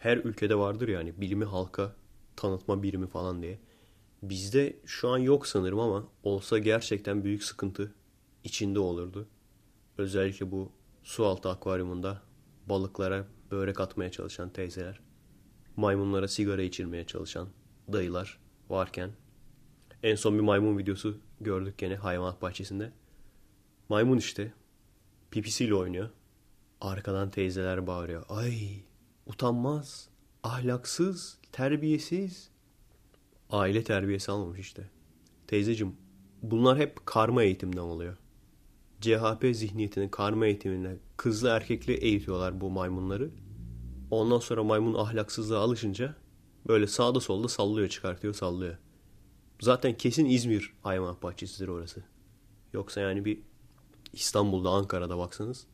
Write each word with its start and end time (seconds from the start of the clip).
her 0.00 0.16
ülkede 0.16 0.58
vardır 0.58 0.88
yani 0.88 1.20
bilimi 1.20 1.44
halka 1.44 1.96
tanıtma 2.36 2.82
birimi 2.82 3.06
falan 3.06 3.42
diye. 3.42 3.58
Bizde 4.22 4.76
şu 4.86 5.08
an 5.08 5.18
yok 5.18 5.46
sanırım 5.46 5.80
ama 5.80 6.08
olsa 6.22 6.58
gerçekten 6.58 7.24
büyük 7.24 7.44
sıkıntı 7.44 7.94
içinde 8.44 8.78
olurdu. 8.78 9.28
Özellikle 9.98 10.50
bu 10.50 10.72
su 11.02 11.26
altı 11.26 11.48
akvaryumunda 11.48 12.22
balıklara 12.66 13.26
börek 13.50 13.80
atmaya 13.80 14.10
çalışan 14.10 14.50
teyzeler, 14.50 15.00
maymunlara 15.76 16.28
sigara 16.28 16.62
içirmeye 16.62 17.06
çalışan 17.06 17.48
dayılar 17.92 18.38
varken 18.70 19.10
en 20.02 20.14
son 20.14 20.34
bir 20.34 20.40
maymun 20.40 20.78
videosu 20.78 21.18
gördük 21.40 21.78
gene 21.78 21.96
hayvanat 21.96 22.42
bahçesinde. 22.42 22.92
Maymun 23.88 24.16
işte 24.16 24.52
pipisiyle 25.30 25.74
oynuyor. 25.74 26.10
Arkadan 26.80 27.30
teyzeler 27.30 27.86
bağırıyor. 27.86 28.24
Ay 28.28 28.82
utanmaz, 29.30 30.08
ahlaksız, 30.42 31.38
terbiyesiz. 31.52 32.50
Aile 33.50 33.84
terbiyesi 33.84 34.32
almamış 34.32 34.60
işte. 34.60 34.90
Teyzecim 35.46 35.96
bunlar 36.42 36.78
hep 36.78 37.06
karma 37.06 37.42
eğitimden 37.42 37.80
oluyor. 37.80 38.16
CHP 39.00 39.56
zihniyetinin 39.56 40.08
karma 40.08 40.46
eğitimine 40.46 40.96
kızlı 41.16 41.48
erkekli 41.48 41.92
eğitiyorlar 41.92 42.60
bu 42.60 42.70
maymunları. 42.70 43.30
Ondan 44.10 44.38
sonra 44.38 44.64
maymun 44.64 44.94
ahlaksızlığa 44.94 45.60
alışınca 45.60 46.14
böyle 46.68 46.86
sağda 46.86 47.20
solda 47.20 47.48
sallıyor 47.48 47.88
çıkartıyor 47.88 48.34
sallıyor. 48.34 48.76
Zaten 49.60 49.96
kesin 49.96 50.24
İzmir 50.24 50.72
hayvanat 50.82 51.22
bahçesidir 51.22 51.68
orası. 51.68 52.02
Yoksa 52.72 53.00
yani 53.00 53.24
bir 53.24 53.42
İstanbul'da 54.12 54.70
Ankara'da 54.70 55.18
baksanız 55.18 55.66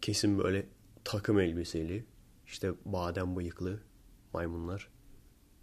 kesin 0.00 0.38
böyle 0.38 0.66
takım 1.04 1.40
elbiseli 1.40 2.04
işte 2.46 2.72
badem 2.84 3.36
bıyıklı 3.36 3.80
maymunlar. 4.32 4.88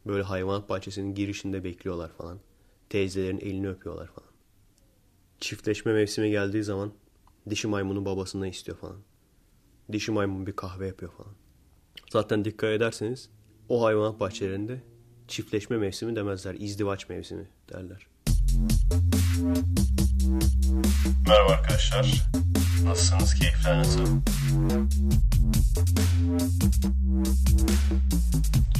Böyle 0.07 0.23
hayvanat 0.23 0.69
bahçesinin 0.69 1.15
girişinde 1.15 1.63
bekliyorlar 1.63 2.11
falan. 2.17 2.39
Teyzelerin 2.89 3.39
elini 3.39 3.69
öpüyorlar 3.69 4.07
falan. 4.07 4.31
Çiftleşme 5.39 5.93
mevsimi 5.93 6.31
geldiği 6.31 6.63
zaman 6.63 6.93
dişi 7.49 7.67
maymunun 7.67 8.05
babasından 8.05 8.47
istiyor 8.47 8.77
falan. 8.77 8.97
Dişi 9.91 10.11
maymun 10.11 10.47
bir 10.47 10.55
kahve 10.55 10.87
yapıyor 10.87 11.11
falan. 11.11 11.33
Zaten 12.11 12.45
dikkat 12.45 12.69
ederseniz 12.69 13.29
o 13.69 13.83
hayvanat 13.83 14.19
bahçelerinde 14.19 14.83
çiftleşme 15.27 15.77
mevsimi 15.77 16.15
demezler. 16.15 16.55
izdivaç 16.55 17.09
mevsimi 17.09 17.47
derler. 17.69 18.07
Merhaba 21.27 21.51
arkadaşlar. 21.51 22.23
Nasılsınız? 22.85 23.33
Keyifler 23.33 23.77
nasıl? 23.77 24.05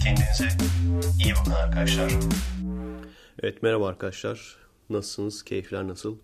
Kendinize 0.04 0.48
iyi 1.24 1.34
bakın 1.40 1.52
arkadaşlar. 1.52 2.12
Evet 3.40 3.64
merhaba 3.64 3.88
arkadaşlar. 3.88 4.58
Nasılsınız? 4.90 5.44
Keyifler 5.44 5.88
nasıl? 5.88 6.18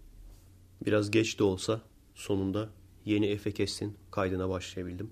Biraz 0.85 1.11
geç 1.11 1.39
de 1.39 1.43
olsa 1.43 1.81
sonunda 2.15 2.69
yeni 3.05 3.25
Efe 3.25 3.51
Kestin 3.51 3.97
kaydına 4.11 4.49
başlayabildim. 4.49 5.09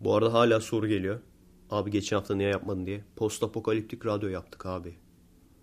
Bu 0.00 0.14
arada 0.14 0.32
hala 0.32 0.60
soru 0.60 0.88
geliyor. 0.88 1.20
Abi 1.70 1.90
geçen 1.90 2.16
hafta 2.16 2.34
niye 2.34 2.48
yapmadın 2.48 2.86
diye. 2.86 3.04
Post 3.16 3.42
apokaliptik 3.42 4.06
radyo 4.06 4.28
yaptık 4.28 4.66
abi. 4.66 4.94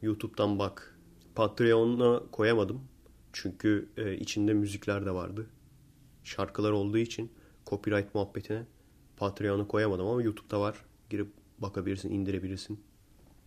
YouTube'dan 0.01 0.59
bak. 0.59 0.97
Patreon'a 1.35 2.21
koyamadım. 2.31 2.81
Çünkü 3.33 3.89
e, 3.97 4.13
içinde 4.13 4.53
müzikler 4.53 5.05
de 5.05 5.11
vardı. 5.11 5.47
Şarkılar 6.25 6.71
olduğu 6.71 6.97
için 6.97 7.31
copyright 7.67 8.15
muhabbetine 8.15 8.65
Patreon'a 9.17 9.67
koyamadım 9.67 10.07
ama 10.07 10.21
YouTube'da 10.21 10.59
var. 10.59 10.85
Girip 11.09 11.27
bakabilirsin, 11.59 12.11
indirebilirsin. 12.11 12.83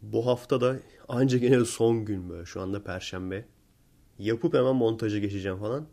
Bu 0.02 0.26
hafta 0.26 0.60
da 0.60 0.80
ancak 1.08 1.40
gene 1.40 1.64
son 1.64 2.04
gün 2.04 2.28
böyle. 2.30 2.46
Şu 2.46 2.60
anda 2.60 2.84
perşembe. 2.84 3.44
Yapıp 4.18 4.54
hemen 4.54 4.76
montaja 4.76 5.18
geçeceğim 5.18 5.58
falan. 5.58 5.86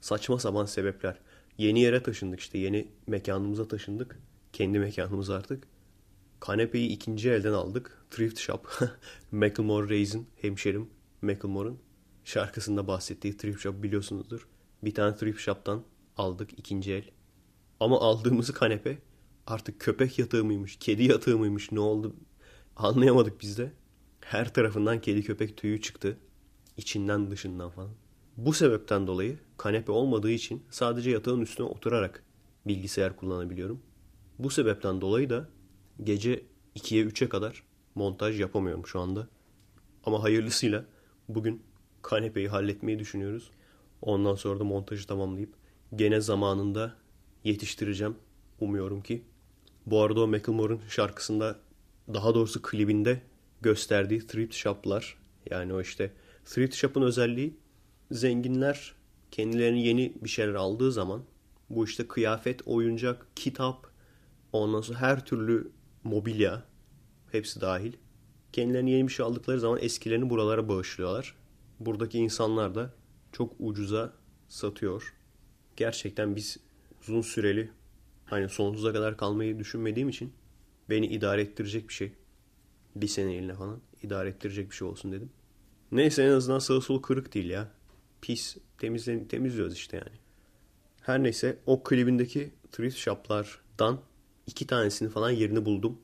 Saçma 0.00 0.38
sapan 0.38 0.64
sebepler. 0.64 1.18
Yeni 1.58 1.80
yere 1.80 2.02
taşındık 2.02 2.40
işte. 2.40 2.58
Yeni 2.58 2.88
mekanımıza 3.06 3.68
taşındık. 3.68 4.18
Kendi 4.52 4.78
mekanımız 4.78 5.30
artık. 5.30 5.64
Kanepeyi 6.40 6.88
ikinci 6.88 7.30
elden 7.30 7.52
aldık. 7.52 8.04
Thrift 8.10 8.38
Shop. 8.38 8.68
Macklemore 9.32 9.88
Reis'in 9.88 10.26
hemşerim 10.36 10.90
Macklemore'un 11.22 11.78
şarkısında 12.24 12.86
bahsettiği 12.86 13.36
Thrift 13.36 13.60
Shop 13.60 13.82
biliyorsunuzdur. 13.82 14.48
Bir 14.82 14.94
tane 14.94 15.16
Thrift 15.16 15.40
Shop'tan 15.40 15.84
aldık 16.16 16.50
ikinci 16.56 16.92
el. 16.92 17.10
Ama 17.80 18.00
aldığımız 18.00 18.52
kanepe 18.52 18.98
artık 19.46 19.80
köpek 19.80 20.18
yatağı 20.18 20.44
mıymış, 20.44 20.76
kedi 20.76 21.04
yatağı 21.04 21.38
mıymış 21.38 21.72
ne 21.72 21.80
oldu 21.80 22.16
anlayamadık 22.76 23.40
biz 23.40 23.58
de. 23.58 23.72
Her 24.20 24.54
tarafından 24.54 25.00
kedi 25.00 25.22
köpek 25.22 25.56
tüyü 25.56 25.80
çıktı. 25.80 26.18
İçinden 26.76 27.30
dışından 27.30 27.70
falan. 27.70 27.90
Bu 28.36 28.52
sebepten 28.52 29.06
dolayı 29.06 29.38
kanepe 29.56 29.92
olmadığı 29.92 30.30
için 30.30 30.62
sadece 30.70 31.10
yatağın 31.10 31.40
üstüne 31.40 31.66
oturarak 31.66 32.24
bilgisayar 32.66 33.16
kullanabiliyorum. 33.16 33.82
Bu 34.38 34.50
sebepten 34.50 35.00
dolayı 35.00 35.30
da 35.30 35.48
gece 36.04 36.44
2'ye 36.76 37.04
3'e 37.04 37.28
kadar 37.28 37.64
montaj 37.94 38.40
yapamıyorum 38.40 38.86
şu 38.86 39.00
anda. 39.00 39.28
Ama 40.04 40.22
hayırlısıyla 40.22 40.84
bugün 41.28 41.62
kanepeyi 42.02 42.48
halletmeyi 42.48 42.98
düşünüyoruz. 42.98 43.50
Ondan 44.02 44.34
sonra 44.34 44.60
da 44.60 44.64
montajı 44.64 45.06
tamamlayıp 45.06 45.54
gene 45.96 46.20
zamanında 46.20 46.94
yetiştireceğim. 47.44 48.16
Umuyorum 48.60 49.02
ki. 49.02 49.22
Bu 49.86 50.02
arada 50.02 50.20
o 50.20 50.26
Macklemore'un 50.26 50.80
şarkısında 50.88 51.58
daha 52.14 52.34
doğrusu 52.34 52.62
klibinde 52.62 53.22
gösterdiği 53.60 54.26
thrift 54.26 54.54
shop'lar 54.54 55.16
yani 55.50 55.74
o 55.74 55.80
işte 55.80 56.12
thrift 56.44 56.74
shop'ın 56.74 57.02
özelliği 57.02 57.56
zenginler 58.10 58.94
kendilerine 59.30 59.80
yeni 59.80 60.12
bir 60.22 60.28
şeyler 60.28 60.54
aldığı 60.54 60.92
zaman 60.92 61.22
bu 61.70 61.84
işte 61.84 62.08
kıyafet, 62.08 62.62
oyuncak, 62.66 63.26
kitap, 63.36 63.86
ondan 64.52 64.80
sonra 64.80 64.98
her 64.98 65.24
türlü 65.24 65.70
mobilya 66.04 66.62
hepsi 67.32 67.60
dahil. 67.60 67.92
Kendilerine 68.52 68.90
yeni 68.90 69.08
bir 69.08 69.12
şey 69.12 69.26
aldıkları 69.26 69.60
zaman 69.60 69.78
eskilerini 69.82 70.30
buralara 70.30 70.68
bağışlıyorlar. 70.68 71.34
Buradaki 71.80 72.18
insanlar 72.18 72.74
da 72.74 72.92
çok 73.32 73.52
ucuza 73.58 74.12
satıyor. 74.48 75.14
Gerçekten 75.76 76.36
biz 76.36 76.56
uzun 77.00 77.20
süreli 77.20 77.70
hani 78.24 78.48
sonsuza 78.48 78.92
kadar 78.92 79.16
kalmayı 79.16 79.58
düşünmediğim 79.58 80.08
için 80.08 80.32
beni 80.90 81.06
idare 81.06 81.42
ettirecek 81.42 81.88
bir 81.88 81.94
şey. 81.94 82.12
Bir 82.96 83.08
sene 83.08 83.34
eline 83.34 83.54
falan 83.54 83.80
idare 84.02 84.28
ettirecek 84.28 84.70
bir 84.70 84.76
şey 84.76 84.88
olsun 84.88 85.12
dedim. 85.12 85.30
Neyse 85.92 86.22
en 86.22 86.30
azından 86.30 86.58
sağı 86.58 86.80
solu 86.80 87.02
kırık 87.02 87.34
değil 87.34 87.50
ya. 87.50 87.72
Pis 88.20 88.56
temizle, 88.78 89.28
temizliyoruz 89.28 89.74
işte 89.74 89.96
yani. 89.96 90.18
Her 91.00 91.22
neyse 91.22 91.58
o 91.66 91.82
klibindeki 91.82 92.50
thrift 92.72 92.96
shoplardan 92.96 94.00
iki 94.46 94.66
tanesini 94.66 95.08
falan 95.08 95.30
yerini 95.30 95.64
buldum. 95.64 95.98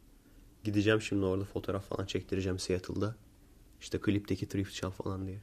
Gideceğim 0.65 1.03
şimdi 1.03 1.25
orada 1.25 1.45
fotoğraf 1.45 1.89
falan 1.89 2.07
çektireceğim 2.07 2.59
Seattle'da. 2.59 3.17
İşte 3.81 4.01
klipteki 4.01 4.49
thrift 4.49 4.73
shop 4.73 4.93
falan 4.93 5.27
diye. 5.27 5.41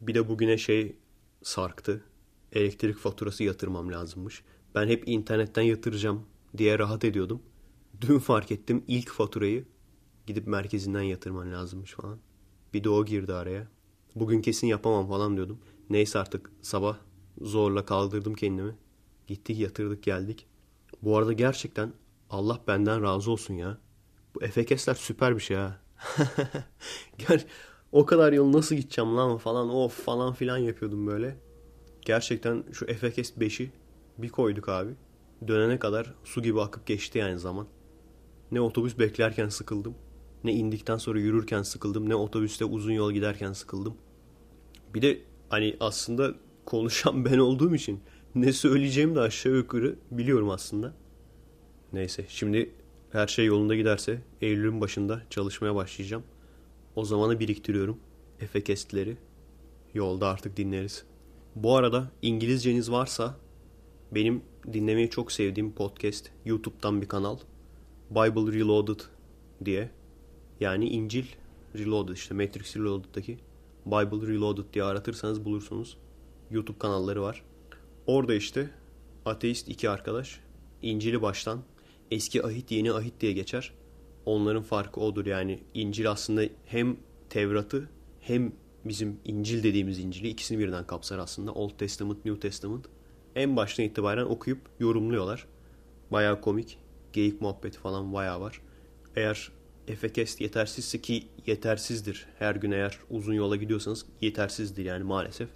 Bir 0.00 0.14
de 0.14 0.28
bugüne 0.28 0.58
şey 0.58 0.96
sarktı. 1.42 2.04
Elektrik 2.52 2.96
faturası 2.96 3.44
yatırmam 3.44 3.92
lazımmış. 3.92 4.42
Ben 4.74 4.88
hep 4.88 5.08
internetten 5.08 5.62
yatıracağım 5.62 6.26
diye 6.58 6.78
rahat 6.78 7.04
ediyordum. 7.04 7.42
Dün 8.00 8.18
fark 8.18 8.52
ettim 8.52 8.84
ilk 8.88 9.10
faturayı 9.10 9.64
gidip 10.26 10.46
merkezinden 10.46 11.02
yatırman 11.02 11.52
lazımmış 11.52 11.92
falan. 11.92 12.18
Bir 12.74 12.84
de 12.84 12.88
o 12.88 13.04
girdi 13.04 13.32
araya. 13.32 13.68
Bugün 14.14 14.42
kesin 14.42 14.66
yapamam 14.66 15.08
falan 15.08 15.36
diyordum. 15.36 15.58
Neyse 15.90 16.18
artık 16.18 16.50
sabah 16.62 16.96
zorla 17.40 17.84
kaldırdım 17.84 18.34
kendimi. 18.34 18.76
Gittik 19.26 19.58
yatırdık 19.58 20.02
geldik. 20.02 20.46
Bu 21.02 21.18
arada 21.18 21.32
gerçekten 21.32 21.92
Allah 22.30 22.60
benden 22.66 23.02
razı 23.02 23.30
olsun 23.30 23.54
ya. 23.54 23.78
Bu 24.34 24.44
efekesler 24.44 24.94
süper 24.94 25.36
bir 25.36 25.40
şey 25.40 25.56
ha. 25.56 25.80
Gel 27.18 27.46
o 27.92 28.06
kadar 28.06 28.32
yol 28.32 28.52
nasıl 28.52 28.76
gideceğim 28.76 29.16
lan 29.16 29.38
falan 29.38 29.70
of 29.70 30.04
falan 30.04 30.32
filan 30.32 30.58
yapıyordum 30.58 31.06
böyle. 31.06 31.36
Gerçekten 32.02 32.64
şu 32.72 32.84
efekes 32.84 33.36
5'i 33.36 33.70
bir 34.18 34.28
koyduk 34.28 34.68
abi. 34.68 34.90
Dönene 35.48 35.78
kadar 35.78 36.14
su 36.24 36.42
gibi 36.42 36.60
akıp 36.60 36.86
geçti 36.86 37.18
yani 37.18 37.38
zaman. 37.38 37.66
Ne 38.52 38.60
otobüs 38.60 38.98
beklerken 38.98 39.48
sıkıldım. 39.48 39.94
Ne 40.44 40.52
indikten 40.52 40.96
sonra 40.96 41.18
yürürken 41.18 41.62
sıkıldım. 41.62 42.08
Ne 42.08 42.14
otobüste 42.14 42.64
uzun 42.64 42.92
yol 42.92 43.12
giderken 43.12 43.52
sıkıldım. 43.52 43.94
Bir 44.94 45.02
de 45.02 45.20
hani 45.48 45.76
aslında 45.80 46.34
konuşan 46.64 47.24
ben 47.24 47.38
olduğum 47.38 47.74
için 47.74 48.00
ne 48.34 48.52
söyleyeceğimi 48.52 49.14
de 49.14 49.20
aşağı 49.20 49.52
yukarı 49.52 49.96
biliyorum 50.10 50.50
aslında. 50.50 50.94
Neyse 51.92 52.24
şimdi 52.28 52.70
her 53.12 53.26
şey 53.26 53.46
yolunda 53.46 53.74
giderse 53.76 54.22
Eylül'ün 54.40 54.80
başında 54.80 55.22
çalışmaya 55.30 55.74
başlayacağım. 55.74 56.22
O 56.96 57.04
zamanı 57.04 57.40
biriktiriyorum. 57.40 57.98
Efe 58.40 58.64
kestleri. 58.64 59.16
Yolda 59.94 60.28
artık 60.28 60.56
dinleriz. 60.56 61.04
Bu 61.54 61.76
arada 61.76 62.10
İngilizceniz 62.22 62.90
varsa 62.90 63.36
benim 64.12 64.42
dinlemeyi 64.72 65.10
çok 65.10 65.32
sevdiğim 65.32 65.72
podcast 65.72 66.30
YouTube'dan 66.44 67.02
bir 67.02 67.08
kanal. 67.08 67.38
Bible 68.10 68.58
Reloaded 68.58 69.00
diye. 69.64 69.90
Yani 70.60 70.88
İncil 70.88 71.24
Reloaded 71.74 72.14
işte 72.14 72.34
Matrix 72.34 72.76
Reloaded'daki 72.76 73.38
Bible 73.86 74.26
Reloaded 74.32 74.64
diye 74.72 74.84
aratırsanız 74.84 75.44
bulursunuz. 75.44 75.96
YouTube 76.50 76.78
kanalları 76.78 77.22
var. 77.22 77.44
Orada 78.06 78.34
işte 78.34 78.70
ateist 79.24 79.68
iki 79.68 79.90
arkadaş 79.90 80.40
İncil'i 80.82 81.22
baştan 81.22 81.62
eski 82.10 82.44
ahit 82.44 82.70
yeni 82.70 82.92
ahit 82.92 83.20
diye 83.20 83.32
geçer. 83.32 83.72
Onların 84.26 84.62
farkı 84.62 85.00
odur 85.00 85.26
yani 85.26 85.58
İncil 85.74 86.10
aslında 86.10 86.42
hem 86.64 86.96
Tevrat'ı 87.30 87.88
hem 88.20 88.52
bizim 88.84 89.20
İncil 89.24 89.62
dediğimiz 89.62 89.98
İncil'i 89.98 90.28
ikisini 90.28 90.58
birden 90.58 90.86
kapsar 90.86 91.18
aslında. 91.18 91.52
Old 91.52 91.70
Testament, 91.78 92.24
New 92.24 92.40
Testament. 92.40 92.86
En 93.36 93.56
baştan 93.56 93.86
itibaren 93.86 94.24
okuyup 94.24 94.60
yorumluyorlar. 94.80 95.46
Bayağı 96.12 96.40
komik. 96.40 96.78
Geyik 97.12 97.40
muhabbeti 97.40 97.78
falan 97.78 98.12
bayağı 98.12 98.40
var. 98.40 98.60
Eğer 99.16 99.52
Efekest 99.88 100.40
yetersizse 100.40 101.00
ki 101.00 101.28
yetersizdir. 101.46 102.26
Her 102.38 102.56
gün 102.56 102.70
eğer 102.70 102.98
uzun 103.10 103.34
yola 103.34 103.56
gidiyorsanız 103.56 104.06
yetersizdir 104.20 104.84
yani 104.84 105.04
maalesef. 105.04 105.48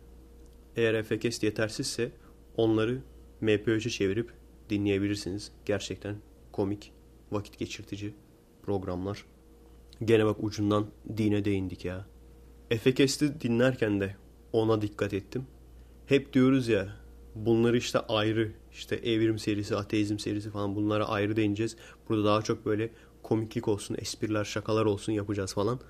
Eğer 0.77 0.95
Efekest 0.95 1.43
yetersizse 1.43 2.13
onları 2.57 3.03
MP3'e 3.43 3.91
çevirip 3.91 4.33
dinleyebilirsiniz. 4.71 5.53
Gerçekten 5.67 6.17
komik, 6.53 6.93
vakit 7.33 7.59
geçirtici 7.59 8.15
programlar. 8.67 9.25
Gene 10.05 10.27
bak 10.27 10.37
ucundan 10.41 10.87
dine 11.17 11.45
değindik 11.45 11.85
ya. 11.85 12.07
Efekest'i 12.71 13.41
dinlerken 13.41 14.01
de 14.01 14.17
ona 14.53 14.83
dikkat 14.83 15.15
ettim. 15.15 15.47
Hep 16.07 16.33
diyoruz 16.33 16.69
ya 16.69 16.89
bunları 17.35 17.77
işte 17.77 17.99
ayrı 17.99 18.53
işte 18.73 18.97
evrim 18.97 19.39
serisi, 19.39 19.77
ateizm 19.77 20.19
serisi 20.19 20.51
falan 20.51 20.77
bunlara 20.77 21.09
ayrı 21.09 21.37
değineceğiz. 21.37 21.77
Burada 22.09 22.25
daha 22.25 22.43
çok 22.43 22.67
böyle 22.67 22.91
komiklik 23.23 23.69
olsun, 23.69 23.97
espriler, 23.99 24.45
şakalar 24.45 24.85
olsun 24.85 25.13
yapacağız 25.13 25.55
falan. 25.55 25.81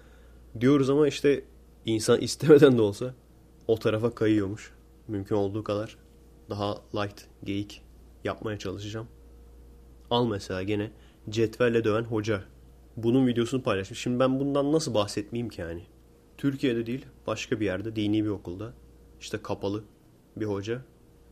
Diyoruz 0.61 0.91
ama 0.91 1.09
işte 1.09 1.45
insan 1.87 2.21
istemeden 2.21 2.79
de 2.79 2.83
olsa 2.83 3.15
o 3.67 3.79
tarafa 3.79 4.15
kayıyormuş. 4.15 4.73
Mümkün 5.09 5.37
olduğu 5.37 5.65
kadar 5.65 5.97
daha 6.51 6.77
light, 6.95 7.27
geyik 7.45 7.83
yapmaya 8.25 8.59
çalışacağım. 8.59 9.09
Al 10.11 10.27
mesela 10.27 10.63
gene 10.63 10.91
cetvelle 11.31 11.85
döven 11.85 12.05
hoca. 12.05 12.45
Bunun 12.97 13.27
videosunu 13.27 13.63
paylaşmış. 13.63 13.99
Şimdi 13.99 14.19
ben 14.19 14.41
bundan 14.41 14.73
nasıl 14.73 14.95
bahsetmeyeyim 14.95 15.49
ki 15.49 15.61
yani? 15.61 15.83
Türkiye'de 16.39 16.87
değil, 16.87 17.07
başka 17.27 17.61
bir 17.61 17.65
yerde, 17.65 17.97
dini 17.97 18.25
bir 18.25 18.29
okulda. 18.29 18.75
işte 19.21 19.43
kapalı 19.43 19.85
bir 20.37 20.47
hoca. 20.47 20.85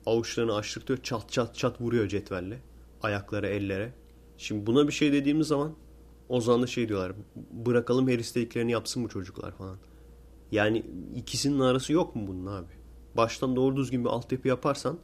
Avuçlarını 0.06 0.54
açtırtıyor, 0.54 1.02
çat 1.02 1.32
çat 1.32 1.54
çat 1.54 1.80
vuruyor 1.80 2.08
cetvelle. 2.08 2.58
Ayaklara, 3.02 3.46
ellere. 3.46 3.92
Şimdi 4.38 4.66
buna 4.66 4.88
bir 4.88 4.92
şey 4.92 5.12
dediğimiz 5.12 5.46
zaman 5.46 5.74
o 6.28 6.40
zaman 6.40 6.62
da 6.62 6.66
şey 6.66 6.88
diyorlar. 6.88 7.12
Bırakalım 7.52 8.08
her 8.08 8.18
istediklerini 8.18 8.72
yapsın 8.72 9.04
bu 9.04 9.08
çocuklar 9.08 9.52
falan. 9.52 9.78
Yani 10.52 10.86
ikisinin 11.16 11.60
arası 11.60 11.92
yok 11.92 12.16
mu 12.16 12.26
bunun 12.26 12.46
abi? 12.46 12.72
Baştan 13.16 13.56
doğru 13.56 13.76
düzgün 13.76 14.04
bir 14.04 14.08
altyapı 14.10 14.48
yaparsan 14.48 14.98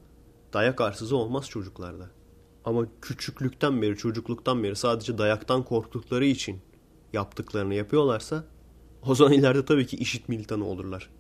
dayak 0.53 0.81
arsızı 0.81 1.17
olmaz 1.17 1.49
çocuklarda. 1.49 2.11
Ama 2.65 2.87
küçüklükten 3.03 3.83
beri, 3.83 3.97
çocukluktan 3.97 4.63
beri 4.63 4.77
sadece 4.77 5.19
dayaktan 5.19 5.65
korktukları 5.65 6.25
için 6.25 6.61
yaptıklarını 7.13 7.75
yapıyorlarsa 7.75 8.45
o 9.07 9.15
zaman 9.15 9.33
ileride 9.33 9.65
tabii 9.65 9.87
ki 9.87 9.97
işit 9.97 10.29
militanı 10.29 10.67
olurlar. 10.67 11.11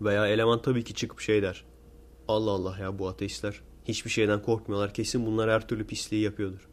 Veya 0.00 0.26
eleman 0.26 0.62
tabii 0.62 0.84
ki 0.84 0.94
çıkıp 0.94 1.20
şey 1.20 1.42
der. 1.42 1.64
Allah 2.28 2.50
Allah 2.50 2.78
ya 2.78 2.98
bu 2.98 3.08
ateistler 3.08 3.60
hiçbir 3.84 4.10
şeyden 4.10 4.42
korkmuyorlar. 4.42 4.94
Kesin 4.94 5.26
bunlar 5.26 5.50
her 5.50 5.68
türlü 5.68 5.86
pisliği 5.86 6.22
yapıyordur. 6.22 6.68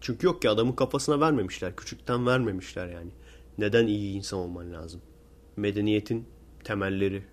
Çünkü 0.00 0.26
yok 0.26 0.42
ki 0.42 0.50
adamın 0.50 0.72
kafasına 0.72 1.20
vermemişler. 1.20 1.76
Küçükten 1.76 2.26
vermemişler 2.26 2.86
yani. 2.86 3.10
Neden 3.58 3.86
iyi 3.86 4.16
insan 4.16 4.38
olman 4.38 4.72
lazım? 4.72 5.00
Medeniyetin 5.56 6.28
temelleri. 6.64 7.24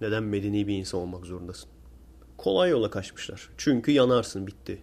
Neden 0.00 0.22
medeni 0.22 0.66
bir 0.66 0.74
insan 0.74 1.00
olmak 1.00 1.26
zorundasın? 1.26 1.70
Kolay 2.38 2.70
yola 2.70 2.90
kaçmışlar. 2.90 3.48
Çünkü 3.56 3.90
yanarsın 3.90 4.46
bitti. 4.46 4.82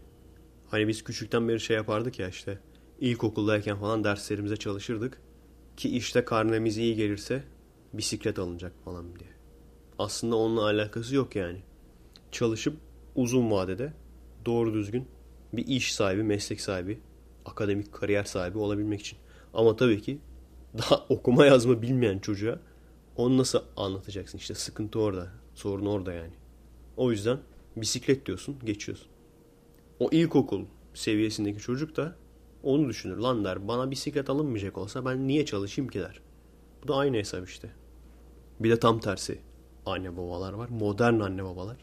Hani 0.71 0.87
biz 0.87 1.03
küçükten 1.03 1.47
beri 1.47 1.59
şey 1.59 1.75
yapardık 1.75 2.19
ya 2.19 2.29
işte. 2.29 2.59
İlkokuldayken 2.99 3.79
falan 3.79 4.03
derslerimize 4.03 4.57
çalışırdık. 4.57 5.21
Ki 5.77 5.97
işte 5.97 6.25
karnemiz 6.25 6.77
iyi 6.77 6.95
gelirse 6.95 7.43
bisiklet 7.93 8.39
alınacak 8.39 8.73
falan 8.85 9.19
diye. 9.19 9.29
Aslında 9.99 10.35
onunla 10.35 10.63
alakası 10.63 11.15
yok 11.15 11.35
yani. 11.35 11.61
Çalışıp 12.31 12.77
uzun 13.15 13.51
vadede 13.51 13.93
doğru 14.45 14.73
düzgün 14.73 15.07
bir 15.53 15.67
iş 15.67 15.93
sahibi, 15.93 16.23
meslek 16.23 16.61
sahibi, 16.61 16.99
akademik 17.45 17.93
kariyer 17.93 18.23
sahibi 18.23 18.57
olabilmek 18.57 19.01
için. 19.01 19.17
Ama 19.53 19.75
tabii 19.75 20.01
ki 20.01 20.19
daha 20.77 21.05
okuma 21.09 21.45
yazma 21.45 21.81
bilmeyen 21.81 22.19
çocuğa 22.19 22.59
onu 23.15 23.37
nasıl 23.37 23.59
anlatacaksın? 23.77 24.37
İşte 24.37 24.53
sıkıntı 24.55 24.99
orada. 24.99 25.31
Sorun 25.55 25.85
orada 25.85 26.13
yani. 26.13 26.33
O 26.97 27.11
yüzden 27.11 27.39
bisiklet 27.75 28.25
diyorsun, 28.25 28.55
geçiyorsun. 28.65 29.07
O 29.99 30.09
ilkokul 30.11 30.65
seviyesindeki 30.93 31.59
çocuk 31.59 31.95
da 31.95 32.15
onu 32.63 32.89
düşünür. 32.89 33.17
Lan 33.17 33.45
der 33.45 33.67
bana 33.67 33.91
bisiklet 33.91 34.29
alınmayacak 34.29 34.77
olsa 34.77 35.05
ben 35.05 35.27
niye 35.27 35.45
çalışayım 35.45 35.91
ki 35.91 35.99
der. 35.99 36.21
Bu 36.83 36.87
da 36.87 36.95
aynı 36.95 37.17
hesap 37.17 37.47
işte. 37.47 37.69
Bir 38.59 38.69
de 38.69 38.79
tam 38.79 38.99
tersi 38.99 39.39
anne 39.85 40.17
babalar 40.17 40.53
var. 40.53 40.69
Modern 40.69 41.19
anne 41.19 41.43
babalar. 41.43 41.77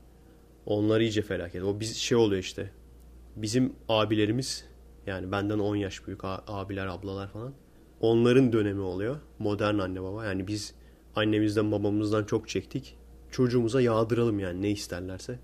Onlar 0.66 1.00
iyice 1.00 1.22
felaket. 1.22 1.62
O 1.62 1.81
biz 1.81 1.96
şey 1.96 2.19
oluyor 2.19 2.43
işte. 2.43 2.70
Bizim 3.37 3.72
abilerimiz 3.88 4.64
yani 5.06 5.32
benden 5.32 5.58
10 5.58 5.76
yaş 5.76 6.06
büyük 6.06 6.20
abiler, 6.25 6.87
ablalar 6.87 7.28
falan. 7.28 7.55
Onların 8.00 8.52
dönemi 8.52 8.81
oluyor. 8.81 9.16
Modern 9.38 9.78
anne 9.78 10.02
baba. 10.02 10.25
Yani 10.25 10.46
biz 10.46 10.75
annemizden 11.16 11.72
babamızdan 11.72 12.25
çok 12.25 12.49
çektik. 12.49 12.96
Çocuğumuza 13.31 13.81
yağdıralım 13.81 14.38
yani 14.38 14.62
ne 14.62 14.70
isterlerse. 14.70 15.38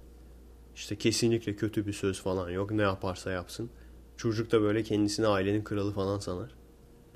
İşte 0.80 0.96
kesinlikle 0.96 1.56
kötü 1.56 1.86
bir 1.86 1.92
söz 1.92 2.20
falan 2.20 2.50
yok. 2.50 2.70
Ne 2.70 2.82
yaparsa 2.82 3.30
yapsın. 3.30 3.70
Çocuk 4.16 4.52
da 4.52 4.62
böyle 4.62 4.82
kendisini 4.82 5.26
ailenin 5.26 5.64
kralı 5.64 5.92
falan 5.92 6.18
sanar. 6.18 6.50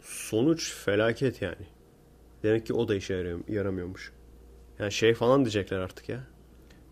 Sonuç 0.02 0.74
felaket 0.74 1.42
yani. 1.42 1.66
Demek 2.42 2.66
ki 2.66 2.74
o 2.74 2.88
da 2.88 2.94
işe 2.94 3.36
yaramıyormuş. 3.48 4.12
Yani 4.78 4.92
şey 4.92 5.14
falan 5.14 5.40
diyecekler 5.40 5.78
artık 5.78 6.08
ya. 6.08 6.26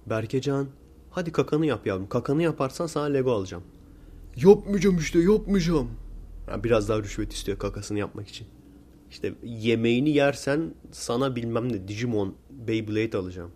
Berkecan 0.07 0.69
hadi 1.11 1.33
kakanı 1.33 1.67
yap 1.67 1.87
yavrum. 1.87 2.09
Kakanı 2.09 2.43
yaparsan 2.43 2.87
sana 2.87 3.05
Lego 3.05 3.33
alacağım. 3.33 3.65
Yapmayacağım 4.37 4.99
işte 4.99 5.19
yapmayacağım. 5.19 5.91
Yani 6.49 6.65
biraz 6.65 6.89
daha 6.89 6.99
rüşvet 6.99 7.33
istiyor 7.33 7.59
kakasını 7.59 7.99
yapmak 7.99 8.29
için. 8.29 8.47
İşte 9.11 9.35
yemeğini 9.43 10.11
yersen 10.11 10.75
sana 10.93 11.37
bilmem 11.37 11.73
ne 11.73 11.88
Digimon, 11.88 12.35
Beyblade 12.50 13.19
alacağım. 13.19 13.50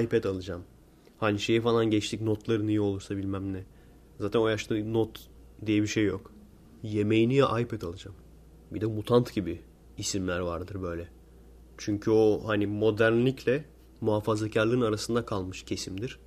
iPad 0.00 0.24
alacağım. 0.24 0.64
Hani 1.22 1.38
şeyi 1.38 1.60
falan 1.60 1.86
geçtik 1.86 2.20
notların 2.20 2.68
iyi 2.68 2.80
olursa 2.80 3.16
bilmem 3.16 3.52
ne. 3.52 3.64
Zaten 4.20 4.40
o 4.40 4.48
yaşta 4.48 4.74
not 4.74 5.28
diye 5.66 5.82
bir 5.82 5.86
şey 5.86 6.04
yok. 6.04 6.32
Yemeğini 6.82 7.34
ya 7.34 7.60
iPad 7.60 7.82
alacağım. 7.82 8.16
Bir 8.70 8.80
de 8.80 8.86
mutant 8.86 9.34
gibi 9.34 9.60
isimler 9.98 10.40
vardır 10.40 10.82
böyle. 10.82 11.08
Çünkü 11.78 12.10
o 12.10 12.42
hani 12.46 12.66
modernlikle 12.66 13.64
muhafazakarlığın 14.00 14.80
arasında 14.80 15.24
kalmış 15.24 15.62
kesimdir. 15.62 16.18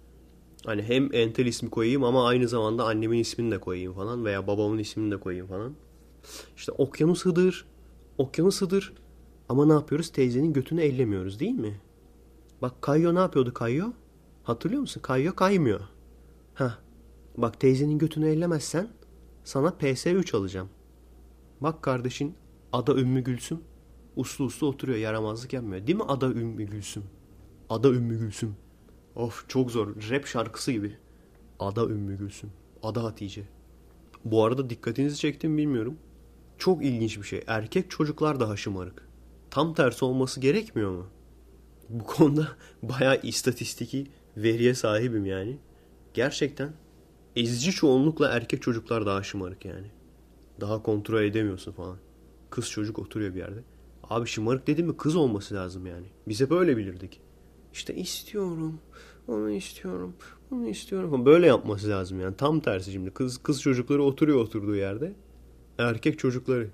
Hani 0.66 0.84
hem 0.84 1.14
entel 1.14 1.46
ismi 1.46 1.70
koyayım 1.70 2.04
ama 2.04 2.28
aynı 2.28 2.48
zamanda 2.48 2.86
annemin 2.86 3.20
ismini 3.20 3.52
de 3.52 3.58
koyayım 3.58 3.94
falan 3.94 4.26
veya 4.26 4.48
babamın 4.48 4.78
ismini 4.78 5.12
de 5.12 5.20
koyayım 5.20 5.48
falan. 5.48 5.76
İşte 6.58 6.72
okyanus 6.72 7.26
hıdır, 7.26 7.66
okyanus 8.18 8.62
hıdır 8.62 8.94
ama 9.50 9.66
ne 9.66 9.74
yapıyoruz? 9.74 10.10
Teyzenin 10.10 10.54
götünü 10.54 10.82
ellemiyoruz 10.82 11.40
değil 11.40 11.56
mi? 11.56 11.82
Bak 12.62 12.82
Kayo 12.82 13.16
ne 13.16 13.20
yapıyordu 13.20 13.54
Kayo? 13.54 13.92
Hatırlıyor 14.46 14.82
musun? 14.82 15.02
Kayo 15.02 15.36
kaymıyor. 15.36 15.80
Ha. 16.54 16.80
Bak 17.38 17.60
teyzenin 17.60 17.98
götünü 17.98 18.30
ellemezsen 18.30 18.88
sana 19.44 19.68
PS3 19.68 20.38
alacağım. 20.38 20.70
Bak 21.62 21.84
kardeşin 21.84 22.36
Ada 22.74 22.96
Ümmü 22.96 23.22
Gülsüm 23.22 23.60
uslu 24.16 24.46
uslu 24.46 24.68
oturuyor 24.68 24.98
yaramazlık 24.98 25.54
yapmıyor. 25.54 25.88
Değil 25.88 25.98
mi 25.98 26.04
Ada 26.08 26.30
Ümmü 26.30 26.64
Gülsüm? 26.64 27.04
Ada 27.70 27.90
Ümmü 27.90 28.20
Gülsüm. 28.20 28.56
Of 29.16 29.50
çok 29.50 29.72
zor. 29.72 29.88
Rap 30.10 30.26
şarkısı 30.26 30.72
gibi. 30.72 30.98
Ada 31.60 31.86
Ümmü 31.86 32.18
Gülsüm. 32.18 32.52
Ada 32.84 33.04
Hatice. 33.04 33.44
Bu 34.26 34.44
arada 34.44 34.70
dikkatinizi 34.70 35.18
çektim 35.18 35.58
bilmiyorum. 35.58 35.98
Çok 36.58 36.86
ilginç 36.86 37.18
bir 37.18 37.24
şey. 37.24 37.44
Erkek 37.48 37.92
çocuklar 37.92 38.40
daha 38.40 38.58
şımarık. 38.58 39.08
Tam 39.52 39.74
tersi 39.74 40.06
olması 40.06 40.40
gerekmiyor 40.40 40.92
mu? 40.92 41.08
Bu 41.90 42.04
konuda 42.04 42.48
bayağı 42.84 43.20
istatistiki 43.24 44.08
veriye 44.38 44.74
sahibim 44.74 45.26
yani. 45.26 45.58
Gerçekten 46.14 46.74
ezici 47.36 47.72
çoğunlukla 47.72 48.30
erkek 48.30 48.62
çocuklar 48.62 49.06
daha 49.06 49.24
şımarık 49.24 49.66
yani. 49.66 49.88
Daha 50.62 50.84
kontrol 50.84 51.24
edemiyorsun 51.24 51.72
falan. 51.72 51.98
Kız 52.50 52.70
çocuk 52.70 53.00
oturuyor 53.00 53.34
bir 53.34 53.40
yerde. 53.40 53.64
Abi 54.04 54.28
şımarık 54.28 54.68
dedim 54.68 54.88
mi 54.88 54.98
kız 54.98 55.16
olması 55.16 55.56
lazım 55.56 55.86
yani. 55.86 56.06
Bize 56.28 56.50
böyle 56.50 56.78
bilirdik. 56.78 57.22
İşte 57.74 57.96
istiyorum, 57.96 58.80
onu 59.28 59.50
istiyorum, 59.50 60.14
onu 60.52 60.68
istiyorum 60.68 61.26
Böyle 61.26 61.48
yapması 61.48 61.90
lazım 61.90 62.20
yani. 62.20 62.38
Tam 62.38 62.60
tersi 62.60 62.92
şimdi. 62.92 63.12
Kız 63.12 63.38
kız 63.38 63.62
çocukları 63.62 64.04
oturuyor 64.04 64.38
oturduğu 64.38 64.76
yerde. 64.76 65.14
Erkek 65.78 66.20
çocukları. 66.20 66.70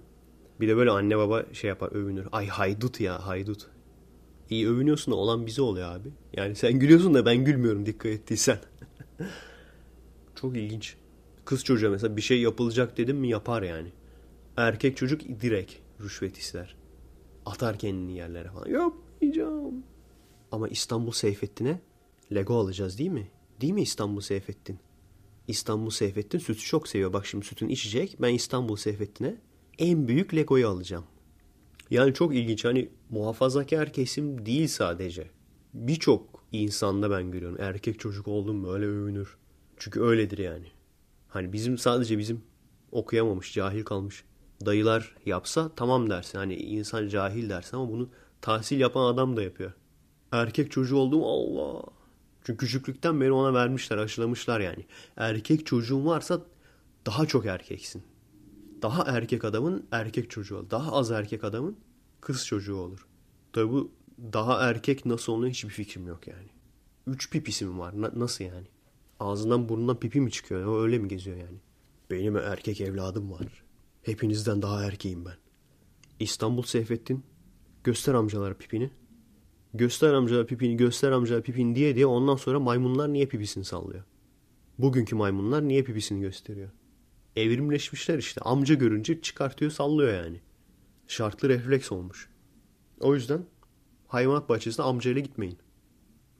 Bir 0.59 0.67
de 0.67 0.77
böyle 0.77 0.91
anne 0.91 1.17
baba 1.17 1.45
şey 1.53 1.67
yapar 1.67 1.91
övünür. 1.91 2.27
Ay 2.31 2.47
haydut 2.47 2.99
ya 2.99 3.27
haydut. 3.27 3.67
İyi 4.51 4.69
övünüyorsun 4.69 5.11
da 5.11 5.15
olan 5.15 5.45
bize 5.45 5.61
oluyor 5.61 5.95
abi. 5.95 6.09
Yani 6.33 6.55
sen 6.55 6.79
gülüyorsun 6.79 7.13
da 7.13 7.25
ben 7.25 7.45
gülmüyorum 7.45 7.85
dikkat 7.85 8.11
ettiysen. 8.11 8.59
Çok 10.35 10.57
ilginç. 10.57 10.95
Kız 11.45 11.63
çocuğa 11.63 11.89
mesela 11.89 12.17
bir 12.17 12.21
şey 12.21 12.41
yapılacak 12.41 12.97
dedim 12.97 13.17
mi 13.17 13.29
yapar 13.29 13.61
yani. 13.61 13.91
Erkek 14.57 14.97
çocuk 14.97 15.21
direkt 15.41 15.73
rüşvet 16.01 16.37
ister. 16.37 16.75
Atar 17.45 17.79
kendini 17.79 18.17
yerlere 18.17 18.49
falan. 18.49 18.69
Yapmayacağım. 18.69 19.83
Ama 20.51 20.67
İstanbul 20.67 21.11
Seyfettin'e 21.11 21.79
Lego 22.33 22.55
alacağız 22.55 22.99
değil 22.99 23.11
mi? 23.11 23.31
Değil 23.61 23.73
mi 23.73 23.81
İstanbul 23.81 24.21
Seyfettin? 24.21 24.79
İstanbul 25.47 25.89
Seyfettin 25.89 26.39
sütü 26.39 26.61
çok 26.61 26.87
seviyor. 26.87 27.13
Bak 27.13 27.25
şimdi 27.25 27.45
sütün 27.45 27.69
içecek. 27.69 28.17
Ben 28.21 28.33
İstanbul 28.33 28.75
Seyfettin'e 28.75 29.35
en 29.79 30.07
büyük 30.07 30.35
Lego'yu 30.35 30.67
alacağım. 30.67 31.03
Yani 31.91 32.13
çok 32.13 32.35
ilginç. 32.35 32.65
Hani 32.65 32.89
muhafazakar 33.09 33.93
kesim 33.93 34.45
değil 34.45 34.67
sadece. 34.67 35.27
Birçok 35.73 36.43
insanda 36.51 37.11
ben 37.11 37.31
görüyorum. 37.31 37.57
Erkek 37.61 37.99
çocuk 37.99 38.27
oldum 38.27 38.55
mu 38.55 38.73
öyle 38.73 38.85
övünür. 38.85 39.37
Çünkü 39.77 40.01
öyledir 40.01 40.37
yani. 40.37 40.67
Hani 41.27 41.53
bizim 41.53 41.77
sadece 41.77 42.17
bizim 42.17 42.43
okuyamamış, 42.91 43.53
cahil 43.53 43.83
kalmış 43.83 44.23
dayılar 44.65 45.15
yapsa 45.25 45.71
tamam 45.75 46.09
dersin. 46.09 46.37
Hani 46.37 46.55
insan 46.55 47.07
cahil 47.07 47.49
dersin 47.49 47.77
ama 47.77 47.89
bunu 47.89 48.09
tahsil 48.41 48.79
yapan 48.79 49.05
adam 49.13 49.37
da 49.37 49.43
yapıyor. 49.43 49.71
Erkek 50.31 50.71
çocuğu 50.71 50.97
oldum 50.97 51.23
Allah. 51.23 51.83
Çünkü 52.43 52.65
küçüklükten 52.65 53.21
beri 53.21 53.31
ona 53.31 53.53
vermişler, 53.53 53.97
aşılamışlar 53.97 54.59
yani. 54.59 54.85
Erkek 55.17 55.65
çocuğun 55.65 56.05
varsa 56.05 56.41
daha 57.05 57.25
çok 57.25 57.45
erkeksin. 57.45 58.03
Daha 58.81 59.03
erkek 59.03 59.45
adamın 59.45 59.87
erkek 59.91 60.29
çocuğu 60.29 60.57
olur. 60.57 60.69
Daha 60.69 60.91
az 60.91 61.11
erkek 61.11 61.43
adamın 61.43 61.77
kız 62.21 62.45
çocuğu 62.45 62.75
olur. 62.75 63.07
Tabi 63.53 63.71
bu 63.71 63.91
daha 64.33 64.69
erkek 64.69 65.05
nasıl 65.05 65.33
oluyor 65.33 65.51
hiçbir 65.53 65.69
fikrim 65.69 66.07
yok 66.07 66.27
yani. 66.27 66.47
Üç 67.07 67.29
pipisi 67.31 67.65
mi 67.65 67.79
var? 67.79 68.01
Na- 68.01 68.11
nasıl 68.15 68.43
yani? 68.43 68.67
Ağzından 69.19 69.69
burnundan 69.69 69.99
pipi 69.99 70.21
mi 70.21 70.31
çıkıyor? 70.31 70.65
O 70.65 70.81
öyle 70.81 70.99
mi 70.99 71.07
geziyor 71.07 71.37
yani? 71.37 71.57
Benim 72.11 72.37
erkek 72.37 72.81
evladım 72.81 73.31
var. 73.31 73.63
Hepinizden 74.03 74.61
daha 74.61 74.83
erkeğim 74.83 75.25
ben. 75.25 75.37
İstanbul 76.19 76.61
Seyfettin. 76.63 77.23
Göster 77.83 78.13
amcalara 78.13 78.53
pipini. 78.53 78.91
Göster 79.73 80.13
amcalara 80.13 80.45
pipini, 80.45 80.77
göster 80.77 81.11
amcalara 81.11 81.41
pipini 81.41 81.75
diye 81.75 81.95
diye 81.95 82.05
ondan 82.05 82.35
sonra 82.35 82.59
maymunlar 82.59 83.13
niye 83.13 83.25
pipisini 83.25 83.65
sallıyor? 83.65 84.03
Bugünkü 84.77 85.15
maymunlar 85.15 85.67
niye 85.67 85.83
pipisini 85.83 86.21
gösteriyor? 86.21 86.69
Evrimleşmişler 87.35 88.17
işte. 88.17 88.41
Amca 88.41 88.75
görünce 88.75 89.21
çıkartıyor 89.21 89.71
sallıyor 89.71 90.13
yani. 90.13 90.41
Şartlı 91.07 91.49
refleks 91.49 91.91
olmuş. 91.91 92.29
O 92.99 93.15
yüzden 93.15 93.45
hayvanat 94.07 94.49
bahçesine 94.49 94.85
amcayla 94.85 95.21
gitmeyin. 95.21 95.57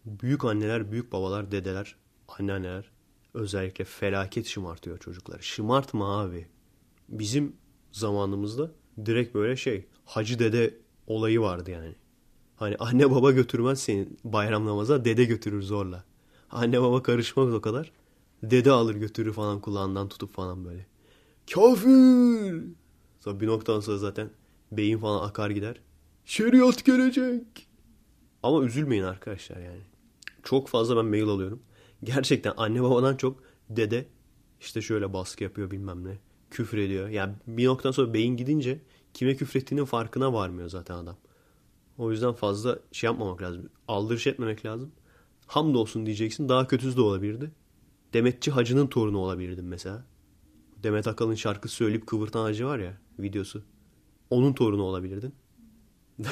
Büyük 0.05 0.45
anneler, 0.45 0.91
büyük 0.91 1.11
babalar, 1.11 1.51
dedeler, 1.51 1.95
anneanneler 2.27 2.91
özellikle 3.33 3.85
felaket 3.85 4.45
şımartıyor 4.45 4.97
çocukları. 4.97 5.43
Şımartma 5.43 6.21
abi. 6.21 6.47
Bizim 7.09 7.55
zamanımızda 7.91 8.71
direkt 9.05 9.35
böyle 9.35 9.55
şey 9.55 9.85
hacı 10.05 10.39
dede 10.39 10.77
olayı 11.07 11.41
vardı 11.41 11.71
yani. 11.71 11.95
Hani 12.55 12.75
anne 12.79 13.11
baba 13.11 13.31
götürmez 13.31 13.79
seni 13.79 14.07
bayram 14.23 14.65
namaza 14.65 15.05
dede 15.05 15.25
götürür 15.25 15.61
zorla. 15.61 16.03
Anne 16.49 16.81
baba 16.81 17.03
karışmaz 17.03 17.53
o 17.53 17.61
kadar. 17.61 17.91
Dede 18.43 18.71
alır 18.71 18.95
götürür 18.95 19.33
falan 19.33 19.61
kulağından 19.61 20.09
tutup 20.09 20.33
falan 20.33 20.65
böyle. 20.65 20.85
Kafir! 21.53 22.63
Sonra 23.19 23.39
bir 23.39 23.47
noktadan 23.47 23.79
sonra 23.79 23.97
zaten 23.97 24.29
beyin 24.71 24.97
falan 24.97 25.27
akar 25.27 25.49
gider. 25.49 25.81
Şeriat 26.25 26.85
gelecek. 26.85 27.67
Ama 28.43 28.63
üzülmeyin 28.63 29.03
arkadaşlar 29.03 29.57
yani. 29.57 29.81
Çok 30.43 30.67
fazla 30.67 30.97
ben 30.97 31.05
mail 31.05 31.27
alıyorum. 31.27 31.63
Gerçekten 32.03 32.53
anne 32.57 32.83
babadan 32.83 33.17
çok 33.17 33.43
dede 33.69 34.05
işte 34.59 34.81
şöyle 34.81 35.13
baskı 35.13 35.43
yapıyor 35.43 35.71
bilmem 35.71 36.03
ne. 36.03 36.17
Küfür 36.51 36.77
ediyor. 36.77 37.09
Yani 37.09 37.33
bir 37.47 37.65
noktadan 37.65 37.91
sonra 37.91 38.13
beyin 38.13 38.37
gidince 38.37 38.79
kime 39.13 39.35
küfrettiğinin 39.35 39.85
farkına 39.85 40.33
varmıyor 40.33 40.69
zaten 40.69 40.95
adam. 40.95 41.17
O 41.97 42.11
yüzden 42.11 42.33
fazla 42.33 42.79
şey 42.91 43.07
yapmamak 43.07 43.41
lazım. 43.41 43.69
Aldırış 43.87 44.27
etmemek 44.27 44.65
lazım. 44.65 44.91
Hamdolsun 45.47 46.05
diyeceksin. 46.05 46.49
Daha 46.49 46.67
kötüsü 46.67 46.97
de 46.97 47.01
olabilirdi. 47.01 47.51
Demetçi 48.13 48.51
Hacı'nın 48.51 48.87
torunu 48.87 49.17
olabilirdim 49.17 49.67
mesela. 49.67 50.05
Demet 50.83 51.07
Akalın 51.07 51.35
şarkı 51.35 51.69
söyleyip 51.69 52.07
kıvırtan 52.07 52.43
hacı 52.43 52.65
var 52.65 52.79
ya 52.79 52.97
videosu. 53.19 53.63
Onun 54.29 54.53
torunu 54.53 54.83
olabilirdin. 54.83 55.33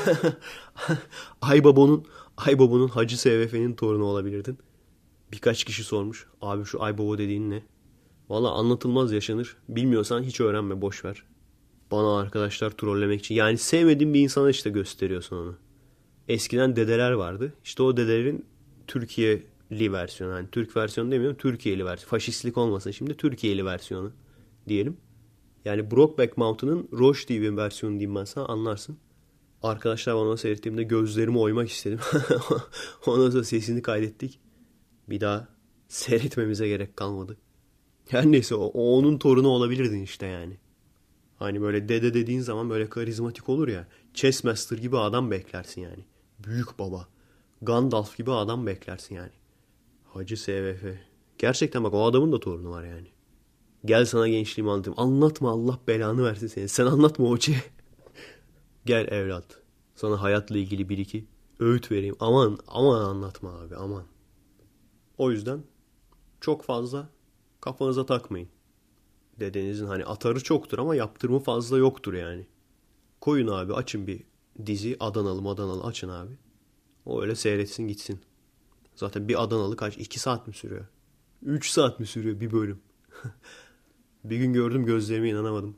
Aybaba'nın 1.41 2.05
Aybaba'nın 2.37 2.87
Hacı 2.87 3.17
SVF'nin 3.17 3.73
torunu 3.73 4.03
olabilirdin. 4.03 4.57
Birkaç 5.31 5.63
kişi 5.63 5.83
sormuş. 5.83 6.27
Abi 6.41 6.65
şu 6.65 6.83
Aybaba 6.83 7.17
dediğin 7.17 7.49
ne? 7.49 7.63
Valla 8.29 8.51
anlatılmaz 8.51 9.11
yaşanır. 9.11 9.57
Bilmiyorsan 9.69 10.23
hiç 10.23 10.41
öğrenme 10.41 10.81
boş 10.81 11.05
ver. 11.05 11.23
Bana 11.91 12.19
arkadaşlar 12.19 12.69
trollemek 12.69 13.19
için. 13.19 13.35
Yani 13.35 13.57
sevmediğin 13.57 14.13
bir 14.13 14.19
insana 14.19 14.49
işte 14.49 14.69
gösteriyorsun 14.69 15.35
onu. 15.37 15.55
Eskiden 16.27 16.75
dedeler 16.75 17.11
vardı. 17.11 17.53
İşte 17.63 17.83
o 17.83 17.97
dedelerin 17.97 18.45
Türkiye'li 19.69 19.93
versiyonu. 19.93 20.33
Yani 20.33 20.47
Türk 20.51 20.77
versiyonu 20.77 21.11
demiyorum. 21.11 21.37
Türkiye'li 21.37 21.85
versiyonu. 21.85 22.09
Faşistlik 22.09 22.57
olmasın 22.57 22.91
şimdi 22.91 23.17
Türkiye'li 23.17 23.65
versiyonu 23.65 24.11
diyelim. 24.67 24.97
Yani 25.65 25.91
Brokeback 25.91 26.37
Mountain'ın 26.37 26.89
Roche 26.93 27.27
diye 27.27 27.41
bir 27.41 27.57
versiyonu 27.57 27.99
diyeyim 27.99 28.15
ben 28.15 28.25
sana 28.25 28.45
anlarsın. 28.45 28.97
Arkadaşlar 29.63 30.15
bana 30.15 30.37
seyrettiğimde 30.37 30.83
gözlerimi 30.83 31.39
oymak 31.39 31.69
istedim. 31.69 31.99
Ondan 33.05 33.29
sonra 33.29 33.43
sesini 33.43 33.81
kaydettik. 33.81 34.39
Bir 35.09 35.21
daha 35.21 35.47
seyretmemize 35.87 36.67
gerek 36.67 36.97
kalmadı. 36.97 37.37
Her 38.07 38.25
neyse 38.25 38.55
o 38.55 38.65
onun 38.65 39.17
torunu 39.17 39.47
olabilirdin 39.47 40.01
işte 40.01 40.25
yani. 40.25 40.57
Hani 41.35 41.61
böyle 41.61 41.89
dede 41.89 42.13
dediğin 42.13 42.41
zaman 42.41 42.69
böyle 42.69 42.89
karizmatik 42.89 43.49
olur 43.49 43.67
ya. 43.67 43.87
Chessmaster 44.13 44.77
gibi 44.77 44.97
adam 44.97 45.31
beklersin 45.31 45.81
yani. 45.81 46.05
Büyük 46.39 46.79
baba. 46.79 47.07
Gandalf 47.61 48.17
gibi 48.17 48.31
adam 48.31 48.65
beklersin 48.67 49.15
yani. 49.15 49.38
Hacı 50.13 50.37
SVF. 50.37 50.83
Gerçekten 51.37 51.83
bak 51.83 51.93
o 51.93 52.05
adamın 52.05 52.31
da 52.31 52.39
torunu 52.39 52.69
var 52.71 52.83
yani. 52.83 53.07
Gel 53.85 54.05
sana 54.05 54.27
gençliğimi 54.27 54.71
anlatayım. 54.71 54.99
Anlatma 54.99 55.49
Allah 55.49 55.79
belanı 55.87 56.23
versin 56.23 56.47
seni. 56.47 56.69
Sen 56.69 56.85
anlatma 56.85 57.29
hoca. 57.29 57.53
Gel 58.85 59.07
evlat. 59.07 59.61
Sana 59.95 60.21
hayatla 60.21 60.57
ilgili 60.57 60.89
bir 60.89 60.97
iki 60.97 61.25
öğüt 61.59 61.91
vereyim. 61.91 62.15
Aman 62.19 62.57
aman 62.67 63.01
anlatma 63.01 63.59
abi 63.59 63.75
aman. 63.75 64.03
O 65.17 65.31
yüzden 65.31 65.63
çok 66.41 66.63
fazla 66.63 67.09
kafanıza 67.61 68.05
takmayın. 68.05 68.49
Dedenizin 69.39 69.85
hani 69.85 70.05
atarı 70.05 70.43
çoktur 70.43 70.79
ama 70.79 70.95
yaptırımı 70.95 71.39
fazla 71.39 71.77
yoktur 71.77 72.13
yani. 72.13 72.47
Koyun 73.21 73.47
abi 73.47 73.73
açın 73.73 74.07
bir 74.07 74.23
dizi 74.65 74.97
Adanalı 74.99 75.49
Adanalı 75.49 75.83
açın 75.83 76.09
abi. 76.09 76.33
O 77.05 77.21
öyle 77.21 77.35
seyretsin 77.35 77.87
gitsin. 77.87 78.19
Zaten 78.99 79.27
bir 79.27 79.43
Adanalı 79.43 79.75
kaç? 79.75 79.97
2 79.97 80.19
saat 80.19 80.47
mi 80.47 80.53
sürüyor? 80.53 80.85
3 81.41 81.69
saat 81.69 81.99
mi 81.99 82.07
sürüyor 82.07 82.39
bir 82.39 82.51
bölüm? 82.51 82.79
bir 84.23 84.37
gün 84.37 84.53
gördüm 84.53 84.85
gözlerime 84.85 85.29
inanamadım. 85.29 85.77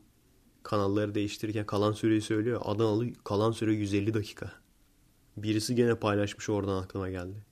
Kanalları 0.62 1.14
değiştirirken 1.14 1.66
kalan 1.66 1.92
süreyi 1.92 2.20
söylüyor. 2.20 2.60
Adanalı 2.64 3.12
kalan 3.24 3.52
süre 3.52 3.74
150 3.74 4.14
dakika. 4.14 4.52
Birisi 5.36 5.74
gene 5.74 5.94
paylaşmış 5.94 6.48
oradan 6.48 6.82
aklıma 6.82 7.10
geldi. 7.10 7.44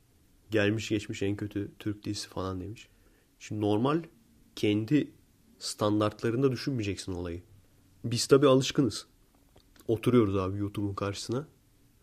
Gelmiş 0.50 0.89
geçmiş 0.89 1.23
en 1.23 1.37
kötü 1.37 1.73
Türk 1.79 2.05
dizisi 2.05 2.29
falan 2.29 2.61
demiş. 2.61 2.89
Şimdi 3.39 3.61
normal 3.61 4.03
kendi 4.57 5.12
standartlarında 5.59 6.53
düşünmeyeceksin 6.53 7.12
olayı. 7.12 7.43
Biz 8.05 8.27
tabi 8.27 8.47
alışkınız. 8.47 9.07
Oturuyoruz 9.89 10.37
abi 10.37 10.59
YouTube'un 10.59 10.95
karşısına. 10.95 11.47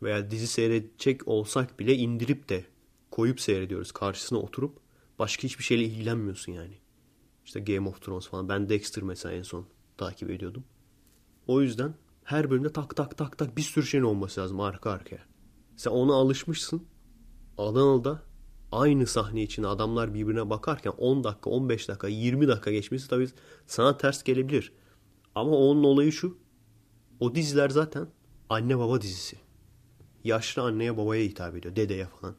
Veya 0.03 0.31
dizi 0.31 0.47
seyredecek 0.47 1.27
olsak 1.27 1.79
bile 1.79 1.95
indirip 1.95 2.49
de 2.49 2.65
koyup 3.11 3.41
seyrediyoruz. 3.41 3.91
Karşısına 3.91 4.39
oturup 4.39 4.79
başka 5.19 5.43
hiçbir 5.43 5.63
şeyle 5.63 5.83
ilgilenmiyorsun 5.83 6.51
yani. 6.51 6.77
İşte 7.45 7.59
Game 7.59 7.89
of 7.89 8.01
Thrones 8.01 8.27
falan. 8.27 8.49
Ben 8.49 8.69
Dexter 8.69 9.03
mesela 9.03 9.35
en 9.35 9.43
son 9.43 9.65
takip 9.97 10.29
ediyordum. 10.29 10.63
O 11.47 11.61
yüzden 11.61 11.93
her 12.23 12.49
bölümde 12.49 12.73
tak 12.73 12.95
tak 12.95 13.17
tak 13.17 13.37
tak 13.37 13.57
bir 13.57 13.61
sürü 13.61 13.85
şeyin 13.85 14.03
olması 14.03 14.41
lazım 14.41 14.59
arka 14.59 14.91
arkaya. 14.91 15.21
Sen 15.75 15.91
ona 15.91 16.13
alışmışsın. 16.13 16.87
Adanalı'da 17.57 18.21
aynı 18.71 19.07
sahne 19.07 19.43
için 19.43 19.63
adamlar 19.63 20.13
birbirine 20.13 20.49
bakarken 20.49 20.93
10 20.97 21.23
dakika, 21.23 21.49
15 21.49 21.89
dakika, 21.89 22.07
20 22.07 22.47
dakika 22.47 22.71
geçmesi 22.71 23.09
tabii 23.09 23.29
sana 23.67 23.97
ters 23.97 24.23
gelebilir. 24.23 24.73
Ama 25.35 25.51
onun 25.51 25.83
olayı 25.83 26.11
şu. 26.11 26.37
O 27.19 27.35
diziler 27.35 27.69
zaten 27.69 28.07
anne 28.49 28.77
baba 28.77 29.01
dizisi. 29.01 29.37
Yaşlı 30.23 30.61
anneye 30.61 30.97
babaya 30.97 31.23
hitap 31.23 31.55
ediyor. 31.55 31.75
Dedeye 31.75 32.05
falan. 32.05 32.35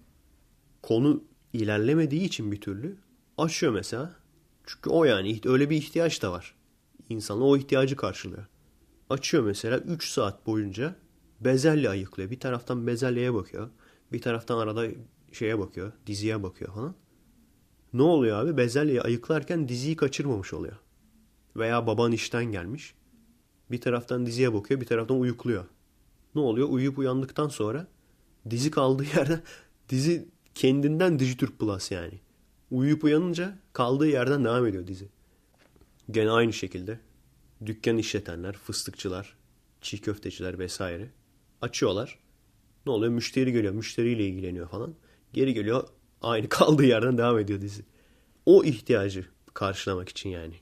Konu 0.83 1.25
ilerlemediği 1.53 2.23
için 2.23 2.53
bir 2.53 2.61
türlü 2.61 2.97
aşıyor 3.39 3.73
mesela. 3.73 4.17
Çünkü 4.67 4.91
o 4.91 5.05
yani 5.05 5.41
öyle 5.45 5.71
bir 5.71 5.77
ihtiyaç 5.77 6.23
da 6.23 6.33
var. 6.33 6.55
İnsanlar 7.09 7.47
o 7.47 7.57
ihtiyacı 7.57 7.97
karşılıyor. 7.97 8.47
Açıyor 9.11 9.43
mesela 9.45 9.79
3 9.79 10.09
saat 10.09 10.47
boyunca 10.47 10.95
bezelye 11.41 11.91
ayıklıyor. 11.91 12.31
Bir 12.31 12.41
taraftan 12.41 12.87
bezelyeye 12.87 13.35
bakıyor. 13.35 13.71
Bir 14.13 14.23
taraftan 14.23 14.59
arada 14.59 14.87
şeye 15.33 15.59
bakıyor. 15.59 15.93
Diziye 16.07 16.43
bakıyor 16.43 16.75
falan. 16.75 16.95
Ne 17.93 18.03
oluyor 18.03 18.45
abi? 18.45 18.57
Bezelyeyi 18.57 19.03
ayıklarken 19.03 19.69
diziyi 19.69 19.97
kaçırmamış 19.97 20.55
oluyor. 20.55 20.77
Veya 21.57 21.87
baban 21.87 22.13
işten 22.13 22.45
gelmiş. 22.45 22.95
Bir 23.71 23.81
taraftan 23.81 24.27
diziye 24.27 24.55
bakıyor, 24.55 24.81
bir 24.81 24.87
taraftan 24.87 25.21
uyukluyor. 25.21 25.65
Ne 26.35 26.41
oluyor? 26.41 26.69
Uyuyup 26.69 26.99
uyandıktan 26.99 27.49
sonra 27.49 27.87
dizi 28.51 28.71
kaldığı 28.71 29.05
yerden 29.17 29.43
dizi 29.89 30.29
kendinden 30.59 31.19
Dijitürk 31.19 31.59
Plus 31.59 31.91
yani. 31.91 32.21
Uyuyup 32.71 33.05
uyanınca 33.05 33.59
kaldığı 33.73 34.09
yerden 34.09 34.45
devam 34.45 34.67
ediyor 34.67 34.87
dizi. 34.87 35.09
Gene 36.11 36.31
aynı 36.31 36.53
şekilde 36.53 37.01
dükkan 37.67 37.99
işletenler, 37.99 38.53
fıstıkçılar, 38.53 39.37
çiğ 39.81 40.01
köfteciler 40.01 40.59
vesaire 40.59 41.11
açıyorlar. 41.63 42.19
Ne 42.87 42.93
oluyor? 42.93 43.13
Müşteri 43.13 43.53
geliyor. 43.53 43.75
Müşteriyle 43.75 44.27
ilgileniyor 44.27 44.69
falan. 44.69 44.95
Geri 45.33 45.55
geliyor. 45.55 45.89
Aynı 46.23 46.49
kaldığı 46.49 46.85
yerden 46.85 47.19
devam 47.19 47.39
ediyor 47.39 47.61
dizi. 47.61 47.83
O 48.47 48.65
ihtiyacı 48.65 49.27
karşılamak 49.55 50.09
için 50.09 50.31
yani. 50.31 50.55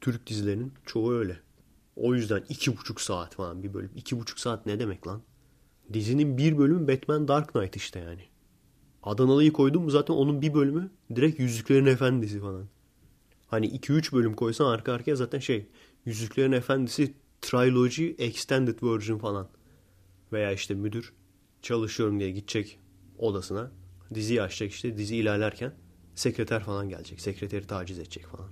Türk 0.00 0.26
dizilerinin 0.26 0.72
çoğu 0.86 1.14
öyle. 1.14 1.40
O 1.96 2.14
yüzden 2.14 2.44
iki 2.48 2.76
buçuk 2.76 3.00
saat 3.00 3.34
falan 3.34 3.62
bir 3.62 3.74
bölüm. 3.74 3.90
İki 3.96 4.20
buçuk 4.20 4.38
saat 4.40 4.66
ne 4.66 4.78
demek 4.78 5.06
lan? 5.06 5.22
Dizinin 5.92 6.38
bir 6.38 6.58
bölümü 6.58 6.88
Batman 6.88 7.28
Dark 7.28 7.52
Knight 7.52 7.76
işte 7.76 7.98
yani. 8.00 8.33
Adanalı'yı 9.04 9.52
koydum 9.52 9.90
zaten 9.90 10.14
onun 10.14 10.42
bir 10.42 10.54
bölümü 10.54 10.90
direkt 11.14 11.40
Yüzüklerin 11.40 11.86
Efendisi 11.86 12.40
falan. 12.40 12.68
Hani 13.46 13.66
2-3 13.66 14.12
bölüm 14.12 14.34
koysan 14.34 14.66
arka 14.66 14.92
arkaya 14.92 15.16
zaten 15.16 15.38
şey 15.38 15.68
Yüzüklerin 16.04 16.52
Efendisi 16.52 17.14
Trilogy 17.42 18.10
Extended 18.18 18.82
Version 18.82 19.18
falan. 19.18 19.48
Veya 20.32 20.52
işte 20.52 20.74
müdür 20.74 21.12
çalışıyorum 21.62 22.20
diye 22.20 22.30
gidecek 22.30 22.78
odasına. 23.18 23.70
Diziyi 24.14 24.42
açacak 24.42 24.72
işte 24.72 24.98
dizi 24.98 25.16
ilerlerken 25.16 25.74
sekreter 26.14 26.62
falan 26.64 26.88
gelecek. 26.88 27.20
Sekreteri 27.20 27.66
taciz 27.66 27.98
edecek 27.98 28.26
falan. 28.26 28.50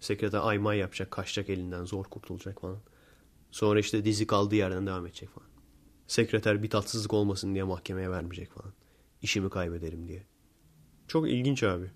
Sekreter 0.00 0.40
aymay 0.42 0.78
yapacak, 0.78 1.10
kaçacak 1.10 1.50
elinden 1.50 1.84
zor 1.84 2.04
kurtulacak 2.04 2.60
falan. 2.60 2.80
Sonra 3.50 3.80
işte 3.80 4.04
dizi 4.04 4.26
kaldığı 4.26 4.56
yerden 4.56 4.86
devam 4.86 5.06
edecek 5.06 5.30
falan. 5.30 5.48
Sekreter 6.06 6.62
bir 6.62 6.70
tatsızlık 6.70 7.12
olmasın 7.12 7.54
diye 7.54 7.64
mahkemeye 7.64 8.10
vermeyecek 8.10 8.50
falan. 8.50 8.72
İşimi 9.26 9.50
kaybederim 9.50 10.08
diye. 10.08 10.26
Çok 11.08 11.28
ilginç 11.28 11.62
abi. 11.62 11.90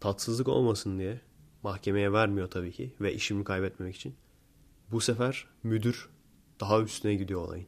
Tatsızlık 0.00 0.48
olmasın 0.48 0.98
diye 0.98 1.20
mahkemeye 1.62 2.12
vermiyor 2.12 2.50
tabii 2.50 2.72
ki 2.72 2.94
ve 3.00 3.14
işimi 3.14 3.44
kaybetmemek 3.44 3.96
için. 3.96 4.14
Bu 4.90 5.00
sefer 5.00 5.46
müdür 5.62 6.08
daha 6.60 6.80
üstüne 6.80 7.14
gidiyor 7.14 7.40
olayın. 7.40 7.66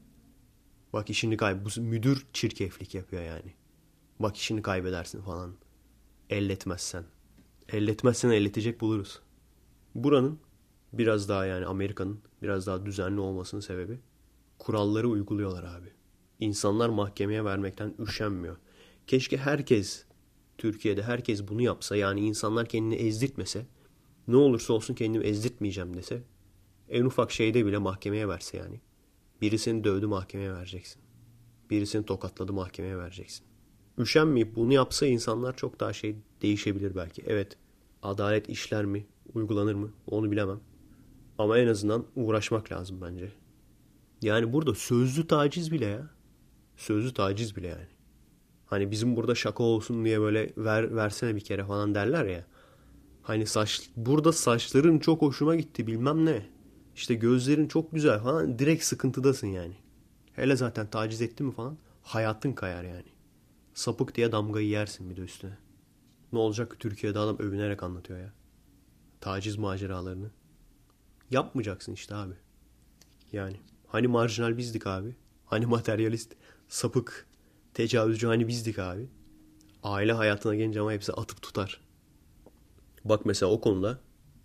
Bak 0.92 1.10
işini 1.10 1.36
kayb... 1.36 1.64
Bu 1.64 1.80
müdür 1.80 2.26
çirkeflik 2.32 2.94
yapıyor 2.94 3.22
yani. 3.22 3.54
Bak 4.20 4.36
işini 4.36 4.62
kaybedersin 4.62 5.22
falan. 5.22 5.54
Elletmezsen. 6.30 7.04
Elletmezsen 7.68 8.30
elletecek 8.30 8.80
buluruz. 8.80 9.20
Buranın 9.94 10.38
biraz 10.92 11.28
daha 11.28 11.46
yani 11.46 11.66
Amerika'nın 11.66 12.20
biraz 12.42 12.66
daha 12.66 12.86
düzenli 12.86 13.20
olmasının 13.20 13.60
sebebi 13.60 14.00
kuralları 14.58 15.08
uyguluyorlar 15.08 15.64
abi. 15.64 15.92
İnsanlar 16.40 16.88
mahkemeye 16.88 17.44
vermekten 17.44 17.94
üşenmiyor. 17.98 18.56
Keşke 19.06 19.36
herkes 19.36 20.04
Türkiye'de 20.58 21.02
herkes 21.02 21.48
bunu 21.48 21.62
yapsa 21.62 21.96
yani 21.96 22.20
insanlar 22.20 22.66
kendini 22.66 22.94
ezdirtmese 22.94 23.66
ne 24.28 24.36
olursa 24.36 24.72
olsun 24.72 24.94
kendimi 24.94 25.24
ezdirtmeyeceğim 25.24 25.96
dese 25.96 26.22
en 26.88 27.04
ufak 27.04 27.32
şeyde 27.32 27.66
bile 27.66 27.78
mahkemeye 27.78 28.28
verse 28.28 28.56
yani. 28.56 28.80
Birisini 29.40 29.84
dövdü 29.84 30.06
mahkemeye 30.06 30.52
vereceksin. 30.52 31.02
Birisini 31.70 32.06
tokatladı 32.06 32.52
mahkemeye 32.52 32.98
vereceksin. 32.98 33.46
Üşenmeyip 33.98 34.56
bunu 34.56 34.72
yapsa 34.72 35.06
insanlar 35.06 35.56
çok 35.56 35.80
daha 35.80 35.92
şey 35.92 36.16
değişebilir 36.42 36.96
belki. 36.96 37.22
Evet 37.26 37.56
adalet 38.02 38.48
işler 38.48 38.84
mi, 38.84 39.06
uygulanır 39.34 39.74
mı 39.74 39.90
onu 40.06 40.30
bilemem. 40.30 40.60
Ama 41.38 41.58
en 41.58 41.66
azından 41.66 42.06
uğraşmak 42.16 42.72
lazım 42.72 43.00
bence. 43.00 43.32
Yani 44.22 44.52
burada 44.52 44.74
sözlü 44.74 45.26
taciz 45.26 45.72
bile 45.72 45.86
ya. 45.86 46.10
Sözlü 46.76 47.14
taciz 47.14 47.56
bile 47.56 47.66
yani. 47.66 47.93
Hani 48.66 48.90
bizim 48.90 49.16
burada 49.16 49.34
şaka 49.34 49.62
olsun 49.62 50.04
diye 50.04 50.20
böyle 50.20 50.52
ver 50.56 50.96
versene 50.96 51.36
bir 51.36 51.40
kere 51.40 51.64
falan 51.64 51.94
derler 51.94 52.24
ya. 52.24 52.44
Hani 53.22 53.46
saç 53.46 53.90
burada 53.96 54.32
saçların 54.32 54.98
çok 54.98 55.22
hoşuma 55.22 55.56
gitti 55.56 55.86
bilmem 55.86 56.26
ne. 56.26 56.46
İşte 56.94 57.14
gözlerin 57.14 57.68
çok 57.68 57.92
güzel 57.92 58.20
falan 58.20 58.58
direkt 58.58 58.84
sıkıntıdasın 58.84 59.46
yani. 59.46 59.74
Hele 60.32 60.56
zaten 60.56 60.86
taciz 60.90 61.22
etti 61.22 61.42
mi 61.42 61.52
falan 61.52 61.78
hayatın 62.02 62.52
kayar 62.52 62.84
yani. 62.84 63.14
Sapık 63.74 64.14
diye 64.14 64.32
damgayı 64.32 64.68
yersin 64.68 65.10
bir 65.10 65.16
de 65.16 65.20
üstüne. 65.20 65.58
Ne 66.32 66.38
olacak 66.38 66.70
ki 66.70 66.78
Türkiye'de 66.78 67.18
adam 67.18 67.38
övünerek 67.38 67.82
anlatıyor 67.82 68.18
ya. 68.18 68.32
Taciz 69.20 69.56
maceralarını. 69.56 70.30
Yapmayacaksın 71.30 71.92
işte 71.92 72.14
abi. 72.14 72.34
Yani 73.32 73.56
hani 73.86 74.08
marjinal 74.08 74.56
bizdik 74.56 74.86
abi. 74.86 75.16
Hani 75.46 75.66
materyalist, 75.66 76.32
sapık, 76.68 77.26
tecavüzcü 77.74 78.26
hani 78.26 78.48
bizdik 78.48 78.78
abi. 78.78 79.08
Aile 79.82 80.12
hayatına 80.12 80.54
gelince 80.54 80.80
ama 80.80 80.92
hepsi 80.92 81.12
atıp 81.12 81.42
tutar. 81.42 81.80
Bak 83.04 83.26
mesela 83.26 83.52
o 83.52 83.60
konuda 83.60 84.00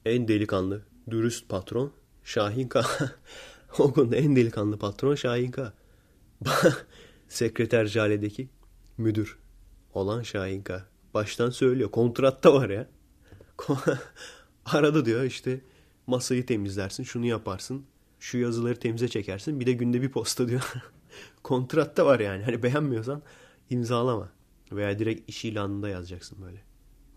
en 0.05 0.27
delikanlı, 0.27 0.81
dürüst 1.09 1.49
patron 1.49 1.91
Şahin 2.23 2.67
K. 2.67 2.83
o 3.79 3.93
konuda 3.93 4.15
en 4.15 4.35
delikanlı 4.35 4.79
patron 4.79 5.15
Şahin 5.15 5.51
K. 5.51 5.73
Sekreter 7.27 7.85
Jale'deki 7.85 8.49
müdür 8.97 9.37
olan 9.93 10.21
Şahin 10.21 10.63
K. 10.63 10.85
Baştan 11.13 11.49
söylüyor. 11.49 11.91
Kontratta 11.91 12.53
var 12.53 12.69
ya. 12.69 12.87
Arada 14.65 15.05
diyor 15.05 15.23
işte 15.23 15.61
masayı 16.07 16.45
temizlersin, 16.45 17.03
şunu 17.03 17.25
yaparsın, 17.25 17.85
şu 18.19 18.37
yazıları 18.37 18.79
temize 18.79 19.07
çekersin, 19.07 19.59
bir 19.59 19.65
de 19.65 19.71
günde 19.71 20.01
bir 20.01 20.11
posta 20.11 20.47
diyor. 20.47 20.73
Kontratta 21.43 22.05
var 22.05 22.19
yani. 22.19 22.43
Hani 22.43 22.63
beğenmiyorsan 22.63 23.21
imzalama. 23.69 24.29
Veya 24.71 24.99
direkt 24.99 25.29
iş 25.29 25.45
ilanında 25.45 25.89
yazacaksın 25.89 26.37
böyle. 26.45 26.61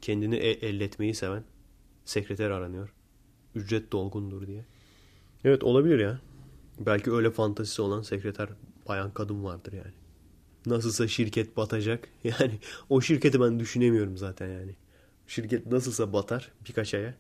Kendini 0.01 0.37
e- 0.37 0.69
elletmeyi 0.69 1.15
seven 1.15 1.45
sekreter 2.05 2.51
aranıyor. 2.51 2.93
Ücret 3.55 3.93
dolgundur 3.93 4.47
diye. 4.47 4.65
Evet 5.45 5.65
olabilir 5.65 5.99
ya. 5.99 6.21
Belki 6.81 7.13
öyle 7.13 7.31
fantazisi 7.31 7.83
olan 7.83 8.03
sekreter 8.03 8.49
bayan 8.89 9.15
kadın 9.15 9.45
vardır 9.45 9.73
yani. 9.73 9.93
Nasılsa 10.67 11.09
şirket 11.09 11.57
batacak. 11.57 12.09
Yani 12.25 12.59
o 12.89 13.01
şirketi 13.01 13.41
ben 13.41 13.61
düşünemiyorum 13.61 14.17
zaten 14.17 14.49
yani. 14.49 14.77
Şirket 15.27 15.67
nasılsa 15.67 16.13
batar 16.13 16.53
birkaç 16.69 16.95
aya. 16.95 17.15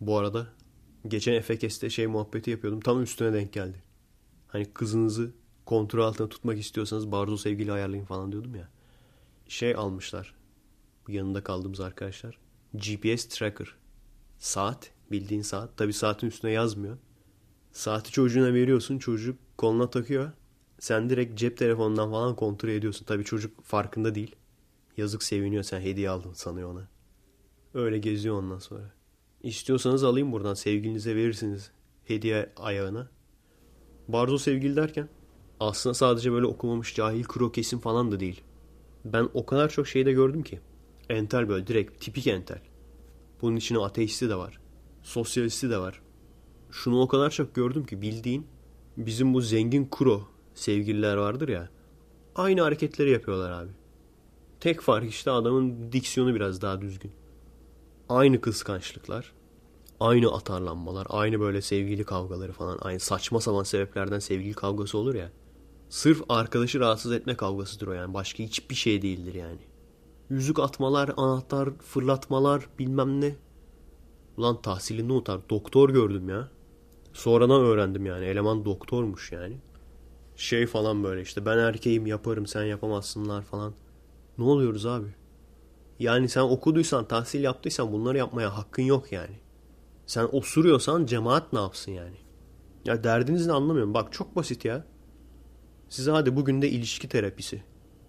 Bu 0.00 0.18
arada 0.18 0.46
geçen 1.08 1.32
Efekes'te 1.32 1.90
şey 1.90 2.06
muhabbeti 2.06 2.50
yapıyordum. 2.50 2.80
Tam 2.80 3.02
üstüne 3.02 3.32
denk 3.32 3.52
geldi. 3.52 3.82
Hani 4.48 4.64
kızınızı 4.64 5.30
kontrol 5.64 6.02
altında 6.02 6.28
tutmak 6.28 6.58
istiyorsanız 6.58 7.12
barzo 7.12 7.36
sevgili 7.36 7.72
ayarlayın 7.72 8.04
falan 8.04 8.32
diyordum 8.32 8.54
ya. 8.54 8.68
Şey 9.48 9.74
almışlar. 9.74 10.34
Yanında 11.08 11.44
kaldığımız 11.44 11.80
arkadaşlar. 11.80 12.38
GPS 12.74 13.24
tracker. 13.28 13.74
Saat. 14.38 14.90
Bildiğin 15.10 15.42
saat. 15.42 15.76
Tabi 15.76 15.92
saatin 15.92 16.26
üstüne 16.26 16.50
yazmıyor. 16.50 16.98
Saati 17.72 18.10
çocuğuna 18.10 18.54
veriyorsun. 18.54 18.98
Çocuk 18.98 19.38
koluna 19.58 19.90
takıyor. 19.90 20.30
Sen 20.78 21.10
direkt 21.10 21.38
cep 21.38 21.56
telefonundan 21.56 22.10
falan 22.10 22.36
kontrol 22.36 22.68
ediyorsun. 22.68 23.04
Tabii 23.04 23.24
çocuk 23.24 23.64
farkında 23.64 24.14
değil. 24.14 24.36
Yazık 24.96 25.22
seviniyor 25.22 25.62
sen 25.62 25.80
hediye 25.80 26.10
aldın 26.10 26.32
sanıyor 26.32 26.72
ona. 26.72 26.88
Öyle 27.74 27.98
geziyor 27.98 28.38
ondan 28.38 28.58
sonra. 28.58 28.92
İstiyorsanız 29.42 30.04
alayım 30.04 30.32
buradan 30.32 30.54
sevgilinize 30.54 31.16
verirsiniz 31.16 31.70
hediye 32.04 32.52
ayağına. 32.56 33.08
Barzo 34.08 34.38
sevgili 34.38 34.76
derken 34.76 35.08
aslında 35.60 35.94
sadece 35.94 36.32
böyle 36.32 36.46
okumamış 36.46 36.94
cahil 36.94 37.24
kro 37.24 37.52
kesim 37.52 37.78
falan 37.78 38.12
da 38.12 38.20
değil. 38.20 38.40
Ben 39.04 39.28
o 39.34 39.46
kadar 39.46 39.68
çok 39.68 39.88
şeyde 39.88 40.12
gördüm 40.12 40.42
ki. 40.42 40.60
Entel 41.08 41.48
böyle 41.48 41.66
direkt 41.66 42.00
tipik 42.00 42.26
entel. 42.26 42.60
Bunun 43.42 43.56
içine 43.56 43.78
ateisti 43.78 44.28
de 44.28 44.36
var. 44.36 44.60
Sosyalisti 45.02 45.70
de 45.70 45.78
var. 45.78 46.02
Şunu 46.70 47.00
o 47.00 47.08
kadar 47.08 47.30
çok 47.30 47.54
gördüm 47.54 47.86
ki 47.86 48.02
bildiğin 48.02 48.46
bizim 48.96 49.34
bu 49.34 49.40
zengin 49.40 49.84
kuro 49.84 50.28
sevgililer 50.54 51.16
vardır 51.16 51.48
ya. 51.48 51.68
Aynı 52.34 52.60
hareketleri 52.60 53.10
yapıyorlar 53.10 53.50
abi. 53.50 53.70
Tek 54.60 54.80
fark 54.80 55.10
işte 55.10 55.30
adamın 55.30 55.92
diksiyonu 55.92 56.34
biraz 56.34 56.62
daha 56.62 56.80
düzgün. 56.80 57.12
Aynı 58.08 58.40
kıskançlıklar. 58.40 59.32
Aynı 60.00 60.32
atarlanmalar. 60.32 61.06
Aynı 61.10 61.40
böyle 61.40 61.62
sevgili 61.62 62.04
kavgaları 62.04 62.52
falan. 62.52 62.78
Aynı 62.82 63.00
saçma 63.00 63.40
sapan 63.40 63.62
sebeplerden 63.62 64.18
sevgili 64.18 64.54
kavgası 64.54 64.98
olur 64.98 65.14
ya. 65.14 65.30
Sırf 65.88 66.22
arkadaşı 66.28 66.80
rahatsız 66.80 67.12
etme 67.12 67.36
kavgasıdır 67.36 67.86
o 67.86 67.92
yani. 67.92 68.14
Başka 68.14 68.42
hiçbir 68.42 68.74
şey 68.74 69.02
değildir 69.02 69.34
yani. 69.34 69.58
Yüzük 70.30 70.58
atmalar, 70.58 71.10
anahtar 71.16 71.68
fırlatmalar 71.78 72.68
bilmem 72.78 73.20
ne. 73.20 73.36
Ulan 74.36 74.62
tahsilini 74.62 75.12
utar. 75.12 75.40
Doktor 75.50 75.90
gördüm 75.90 76.28
ya. 76.28 76.48
Sonradan 77.12 77.60
öğrendim 77.62 78.06
yani. 78.06 78.24
Eleman 78.24 78.64
doktormuş 78.64 79.32
yani. 79.32 79.58
Şey 80.36 80.66
falan 80.66 81.04
böyle 81.04 81.22
işte 81.22 81.46
ben 81.46 81.58
erkeğim 81.58 82.06
yaparım 82.06 82.46
sen 82.46 82.64
yapamazsınlar 82.64 83.42
falan. 83.42 83.74
Ne 84.38 84.44
oluyoruz 84.44 84.86
abi? 84.86 85.14
Yani 85.98 86.28
sen 86.28 86.40
okuduysan, 86.40 87.08
tahsil 87.08 87.42
yaptıysan 87.42 87.92
bunları 87.92 88.18
yapmaya 88.18 88.56
hakkın 88.56 88.82
yok 88.82 89.12
yani. 89.12 89.38
Sen 90.06 90.28
osuruyorsan 90.32 91.06
cemaat 91.06 91.52
ne 91.52 91.58
yapsın 91.58 91.92
yani? 91.92 92.16
Ya 92.84 93.04
derdinizi 93.04 93.52
anlamıyorum. 93.52 93.94
Bak 93.94 94.12
çok 94.12 94.36
basit 94.36 94.64
ya. 94.64 94.84
Size 95.94 96.10
hadi 96.10 96.36
bugün 96.36 96.62
de 96.62 96.70
ilişki 96.70 97.08
terapisi. 97.08 97.62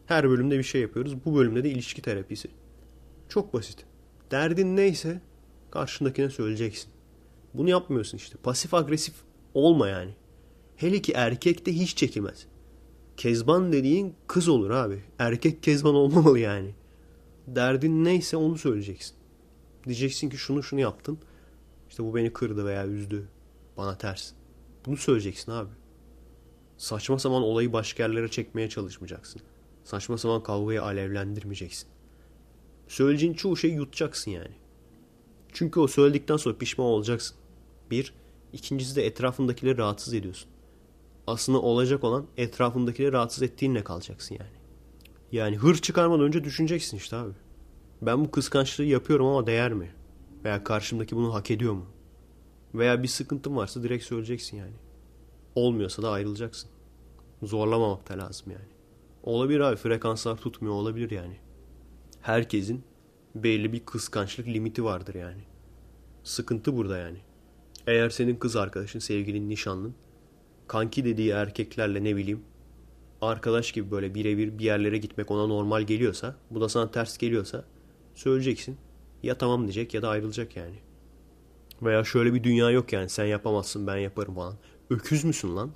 Her 0.06 0.30
bölümde 0.30 0.58
bir 0.58 0.64
şey 0.64 0.82
yapıyoruz. 0.82 1.26
Bu 1.26 1.36
bölümde 1.36 1.64
de 1.64 1.70
ilişki 1.70 2.02
terapisi. 2.02 2.48
Çok 3.30 3.54
basit. 3.54 3.86
Derdin 4.32 4.76
neyse 4.76 5.22
karşındakine 5.72 6.30
söyleyeceksin. 6.30 6.92
Bunu 7.54 7.70
yapmıyorsun 7.70 8.18
işte. 8.18 8.38
Pasif 8.44 8.74
agresif 8.74 9.14
olma 9.54 9.88
yani. 9.88 10.12
Hele 10.76 11.02
ki 11.02 11.12
erkekte 11.12 11.74
hiç 11.74 11.98
çekilmez. 11.98 12.46
Kezban 13.18 13.72
dediğin 13.72 14.16
kız 14.28 14.48
olur 14.48 14.70
abi. 14.70 15.04
Erkek 15.20 15.64
kezban 15.64 15.96
olmamalı 15.96 16.40
yani. 16.40 16.76
Derdin 17.48 18.06
neyse 18.06 18.38
onu 18.38 18.58
söyleyeceksin. 18.58 19.16
Diyeceksin 19.86 20.30
ki 20.30 20.38
şunu 20.38 20.64
şunu 20.64 20.80
yaptın. 20.80 21.20
İşte 21.90 22.04
bu 22.04 22.16
beni 22.16 22.34
kırdı 22.34 22.66
veya 22.66 22.88
üzdü. 22.88 23.28
Bana 23.78 23.98
ters. 23.98 24.32
Bunu 24.86 24.98
söyleyeceksin 24.98 25.52
abi. 25.52 25.70
Saçma 26.78 27.20
sapan 27.20 27.42
olayı 27.42 27.74
başka 27.74 28.04
yerlere 28.04 28.32
çekmeye 28.32 28.70
çalışmayacaksın. 28.70 29.42
Saçma 29.84 30.18
sapan 30.18 30.44
kavgayı 30.44 30.84
alevlendirmeyeceksin. 30.84 31.90
Söyleyeceğin 32.88 33.34
çoğu 33.34 33.58
şeyi 33.58 33.74
yutacaksın 33.74 34.32
yani. 34.32 34.56
Çünkü 35.54 35.80
o 35.80 35.88
söyledikten 35.88 36.38
sonra 36.38 36.58
pişman 36.58 36.88
olacaksın. 36.88 37.38
Bir. 37.92 38.14
ikincisi 38.54 38.96
de 38.96 39.06
etrafındakileri 39.06 39.78
rahatsız 39.78 40.14
ediyorsun. 40.14 40.50
Aslında 41.28 41.62
olacak 41.62 42.04
olan 42.04 42.26
etrafındakileri 42.38 43.12
rahatsız 43.12 43.44
ettiğinle 43.44 43.84
kalacaksın 43.84 44.38
yani. 44.40 44.56
Yani 45.32 45.58
hır 45.58 45.76
çıkarmadan 45.76 46.26
önce 46.26 46.44
düşüneceksin 46.44 46.98
işte 46.98 47.16
abi. 47.16 47.34
Ben 48.02 48.26
bu 48.26 48.32
kıskançlığı 48.32 48.84
yapıyorum 48.84 49.26
ama 49.26 49.48
değer 49.48 49.74
mi? 49.74 49.92
Veya 50.44 50.64
karşımdaki 50.64 51.16
bunu 51.16 51.34
hak 51.34 51.52
ediyor 51.52 51.74
mu? 51.74 51.86
Veya 52.74 53.04
bir 53.04 53.08
sıkıntın 53.08 53.56
varsa 53.56 53.84
direkt 53.84 54.04
söyleyeceksin 54.04 54.58
yani. 54.58 54.74
Olmuyorsa 55.56 56.04
da 56.04 56.12
ayrılacaksın. 56.12 56.70
Zorlamamak 57.44 58.10
da 58.10 58.18
lazım 58.18 58.52
yani. 58.52 58.68
Olabilir 59.24 59.60
abi 59.60 59.76
frekanslar 59.76 60.38
tutmuyor 60.38 60.76
olabilir 60.76 61.12
yani. 61.12 61.38
Herkesin 62.22 62.84
belli 63.36 63.74
bir 63.74 63.86
kıskançlık 63.86 64.48
limiti 64.48 64.84
vardır 64.84 65.16
yani. 65.16 65.42
Sıkıntı 66.24 66.78
burada 66.78 66.98
yani. 66.98 67.18
Eğer 67.88 68.10
senin 68.10 68.36
kız 68.36 68.56
arkadaşın, 68.56 69.00
sevgilin, 69.00 69.50
nişanlın 69.50 69.96
kanki 70.68 71.06
dediği 71.06 71.32
erkeklerle 71.32 72.04
ne 72.04 72.16
bileyim 72.16 72.44
arkadaş 73.22 73.72
gibi 73.72 73.92
böyle 73.92 74.16
birebir 74.16 74.60
bir 74.60 74.64
yerlere 74.64 74.98
gitmek 74.98 75.32
ona 75.32 75.48
normal 75.48 75.82
geliyorsa, 75.82 76.36
bu 76.52 76.62
da 76.62 76.70
sana 76.70 76.92
ters 76.92 77.18
geliyorsa 77.18 77.66
söyleyeceksin. 78.16 78.78
Ya 79.24 79.38
tamam 79.38 79.62
diyecek 79.62 79.94
ya 79.94 80.02
da 80.02 80.10
ayrılacak 80.10 80.56
yani. 80.56 80.76
Veya 81.82 82.04
şöyle 82.04 82.34
bir 82.34 82.44
dünya 82.44 82.72
yok 82.72 82.94
yani 82.94 83.10
sen 83.10 83.26
yapamazsın 83.26 83.88
ben 83.88 83.98
yaparım 83.98 84.36
falan. 84.36 84.56
Öküz 84.90 85.24
müsün 85.24 85.56
lan? 85.56 85.72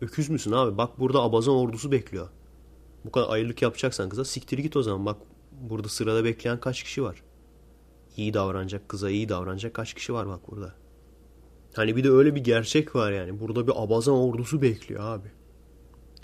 Öküz 0.00 0.28
müsün 0.28 0.52
abi? 0.52 0.78
Bak 0.78 1.00
burada 1.00 1.22
abazan 1.22 1.54
ordusu 1.54 1.92
bekliyor. 1.92 2.28
Bu 3.04 3.12
kadar 3.12 3.28
ayrılık 3.30 3.62
yapacaksan 3.62 4.08
kıza 4.08 4.24
siktir 4.24 4.58
git 4.58 4.76
o 4.76 4.82
zaman. 4.82 5.06
Bak 5.06 5.16
burada 5.60 5.88
sırada 5.88 6.24
bekleyen 6.24 6.60
kaç 6.60 6.82
kişi 6.82 7.02
var? 7.02 7.22
İyi 8.16 8.34
davranacak 8.34 8.88
kıza 8.88 9.10
iyi 9.10 9.28
davranacak 9.28 9.74
kaç 9.74 9.94
kişi 9.94 10.12
var 10.12 10.28
bak 10.28 10.50
burada. 10.50 10.74
Hani 11.74 11.96
bir 11.96 12.04
de 12.04 12.10
öyle 12.10 12.34
bir 12.34 12.44
gerçek 12.44 12.96
var 12.96 13.12
yani. 13.12 13.40
Burada 13.40 13.66
bir 13.66 13.72
abazan 13.76 14.14
ordusu 14.14 14.62
bekliyor 14.62 15.00
abi. 15.04 15.28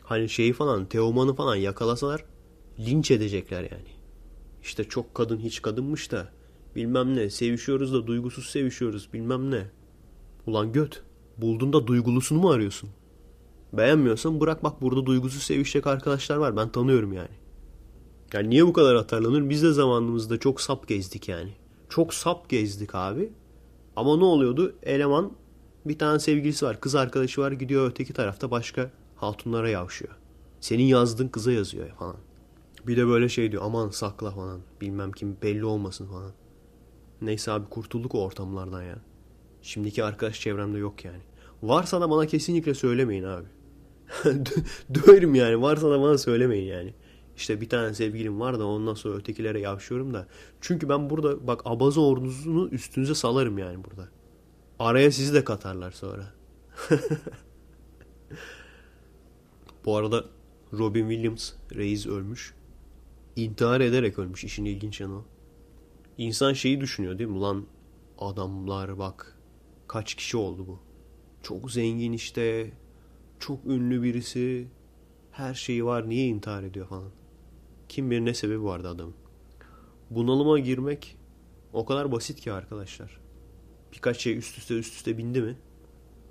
Hani 0.03 0.29
şeyi 0.29 0.53
falan 0.53 0.87
Teoman'ı 0.87 1.35
falan 1.35 1.57
yakalasalar 1.57 2.25
linç 2.79 3.11
edecekler 3.11 3.63
yani. 3.63 3.99
İşte 4.63 4.85
çok 4.85 5.15
kadın 5.15 5.39
hiç 5.39 5.63
kadınmış 5.63 6.13
da 6.13 6.29
bilmem 6.77 7.17
ne 7.17 7.31
sevişiyoruz 7.31 7.93
da 7.93 8.07
duygusuz 8.07 8.51
sevişiyoruz 8.51 9.13
bilmem 9.13 9.51
ne. 9.51 9.71
Ulan 10.47 10.73
göt 10.73 11.03
buldun 11.39 11.73
da 11.73 11.87
duygulusunu 11.87 12.39
mu 12.39 12.51
arıyorsun? 12.51 12.91
Beğenmiyorsan 13.73 14.41
bırak 14.41 14.65
bak 14.65 14.83
burada 14.83 15.07
duygusuz 15.07 15.43
sevişecek 15.43 15.87
arkadaşlar 15.87 16.37
var 16.37 16.57
ben 16.57 16.69
tanıyorum 16.69 17.13
yani. 17.13 17.39
Yani 18.33 18.51
niye 18.51 18.67
bu 18.67 18.73
kadar 18.73 18.95
atarlanır? 18.95 19.51
Biz 19.51 19.63
de 19.63 19.73
zamanımızda 19.73 20.39
çok 20.39 20.61
sap 20.61 20.89
gezdik 20.89 21.29
yani. 21.29 21.51
Çok 21.89 22.15
sap 22.15 22.49
gezdik 22.49 22.95
abi. 22.95 23.33
Ama 23.97 24.17
ne 24.17 24.25
oluyordu? 24.25 24.75
Eleman 24.83 25.33
bir 25.85 25.99
tane 25.99 26.19
sevgilisi 26.19 26.67
var, 26.67 26.81
kız 26.81 26.95
arkadaşı 26.95 27.41
var 27.41 27.53
gidiyor 27.53 27.91
öteki 27.91 28.13
tarafta 28.13 28.51
başka 28.51 28.91
hatunlara 29.17 29.69
yavşıyor. 29.69 30.17
Senin 30.61 30.83
yazdığın 30.83 31.29
kıza 31.29 31.53
yazıyor 31.53 31.89
falan. 31.89 32.17
Bir 32.87 32.97
de 32.97 33.07
böyle 33.07 33.29
şey 33.29 33.53
diyor 33.53 33.63
aman 33.67 33.91
sakla 33.91 34.31
falan 34.31 34.61
bilmem 34.81 35.13
kim 35.13 35.37
belli 35.43 35.65
olmasın 35.65 36.07
falan. 36.07 36.33
Neyse 37.23 37.53
abi 37.53 37.69
kurtulduk 37.69 38.15
o 38.15 38.25
ortamlardan 38.25 38.83
ya. 38.83 38.99
Şimdiki 39.63 40.05
arkadaş 40.05 40.41
çevremde 40.41 40.79
yok 40.79 41.05
yani. 41.05 41.28
Varsa 41.63 42.01
da 42.01 42.11
bana 42.11 42.27
kesinlikle 42.27 42.75
söylemeyin 42.75 43.25
abi. 43.25 43.47
Döverim 44.95 45.35
yani 45.35 45.63
varsa 45.63 45.91
da 45.91 46.01
bana 46.03 46.19
söylemeyin 46.19 46.67
yani. 46.67 46.95
İşte 47.37 47.61
bir 47.61 47.69
tane 47.69 47.95
sevgilim 47.95 48.41
var 48.41 48.59
da 48.59 48.67
ondan 48.67 48.95
sonra 48.95 49.17
ötekilere 49.17 49.61
yavşıyorum 49.61 50.15
da. 50.15 50.27
Çünkü 50.61 50.89
ben 50.89 51.11
burada 51.11 51.47
bak 51.47 51.63
abaza 51.65 52.01
ordusunu 52.01 52.69
üstünüze 52.69 53.15
salarım 53.15 53.59
yani 53.59 53.85
burada. 53.85 54.09
Araya 54.79 55.11
sizi 55.13 55.35
de 55.35 55.45
katarlar 55.45 55.91
sonra. 55.91 56.35
Bu 59.85 59.97
arada 59.97 60.25
Robin 60.73 61.09
Williams 61.09 61.53
reis 61.75 62.07
ölmüş. 62.07 62.55
İntihar 63.37 63.81
ederek 63.81 64.19
ölmüş. 64.19 64.45
İşin 64.45 64.65
ilginç 64.65 65.01
yanı 65.01 65.17
o. 65.17 65.25
İnsan 66.19 66.53
şeyi 66.53 66.81
düşünüyor 66.81 67.19
değil 67.19 67.31
mi? 67.31 67.37
Ulan 67.37 67.65
adamlar 68.19 68.99
bak 68.99 69.39
kaç 69.89 70.15
kişi 70.15 70.37
oldu 70.37 70.67
bu. 70.67 70.88
Çok 71.43 71.71
zengin 71.71 72.13
işte. 72.13 72.73
Çok 73.39 73.67
ünlü 73.67 74.03
birisi. 74.03 74.69
Her 75.31 75.55
şeyi 75.55 75.85
var. 75.85 76.09
Niye 76.09 76.27
intihar 76.27 76.63
ediyor 76.63 76.87
falan. 76.87 77.11
Kim 77.89 78.11
bilir 78.11 78.25
ne 78.25 78.35
sebebi 78.35 78.65
vardı 78.65 78.89
adamın. 78.89 79.15
Bunalıma 80.11 80.59
girmek 80.59 81.17
o 81.73 81.87
kadar 81.87 82.13
basit 82.13 82.41
ki 82.41 82.53
arkadaşlar. 82.53 83.21
Birkaç 83.93 84.19
şey 84.21 84.39
üst 84.39 84.59
üste 84.59 84.79
üst 84.79 84.95
üste 84.95 85.19
bindi 85.19 85.43
mi? 85.43 85.57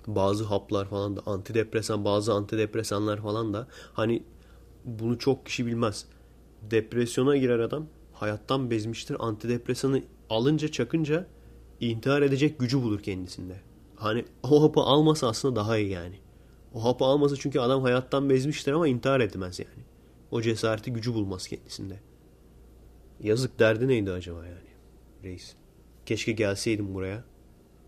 Bazı 0.06 0.44
haplar 0.44 0.88
falan 0.88 1.16
da 1.16 1.20
antidepresan 1.26 2.04
bazı 2.04 2.32
antidepresanlar 2.32 3.22
falan 3.22 3.54
da 3.54 3.68
hani 3.92 4.22
bunu 4.84 5.18
çok 5.18 5.46
kişi 5.46 5.66
bilmez. 5.66 6.06
Depresyona 6.70 7.36
girer 7.36 7.58
adam 7.58 7.86
hayattan 8.12 8.70
bezmiştir. 8.70 9.16
Antidepresanı 9.20 10.02
alınca 10.30 10.68
çakınca 10.68 11.26
intihar 11.80 12.22
edecek 12.22 12.58
gücü 12.58 12.82
bulur 12.82 13.00
kendisinde. 13.02 13.60
Hani 13.98 14.24
o 14.42 14.62
hapı 14.62 14.80
almasa 14.80 15.28
aslında 15.28 15.56
daha 15.56 15.78
iyi 15.78 15.90
yani. 15.90 16.16
O 16.74 16.84
hapı 16.84 17.04
almasa 17.04 17.36
çünkü 17.36 17.60
adam 17.60 17.82
hayattan 17.82 18.30
bezmiştir 18.30 18.72
ama 18.72 18.88
intihar 18.88 19.20
etmez 19.20 19.58
yani. 19.58 19.84
O 20.30 20.42
cesareti 20.42 20.92
gücü 20.92 21.14
bulmaz 21.14 21.48
kendisinde. 21.48 22.00
Yazık 23.20 23.58
derdi 23.58 23.88
neydi 23.88 24.10
acaba 24.10 24.46
yani 24.46 24.68
reis? 25.24 25.54
Keşke 26.06 26.32
gelseydin 26.32 26.94
buraya. 26.94 27.24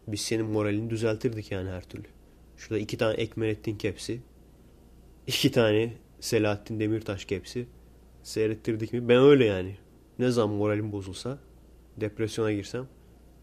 Biz 0.09 0.21
senin 0.21 0.47
moralini 0.47 0.91
düzeltirdik 0.91 1.53
yani 1.53 1.71
her 1.71 1.89
türlü. 1.89 2.09
Şurada 2.57 2.79
iki 2.79 2.99
tane 2.99 3.15
Ekmelettin 3.15 3.77
kepsi. 3.79 4.21
iki 5.27 5.53
tane 5.53 5.95
Selahattin 6.21 6.81
Demirtaş 6.81 7.25
kepsi. 7.25 7.67
Seyrettirdik 8.23 8.93
mi? 8.93 9.09
Ben 9.09 9.19
öyle 9.23 9.45
yani. 9.45 9.77
Ne 10.19 10.31
zaman 10.31 10.57
moralim 10.57 10.93
bozulsa 10.93 11.39
depresyona 11.97 12.53
girsem 12.53 12.89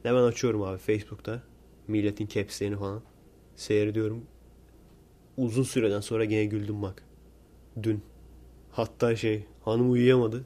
hemen 0.03 0.23
açıyorum 0.23 0.63
abi 0.63 0.77
Facebook'ta 0.77 1.43
milletin 1.87 2.25
kepslerini 2.25 2.77
falan 2.77 3.01
seyrediyorum. 3.55 4.25
Uzun 5.37 5.63
süreden 5.63 5.99
sonra 5.99 6.25
gene 6.25 6.45
güldüm 6.45 6.81
bak. 6.81 7.03
Dün. 7.83 8.01
Hatta 8.71 9.15
şey 9.15 9.45
hanım 9.61 9.91
uyuyamadı. 9.91 10.45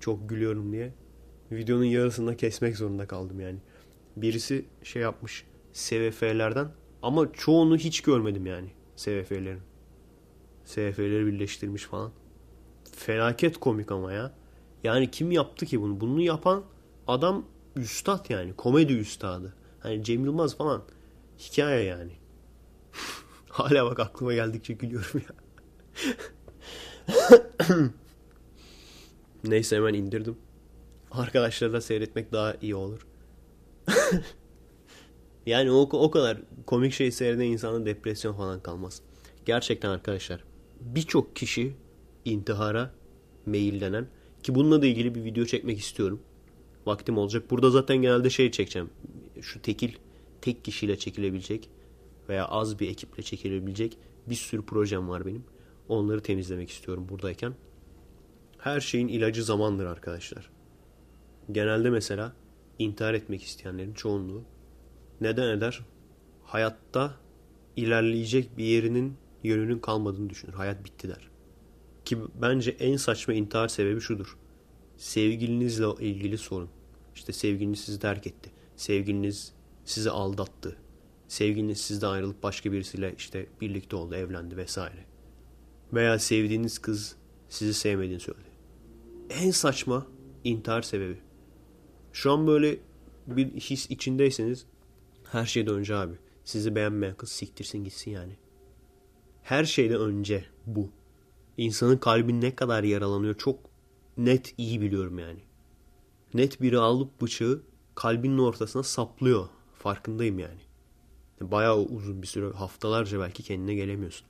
Çok 0.00 0.28
gülüyorum 0.28 0.72
diye. 0.72 0.92
Videonun 1.52 1.84
yarısında 1.84 2.36
kesmek 2.36 2.76
zorunda 2.76 3.06
kaldım 3.06 3.40
yani. 3.40 3.58
Birisi 4.16 4.64
şey 4.82 5.02
yapmış. 5.02 5.44
SVF'lerden 5.72 6.68
ama 7.02 7.32
çoğunu 7.32 7.76
hiç 7.76 8.00
görmedim 8.00 8.46
yani 8.46 8.68
SVF'lerin. 8.96 9.60
SVF'leri 10.64 11.26
birleştirmiş 11.26 11.82
falan. 11.82 12.12
Felaket 12.92 13.56
komik 13.56 13.92
ama 13.92 14.12
ya. 14.12 14.32
Yani 14.84 15.10
kim 15.10 15.30
yaptı 15.30 15.66
ki 15.66 15.80
bunu? 15.80 16.00
Bunu 16.00 16.20
yapan 16.20 16.62
adam 17.06 17.44
üstad 17.76 18.30
yani. 18.30 18.52
Komedi 18.56 18.92
üstadı. 18.92 19.54
Hani 19.82 20.04
Cem 20.04 20.24
Yılmaz 20.24 20.56
falan. 20.56 20.82
Hikaye 21.38 21.84
yani. 21.84 22.12
Hala 23.48 23.84
bak 23.84 24.00
aklıma 24.00 24.34
geldikçe 24.34 24.72
gülüyorum 24.72 25.20
ya. 25.20 25.34
Neyse 29.44 29.76
hemen 29.76 29.94
indirdim. 29.94 30.36
Arkadaşlarla 31.10 31.80
seyretmek 31.80 32.32
daha 32.32 32.54
iyi 32.62 32.74
olur. 32.74 33.06
Yani 35.46 35.70
o, 35.70 35.80
o 35.80 36.10
kadar 36.10 36.38
komik 36.66 36.92
şey 36.92 37.12
seyreden 37.12 37.44
insanda 37.44 37.86
depresyon 37.86 38.34
falan 38.34 38.60
kalmaz. 38.60 39.02
Gerçekten 39.44 39.88
arkadaşlar 39.90 40.44
birçok 40.80 41.36
kişi 41.36 41.74
intihara 42.24 42.90
meyillenen 43.46 44.06
ki 44.42 44.54
bununla 44.54 44.82
da 44.82 44.86
ilgili 44.86 45.14
bir 45.14 45.24
video 45.24 45.44
çekmek 45.44 45.78
istiyorum. 45.78 46.20
Vaktim 46.86 47.18
olacak. 47.18 47.50
Burada 47.50 47.70
zaten 47.70 47.96
genelde 47.96 48.30
şey 48.30 48.50
çekeceğim. 48.50 48.90
Şu 49.42 49.62
tekil 49.62 49.94
tek 50.40 50.64
kişiyle 50.64 50.98
çekilebilecek 50.98 51.70
veya 52.28 52.44
az 52.44 52.80
bir 52.80 52.88
ekiple 52.88 53.22
çekilebilecek 53.22 53.98
bir 54.26 54.34
sürü 54.34 54.66
projem 54.66 55.08
var 55.08 55.26
benim. 55.26 55.44
Onları 55.88 56.22
temizlemek 56.22 56.70
istiyorum 56.70 57.06
buradayken. 57.08 57.54
Her 58.58 58.80
şeyin 58.80 59.08
ilacı 59.08 59.44
zamandır 59.44 59.86
arkadaşlar. 59.86 60.50
Genelde 61.52 61.90
mesela 61.90 62.32
intihar 62.78 63.14
etmek 63.14 63.42
isteyenlerin 63.42 63.94
çoğunluğu 63.94 64.42
neden 65.20 65.48
eder? 65.56 65.80
Hayatta 66.44 67.14
ilerleyecek 67.76 68.58
bir 68.58 68.64
yerinin 68.64 69.16
yönünün 69.42 69.78
kalmadığını 69.78 70.30
düşünür. 70.30 70.52
Hayat 70.52 70.84
bitti 70.84 71.08
der. 71.08 71.30
Ki 72.04 72.18
bence 72.42 72.70
en 72.70 72.96
saçma 72.96 73.34
intihar 73.34 73.68
sebebi 73.68 74.00
şudur. 74.00 74.36
Sevgilinizle 74.96 75.86
ilgili 76.00 76.38
sorun. 76.38 76.68
İşte 77.14 77.32
sevgiliniz 77.32 77.80
sizi 77.80 78.00
terk 78.00 78.26
etti. 78.26 78.50
Sevgiliniz 78.82 79.52
sizi 79.84 80.10
aldattı. 80.10 80.76
Sevgiliniz 81.28 81.80
sizden 81.80 82.08
ayrılıp 82.08 82.42
başka 82.42 82.72
birisiyle 82.72 83.14
işte 83.18 83.46
birlikte 83.60 83.96
oldu, 83.96 84.14
evlendi 84.14 84.56
vesaire. 84.56 85.04
Veya 85.92 86.18
sevdiğiniz 86.18 86.78
kız 86.78 87.16
sizi 87.48 87.74
sevmediğini 87.74 88.20
söyledi. 88.20 88.48
En 89.30 89.50
saçma 89.50 90.06
intihar 90.44 90.82
sebebi. 90.82 91.18
Şu 92.12 92.32
an 92.32 92.46
böyle 92.46 92.78
bir 93.26 93.46
his 93.46 93.90
içindeyseniz 93.90 94.66
her 95.24 95.46
şeyden 95.46 95.74
önce 95.74 95.96
abi. 95.96 96.14
Sizi 96.44 96.74
beğenmeyen 96.74 97.16
kız 97.16 97.32
siktirsin 97.32 97.84
gitsin 97.84 98.10
yani. 98.10 98.36
Her 99.42 99.64
şeyden 99.64 100.00
önce 100.00 100.44
bu. 100.66 100.90
İnsanın 101.56 101.96
kalbi 101.96 102.40
ne 102.40 102.54
kadar 102.54 102.82
yaralanıyor 102.82 103.34
çok 103.34 103.58
net 104.16 104.54
iyi 104.58 104.80
biliyorum 104.80 105.18
yani. 105.18 105.40
Net 106.34 106.60
biri 106.62 106.78
alıp 106.78 107.20
bıçağı 107.20 107.62
kalbinin 107.94 108.38
ortasına 108.38 108.82
saplıyor. 108.82 109.48
Farkındayım 109.78 110.38
yani. 110.38 110.60
Bayağı 111.40 111.78
uzun 111.78 112.22
bir 112.22 112.26
süre 112.26 112.52
haftalarca 112.52 113.20
belki 113.20 113.42
kendine 113.42 113.74
gelemiyorsun. 113.74 114.26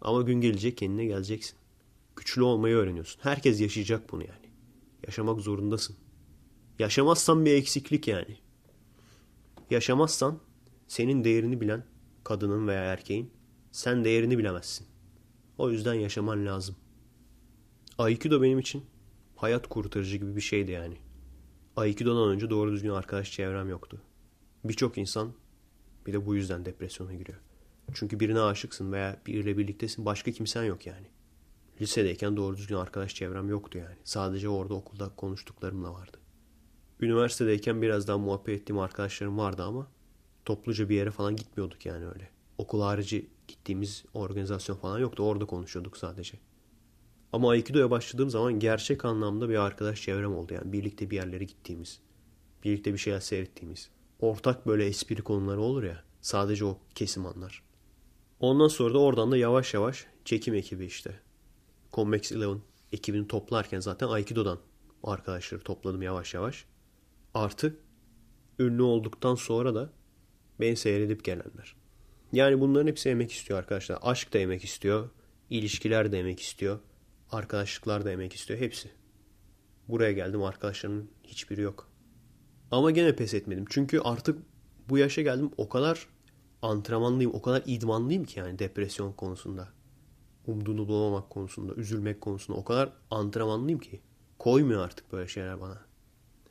Ama 0.00 0.22
gün 0.22 0.40
gelecek 0.40 0.78
kendine 0.78 1.04
geleceksin. 1.04 1.56
Güçlü 2.16 2.42
olmayı 2.42 2.76
öğreniyorsun. 2.76 3.20
Herkes 3.22 3.60
yaşayacak 3.60 4.12
bunu 4.12 4.22
yani. 4.22 4.46
Yaşamak 5.06 5.40
zorundasın. 5.40 5.96
Yaşamazsan 6.78 7.44
bir 7.44 7.52
eksiklik 7.52 8.08
yani. 8.08 8.38
Yaşamazsan 9.70 10.38
senin 10.88 11.24
değerini 11.24 11.60
bilen 11.60 11.84
kadının 12.24 12.68
veya 12.68 12.84
erkeğin 12.84 13.30
sen 13.72 14.04
değerini 14.04 14.38
bilemezsin. 14.38 14.86
O 15.58 15.70
yüzden 15.70 15.94
yaşaman 15.94 16.46
lazım. 16.46 16.76
Aikido 17.98 18.42
benim 18.42 18.58
için 18.58 18.84
hayat 19.36 19.68
kurtarıcı 19.68 20.16
gibi 20.16 20.36
bir 20.36 20.40
şeydi 20.40 20.70
yani. 20.70 20.96
Aikido'dan 21.76 22.28
önce 22.28 22.50
doğru 22.50 22.72
düzgün 22.72 22.90
arkadaş 22.90 23.32
çevrem 23.32 23.68
yoktu. 23.68 24.00
Birçok 24.64 24.98
insan 24.98 25.32
bir 26.06 26.12
de 26.12 26.26
bu 26.26 26.34
yüzden 26.34 26.64
depresyona 26.64 27.14
giriyor. 27.14 27.38
Çünkü 27.94 28.20
birine 28.20 28.40
aşıksın 28.40 28.92
veya 28.92 29.20
biriyle 29.26 29.58
birliktesin 29.58 30.04
başka 30.04 30.30
kimsen 30.32 30.64
yok 30.64 30.86
yani. 30.86 31.06
Lisedeyken 31.80 32.36
doğru 32.36 32.56
düzgün 32.56 32.76
arkadaş 32.76 33.14
çevrem 33.14 33.48
yoktu 33.48 33.78
yani. 33.78 33.96
Sadece 34.04 34.48
orada 34.48 34.74
okulda 34.74 35.08
konuştuklarımla 35.16 35.92
vardı. 35.92 36.16
Üniversitedeyken 37.00 37.82
biraz 37.82 38.08
daha 38.08 38.18
muhabbet 38.18 38.60
ettiğim 38.60 38.78
arkadaşlarım 38.78 39.38
vardı 39.38 39.62
ama 39.62 39.86
topluca 40.44 40.88
bir 40.88 40.96
yere 40.96 41.10
falan 41.10 41.36
gitmiyorduk 41.36 41.86
yani 41.86 42.06
öyle. 42.06 42.30
Okul 42.58 42.82
harici 42.82 43.30
gittiğimiz 43.48 44.04
organizasyon 44.14 44.76
falan 44.76 44.98
yoktu. 44.98 45.22
Orada 45.22 45.46
konuşuyorduk 45.46 45.96
sadece. 45.96 46.38
Ama 47.32 47.50
Aikido'ya 47.50 47.90
başladığım 47.90 48.30
zaman 48.30 48.58
gerçek 48.58 49.04
anlamda 49.04 49.48
bir 49.48 49.54
arkadaş 49.54 50.02
çevrem 50.02 50.36
oldu. 50.36 50.54
Yani 50.54 50.72
birlikte 50.72 51.10
bir 51.10 51.16
yerlere 51.16 51.44
gittiğimiz, 51.44 52.00
birlikte 52.64 52.92
bir 52.92 52.98
şeyler 52.98 53.20
seyrettiğimiz. 53.20 53.90
Ortak 54.20 54.66
böyle 54.66 54.86
espri 54.86 55.22
konuları 55.22 55.60
olur 55.60 55.82
ya. 55.82 56.04
Sadece 56.20 56.64
o 56.64 56.78
kesim 56.94 57.26
anlar. 57.26 57.62
Ondan 58.40 58.68
sonra 58.68 58.94
da 58.94 58.98
oradan 58.98 59.32
da 59.32 59.36
yavaş 59.36 59.74
yavaş 59.74 60.06
çekim 60.24 60.54
ekibi 60.54 60.84
işte. 60.84 61.20
Convex 61.92 62.32
Eleven 62.32 62.60
ekibini 62.92 63.28
toplarken 63.28 63.80
zaten 63.80 64.08
Aikido'dan 64.08 64.58
arkadaşları 65.02 65.60
topladım 65.60 66.02
yavaş 66.02 66.34
yavaş. 66.34 66.64
Artı 67.34 67.76
ünlü 68.58 68.82
olduktan 68.82 69.34
sonra 69.34 69.74
da 69.74 69.92
beni 70.60 70.76
seyredip 70.76 71.24
gelenler. 71.24 71.76
Yani 72.32 72.60
bunların 72.60 72.86
hepsi 72.86 73.08
emek 73.08 73.32
istiyor 73.32 73.58
arkadaşlar. 73.58 73.98
Aşk 74.02 74.32
da 74.32 74.38
emek 74.38 74.64
istiyor. 74.64 75.10
ilişkiler 75.50 76.12
de 76.12 76.18
emek 76.18 76.40
istiyor. 76.40 76.78
Arkadaşlıklar 77.30 78.04
da 78.04 78.10
emek 78.10 78.32
istiyor. 78.32 78.60
Hepsi. 78.60 78.90
Buraya 79.88 80.12
geldim 80.12 80.42
arkadaşlarımın 80.42 81.10
hiçbiri 81.24 81.60
yok. 81.60 81.90
Ama 82.70 82.90
gene 82.90 83.16
pes 83.16 83.34
etmedim. 83.34 83.64
Çünkü 83.70 84.00
artık 84.00 84.38
bu 84.88 84.98
yaşa 84.98 85.22
geldim 85.22 85.50
o 85.56 85.68
kadar 85.68 86.06
antrenmanlıyım, 86.62 87.34
o 87.34 87.42
kadar 87.42 87.62
idmanlıyım 87.66 88.24
ki 88.24 88.38
yani 88.38 88.58
depresyon 88.58 89.12
konusunda. 89.12 89.68
Umduğunu 90.46 90.88
bulamamak 90.88 91.30
konusunda, 91.30 91.74
üzülmek 91.74 92.20
konusunda 92.20 92.58
o 92.58 92.64
kadar 92.64 92.92
antrenmanlıyım 93.10 93.80
ki. 93.80 94.00
Koymuyor 94.38 94.84
artık 94.84 95.12
böyle 95.12 95.28
şeyler 95.28 95.60
bana. 95.60 95.80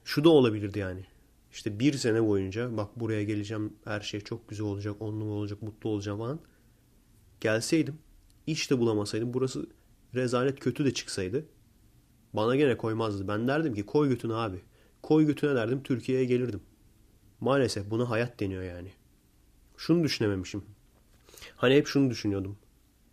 Şu 0.03 0.23
da 0.23 0.29
olabilirdi 0.29 0.79
yani. 0.79 1.05
İşte 1.51 1.79
bir 1.79 1.93
sene 1.93 2.27
boyunca 2.27 2.77
bak 2.77 2.99
buraya 2.99 3.23
geleceğim 3.23 3.73
her 3.85 4.01
şey 4.01 4.21
çok 4.21 4.49
güzel 4.49 4.65
olacak, 4.65 4.95
onlu 4.99 5.23
olacak, 5.23 5.61
mutlu 5.61 5.89
olacağım 5.89 6.19
falan. 6.19 6.39
Gelseydim, 7.41 7.97
iş 8.47 8.71
de 8.71 8.79
bulamasaydım 8.79 9.33
burası 9.33 9.67
rezalet 10.15 10.59
kötü 10.59 10.85
de 10.85 10.93
çıksaydı 10.93 11.45
bana 12.33 12.55
gene 12.55 12.77
koymazdı. 12.77 13.27
Ben 13.27 13.47
derdim 13.47 13.73
ki 13.73 13.85
koy 13.85 14.09
götünü 14.09 14.33
abi. 14.33 14.61
Koy 15.03 15.25
götüne 15.25 15.55
derdim 15.55 15.83
Türkiye'ye 15.83 16.25
gelirdim. 16.25 16.61
Maalesef 17.39 17.89
buna 17.89 18.09
hayat 18.09 18.39
deniyor 18.39 18.63
yani. 18.63 18.91
Şunu 19.77 20.03
düşünememişim. 20.03 20.65
Hani 21.55 21.75
hep 21.75 21.87
şunu 21.87 22.09
düşünüyordum. 22.09 22.57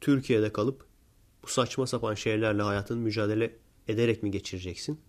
Türkiye'de 0.00 0.52
kalıp 0.52 0.86
bu 1.42 1.46
saçma 1.46 1.86
sapan 1.86 2.14
şeylerle 2.14 2.62
hayatın 2.62 2.98
mücadele 2.98 3.56
ederek 3.88 4.22
mi 4.22 4.30
geçireceksin? 4.30 5.00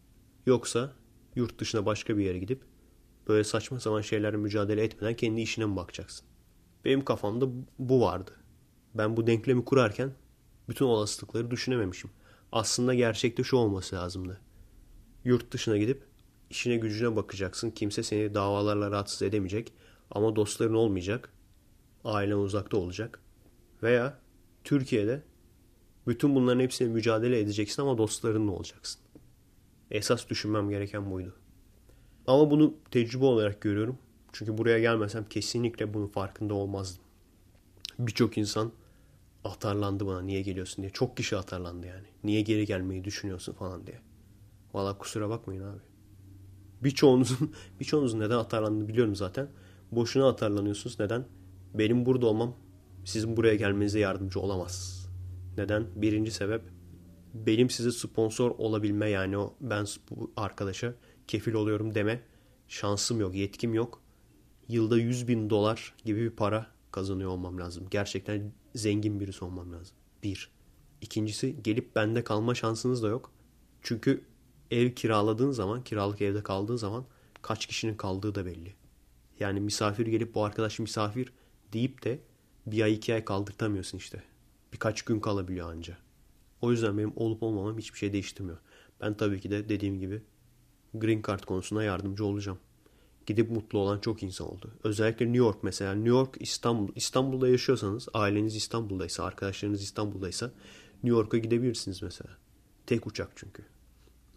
Yoksa 0.45 0.93
yurt 1.35 1.59
dışına 1.59 1.85
başka 1.85 2.17
bir 2.17 2.25
yere 2.25 2.39
gidip 2.39 2.61
böyle 3.27 3.43
saçma 3.43 3.79
sapan 3.79 4.01
şeylerle 4.01 4.37
mücadele 4.37 4.83
etmeden 4.83 5.15
kendi 5.15 5.41
işine 5.41 5.65
mi 5.65 5.75
bakacaksın? 5.75 6.25
Benim 6.85 7.05
kafamda 7.05 7.47
bu 7.79 8.01
vardı. 8.01 8.31
Ben 8.95 9.17
bu 9.17 9.27
denklemi 9.27 9.65
kurarken 9.65 10.13
bütün 10.69 10.85
olasılıkları 10.85 11.51
düşünememişim. 11.51 12.09
Aslında 12.51 12.93
gerçekte 12.93 13.43
şu 13.43 13.57
olması 13.57 13.95
lazımdı. 13.95 14.41
Yurt 15.25 15.51
dışına 15.51 15.77
gidip 15.77 16.03
işine 16.49 16.77
gücüne 16.77 17.15
bakacaksın. 17.15 17.71
Kimse 17.71 18.03
seni 18.03 18.33
davalarla 18.33 18.91
rahatsız 18.91 19.21
edemeyecek. 19.21 19.73
Ama 20.11 20.35
dostların 20.35 20.73
olmayacak. 20.73 21.29
Ailen 22.03 22.37
uzakta 22.37 22.77
olacak. 22.77 23.19
Veya 23.83 24.19
Türkiye'de 24.63 25.23
bütün 26.07 26.35
bunların 26.35 26.59
hepsine 26.59 26.87
mücadele 26.87 27.39
edeceksin 27.39 27.81
ama 27.81 27.97
dostlarınla 27.97 28.51
olacaksın. 28.51 29.01
Esas 29.91 30.29
düşünmem 30.29 30.69
gereken 30.69 31.11
buydu. 31.11 31.35
Ama 32.27 32.51
bunu 32.51 32.73
tecrübe 32.91 33.25
olarak 33.25 33.61
görüyorum. 33.61 33.97
Çünkü 34.33 34.57
buraya 34.57 34.79
gelmesem 34.79 35.25
kesinlikle 35.25 35.93
bunun 35.93 36.07
farkında 36.07 36.53
olmazdım. 36.53 37.03
Birçok 37.99 38.37
insan 38.37 38.71
atarlandı 39.43 40.07
bana 40.07 40.21
niye 40.21 40.41
geliyorsun 40.41 40.81
diye. 40.81 40.91
Çok 40.91 41.17
kişi 41.17 41.37
atarlandı 41.37 41.87
yani. 41.87 42.07
Niye 42.23 42.41
geri 42.41 42.65
gelmeyi 42.65 43.03
düşünüyorsun 43.03 43.53
falan 43.53 43.87
diye. 43.87 43.99
Valla 44.73 44.97
kusura 44.97 45.29
bakmayın 45.29 45.63
abi. 45.63 45.81
Birçoğunuzun, 46.83 47.53
birçoğunuzun 47.79 48.19
neden 48.19 48.37
atarlandığını 48.37 48.87
biliyorum 48.87 49.15
zaten. 49.15 49.47
Boşuna 49.91 50.29
atarlanıyorsunuz. 50.29 50.99
Neden? 50.99 51.25
Benim 51.73 52.05
burada 52.05 52.25
olmam 52.25 52.55
sizin 53.05 53.37
buraya 53.37 53.55
gelmenize 53.55 53.99
yardımcı 53.99 54.39
olamaz. 54.39 55.07
Neden? 55.57 55.87
Birinci 55.95 56.31
sebep 56.31 56.61
benim 57.33 57.69
size 57.69 57.91
sponsor 57.91 58.51
olabilme 58.51 59.09
yani 59.09 59.37
o 59.37 59.55
ben 59.61 59.85
bu 60.09 60.31
arkadaşa 60.37 60.93
kefil 61.27 61.53
oluyorum 61.53 61.95
deme 61.95 62.21
şansım 62.67 63.19
yok, 63.19 63.35
yetkim 63.35 63.73
yok. 63.73 64.01
Yılda 64.67 64.97
100 64.97 65.27
bin 65.27 65.49
dolar 65.49 65.93
gibi 66.05 66.21
bir 66.21 66.29
para 66.29 66.67
kazanıyor 66.91 67.29
olmam 67.29 67.59
lazım. 67.59 67.87
Gerçekten 67.91 68.51
zengin 68.75 69.19
birisi 69.19 69.45
olmam 69.45 69.73
lazım. 69.73 69.95
Bir. 70.23 70.51
İkincisi 71.01 71.63
gelip 71.63 71.95
bende 71.95 72.23
kalma 72.23 72.55
şansınız 72.55 73.03
da 73.03 73.07
yok. 73.07 73.31
Çünkü 73.81 74.23
ev 74.71 74.91
kiraladığın 74.91 75.51
zaman, 75.51 75.83
kiralık 75.83 76.21
evde 76.21 76.43
kaldığın 76.43 76.75
zaman 76.75 77.05
kaç 77.41 77.65
kişinin 77.65 77.97
kaldığı 77.97 78.35
da 78.35 78.45
belli. 78.45 78.73
Yani 79.39 79.59
misafir 79.59 80.07
gelip 80.07 80.35
bu 80.35 80.43
arkadaş 80.43 80.79
misafir 80.79 81.33
deyip 81.73 82.03
de 82.03 82.19
bir 82.67 82.81
ay 82.81 82.93
iki 82.93 83.13
ay 83.13 83.25
kaldırtamıyorsun 83.25 83.97
işte. 83.97 84.23
Birkaç 84.73 85.01
gün 85.01 85.19
kalabiliyor 85.19 85.71
anca. 85.71 85.97
O 86.61 86.71
yüzden 86.71 86.97
benim 86.97 87.13
olup 87.15 87.43
olmamam 87.43 87.77
hiçbir 87.77 87.97
şey 87.97 88.13
değiştirmiyor. 88.13 88.57
Ben 89.01 89.17
tabii 89.17 89.41
ki 89.41 89.51
de 89.51 89.69
dediğim 89.69 89.99
gibi 89.99 90.21
Green 90.93 91.21
Card 91.27 91.43
konusunda 91.43 91.83
yardımcı 91.83 92.25
olacağım. 92.25 92.59
Gidip 93.25 93.51
mutlu 93.51 93.79
olan 93.79 93.99
çok 93.99 94.23
insan 94.23 94.47
oldu. 94.47 94.71
Özellikle 94.83 95.25
New 95.25 95.37
York 95.37 95.63
mesela. 95.63 95.93
New 95.93 96.09
York, 96.09 96.35
İstanbul. 96.39 96.91
İstanbul'da 96.95 97.47
yaşıyorsanız, 97.47 98.07
aileniz 98.13 98.55
İstanbul'daysa, 98.55 99.23
arkadaşlarınız 99.23 99.83
İstanbul'daysa 99.83 100.51
New 101.03 101.17
York'a 101.17 101.37
gidebilirsiniz 101.37 102.01
mesela. 102.01 102.29
Tek 102.85 103.07
uçak 103.07 103.31
çünkü. 103.35 103.63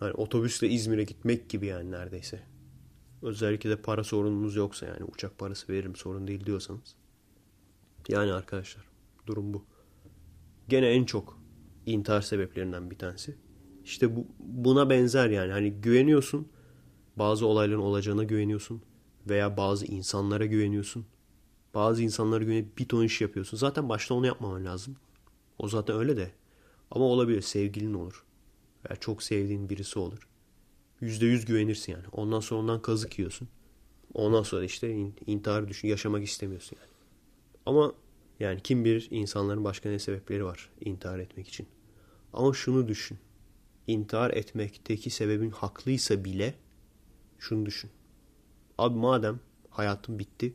Hani 0.00 0.12
otobüsle 0.12 0.68
İzmir'e 0.68 1.04
gitmek 1.04 1.48
gibi 1.48 1.66
yani 1.66 1.90
neredeyse. 1.90 2.42
Özellikle 3.22 3.70
de 3.70 3.76
para 3.76 4.04
sorununuz 4.04 4.56
yoksa 4.56 4.86
yani 4.86 5.04
uçak 5.04 5.38
parası 5.38 5.72
veririm 5.72 5.96
sorun 5.96 6.28
değil 6.28 6.46
diyorsanız. 6.46 6.96
Yani 8.08 8.32
arkadaşlar 8.32 8.84
durum 9.26 9.54
bu. 9.54 9.64
Gene 10.68 10.88
en 10.88 11.04
çok 11.04 11.40
intihar 11.86 12.20
sebeplerinden 12.20 12.90
bir 12.90 12.98
tanesi. 12.98 13.36
İşte 13.84 14.16
bu, 14.16 14.26
buna 14.38 14.90
benzer 14.90 15.30
yani. 15.30 15.52
Hani 15.52 15.70
güveniyorsun. 15.72 16.48
Bazı 17.16 17.46
olayların 17.46 17.80
olacağına 17.80 18.24
güveniyorsun. 18.24 18.82
Veya 19.28 19.56
bazı 19.56 19.86
insanlara 19.86 20.46
güveniyorsun. 20.46 21.06
Bazı 21.74 22.02
insanlara 22.02 22.44
güvenip 22.44 22.78
bir 22.78 22.88
ton 22.88 23.04
iş 23.04 23.20
yapıyorsun. 23.20 23.56
Zaten 23.56 23.88
başta 23.88 24.14
onu 24.14 24.26
yapmaman 24.26 24.64
lazım. 24.64 24.96
O 25.58 25.68
zaten 25.68 25.96
öyle 25.96 26.16
de. 26.16 26.30
Ama 26.90 27.04
olabilir. 27.04 27.40
Sevgilin 27.40 27.94
olur. 27.94 28.24
Veya 28.84 28.96
çok 28.96 29.22
sevdiğin 29.22 29.68
birisi 29.68 29.98
olur. 29.98 30.28
Yüzde 31.00 31.26
yüz 31.26 31.44
güvenirsin 31.44 31.92
yani. 31.92 32.04
Ondan 32.12 32.40
sonra 32.40 32.60
ondan 32.60 32.82
kazık 32.82 33.18
yiyorsun. 33.18 33.48
Ondan 34.14 34.42
sonra 34.42 34.64
işte 34.64 34.96
intihar 35.26 35.68
düşün, 35.68 35.88
yaşamak 35.88 36.24
istemiyorsun 36.24 36.76
yani. 36.80 36.90
Ama 37.66 37.92
yani 38.40 38.60
kim 38.60 38.84
bilir 38.84 39.08
insanların 39.10 39.64
başka 39.64 39.88
ne 39.88 39.98
sebepleri 39.98 40.44
var 40.44 40.70
intihar 40.80 41.18
etmek 41.18 41.48
için. 41.48 41.66
Ama 42.32 42.52
şunu 42.54 42.88
düşün. 42.88 43.18
İntihar 43.86 44.30
etmekteki 44.30 45.10
sebebin 45.10 45.50
haklıysa 45.50 46.24
bile 46.24 46.54
şunu 47.48 47.66
düşün. 47.66 47.90
Abi 48.78 48.98
madem 48.98 49.40
hayatım 49.70 50.18
bitti 50.18 50.54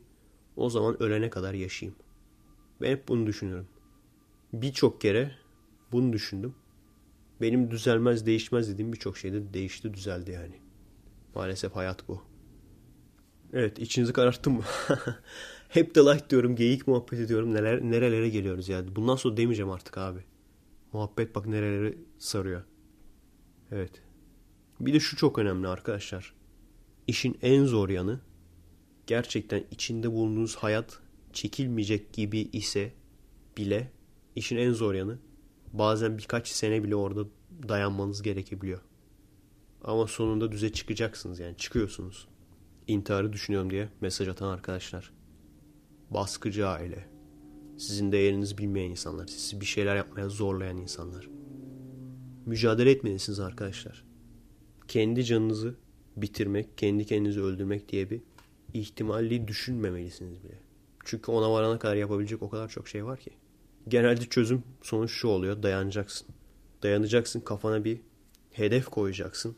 o 0.56 0.70
zaman 0.70 1.02
ölene 1.02 1.30
kadar 1.30 1.54
yaşayayım. 1.54 1.98
Ben 2.80 2.90
hep 2.90 3.08
bunu 3.08 3.26
düşünüyorum. 3.26 3.68
Birçok 4.52 5.00
kere 5.00 5.32
bunu 5.92 6.12
düşündüm. 6.12 6.54
Benim 7.40 7.70
düzelmez 7.70 8.26
değişmez 8.26 8.68
dediğim 8.68 8.92
birçok 8.92 9.18
şeyde 9.18 9.54
değişti 9.54 9.94
düzeldi 9.94 10.30
yani. 10.30 10.60
Maalesef 11.34 11.76
hayat 11.76 12.08
bu. 12.08 12.22
Evet 13.52 13.78
içinizi 13.78 14.12
kararttım 14.12 14.52
mı? 14.52 14.62
Hep 15.68 15.94
de 15.94 16.00
like 16.00 16.30
diyorum, 16.30 16.56
geyik 16.56 16.86
muhabbet 16.86 17.20
ediyorum. 17.20 17.54
Neler, 17.54 17.82
nerelere 17.82 18.28
geliyoruz 18.28 18.68
yani. 18.68 18.96
Bundan 18.96 19.16
sonra 19.16 19.36
demeyeceğim 19.36 19.70
artık 19.70 19.98
abi. 19.98 20.24
Muhabbet 20.92 21.34
bak 21.34 21.46
nerelere 21.46 21.94
sarıyor. 22.18 22.62
Evet. 23.70 24.02
Bir 24.80 24.92
de 24.92 25.00
şu 25.00 25.16
çok 25.16 25.38
önemli 25.38 25.68
arkadaşlar. 25.68 26.41
İşin 27.06 27.38
en 27.42 27.64
zor 27.64 27.88
yanı 27.88 28.20
gerçekten 29.06 29.64
içinde 29.70 30.12
bulunduğunuz 30.12 30.56
hayat 30.56 30.98
çekilmeyecek 31.32 32.12
gibi 32.12 32.38
ise 32.38 32.92
bile 33.56 33.92
işin 34.36 34.56
en 34.56 34.72
zor 34.72 34.94
yanı 34.94 35.18
bazen 35.72 36.18
birkaç 36.18 36.48
sene 36.48 36.84
bile 36.84 36.96
orada 36.96 37.24
dayanmanız 37.68 38.22
gerekebiliyor. 38.22 38.80
Ama 39.84 40.06
sonunda 40.06 40.52
düze 40.52 40.72
çıkacaksınız 40.72 41.38
yani 41.40 41.56
çıkıyorsunuz. 41.56 42.28
İntiharı 42.86 43.32
düşünüyorum 43.32 43.70
diye 43.70 43.88
mesaj 44.00 44.28
atan 44.28 44.48
arkadaşlar. 44.48 45.12
Baskıcı 46.10 46.68
aile. 46.68 47.08
Sizin 47.78 48.12
değerinizi 48.12 48.58
bilmeyen 48.58 48.90
insanlar. 48.90 49.26
Sizi 49.26 49.60
bir 49.60 49.66
şeyler 49.66 49.96
yapmaya 49.96 50.28
zorlayan 50.28 50.76
insanlar. 50.76 51.28
Mücadele 52.46 52.90
etmelisiniz 52.90 53.40
arkadaşlar. 53.40 54.04
Kendi 54.88 55.24
canınızı 55.24 55.74
bitirmek, 56.16 56.78
kendi 56.78 57.06
kendinizi 57.06 57.40
öldürmek 57.40 57.88
diye 57.88 58.10
bir 58.10 58.20
ihtimalli 58.74 59.48
düşünmemelisiniz 59.48 60.44
bile. 60.44 60.58
Çünkü 61.04 61.30
ona 61.30 61.52
varana 61.52 61.78
kadar 61.78 61.96
yapabilecek 61.96 62.42
o 62.42 62.50
kadar 62.50 62.68
çok 62.68 62.88
şey 62.88 63.04
var 63.04 63.20
ki. 63.20 63.30
Genelde 63.88 64.24
çözüm 64.24 64.62
sonuç 64.82 65.10
şu 65.12 65.28
oluyor. 65.28 65.62
Dayanacaksın. 65.62 66.28
Dayanacaksın 66.82 67.40
kafana 67.40 67.84
bir 67.84 68.00
hedef 68.50 68.84
koyacaksın. 68.84 69.56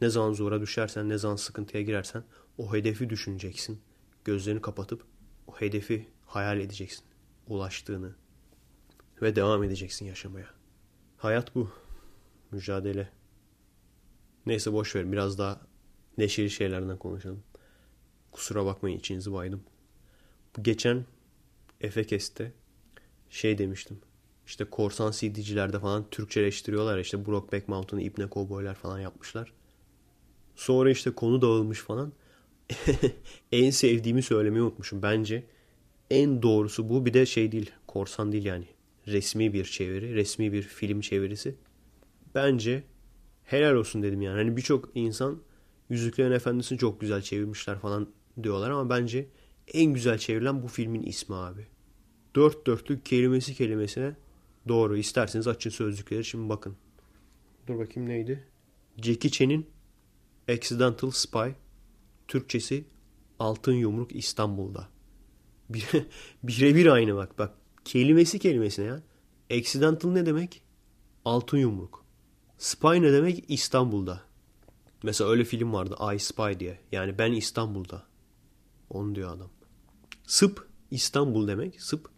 Ne 0.00 0.08
zaman 0.08 0.32
zora 0.32 0.60
düşersen, 0.60 1.08
ne 1.08 1.18
zaman 1.18 1.36
sıkıntıya 1.36 1.82
girersen 1.82 2.24
o 2.58 2.74
hedefi 2.74 3.10
düşüneceksin. 3.10 3.80
Gözlerini 4.24 4.62
kapatıp 4.62 5.04
o 5.46 5.56
hedefi 5.56 6.08
hayal 6.26 6.60
edeceksin. 6.60 7.04
Ulaştığını. 7.48 8.14
Ve 9.22 9.36
devam 9.36 9.64
edeceksin 9.64 10.06
yaşamaya. 10.06 10.48
Hayat 11.16 11.54
bu. 11.54 11.70
Mücadele. 12.50 13.08
Neyse 14.46 14.72
boş 14.72 14.96
ver. 14.96 15.12
Biraz 15.12 15.38
daha 15.38 15.60
neşeli 16.18 16.50
şeylerden 16.50 16.98
konuşalım. 16.98 17.42
Kusura 18.32 18.66
bakmayın 18.66 18.98
içinizi 18.98 19.32
baydım. 19.32 19.62
Bu 20.56 20.62
geçen 20.62 21.04
Efekes'te 21.80 22.52
şey 23.30 23.58
demiştim. 23.58 23.98
İşte 24.46 24.64
korsan 24.64 25.10
CD'cilerde 25.10 25.78
falan 25.78 26.10
Türkçeleştiriyorlar. 26.10 26.98
İşte 26.98 27.26
Brokeback 27.26 27.68
Mountain'ı 27.68 28.02
İbne 28.02 28.26
Kovboylar 28.26 28.74
falan 28.74 28.98
yapmışlar. 28.98 29.52
Sonra 30.56 30.90
işte 30.90 31.10
konu 31.10 31.42
dağılmış 31.42 31.78
falan. 31.78 32.12
en 33.52 33.70
sevdiğimi 33.70 34.22
söylemeyi 34.22 34.62
unutmuşum. 34.62 35.02
Bence 35.02 35.44
en 36.10 36.42
doğrusu 36.42 36.88
bu. 36.88 37.06
Bir 37.06 37.14
de 37.14 37.26
şey 37.26 37.52
değil. 37.52 37.70
Korsan 37.86 38.32
değil 38.32 38.44
yani. 38.44 38.66
Resmi 39.06 39.52
bir 39.52 39.64
çeviri. 39.64 40.14
Resmi 40.14 40.52
bir 40.52 40.62
film 40.62 41.00
çevirisi. 41.00 41.54
Bence 42.34 42.82
helal 43.44 43.74
olsun 43.74 44.02
dedim 44.02 44.22
yani. 44.22 44.36
Hani 44.36 44.56
birçok 44.56 44.90
insan 44.94 45.38
Yüzüklerin 45.88 46.32
Efendisi'ni 46.32 46.78
çok 46.78 47.00
güzel 47.00 47.22
çevirmişler 47.22 47.78
falan 47.78 48.08
diyorlar 48.42 48.70
ama 48.70 48.90
bence 48.90 49.28
en 49.74 49.94
güzel 49.94 50.18
çevrilen 50.18 50.62
bu 50.62 50.68
filmin 50.68 51.02
ismi 51.02 51.34
abi. 51.34 51.66
Dört 52.36 52.66
dörtlük 52.66 53.06
kelimesi 53.06 53.54
kelimesine 53.54 54.16
doğru. 54.68 54.96
İsterseniz 54.96 55.48
açın 55.48 55.70
sözlükleri 55.70 56.24
şimdi 56.24 56.48
bakın. 56.48 56.76
Dur 57.66 57.78
bakayım 57.78 58.08
neydi? 58.08 58.44
Jackie 59.02 59.30
Chan'in 59.30 59.66
Accidental 60.48 61.10
Spy 61.10 61.48
Türkçesi 62.28 62.84
Altın 63.38 63.72
Yumruk 63.72 64.16
İstanbul'da. 64.16 64.88
Birebir 66.42 66.86
aynı 66.86 67.16
bak. 67.16 67.38
Bak 67.38 67.54
kelimesi 67.84 68.38
kelimesine 68.38 68.84
ya. 68.84 69.02
Accidental 69.50 70.10
ne 70.10 70.26
demek? 70.26 70.62
Altın 71.24 71.58
Yumruk. 71.58 72.04
Spy 72.58 72.86
ne 72.86 73.12
demek? 73.12 73.44
İstanbul'da. 73.48 74.22
Mesela 75.04 75.30
öyle 75.30 75.44
film 75.44 75.72
vardı 75.72 75.96
I 76.14 76.18
Spy 76.18 76.60
diye. 76.60 76.78
Yani 76.92 77.18
ben 77.18 77.32
İstanbul'da. 77.32 78.02
Onu 78.90 79.14
diyor 79.14 79.36
adam. 79.36 79.50
Sıp 80.26 80.68
İstanbul 80.90 81.48
demek. 81.48 81.82
Sıp. 81.82 82.08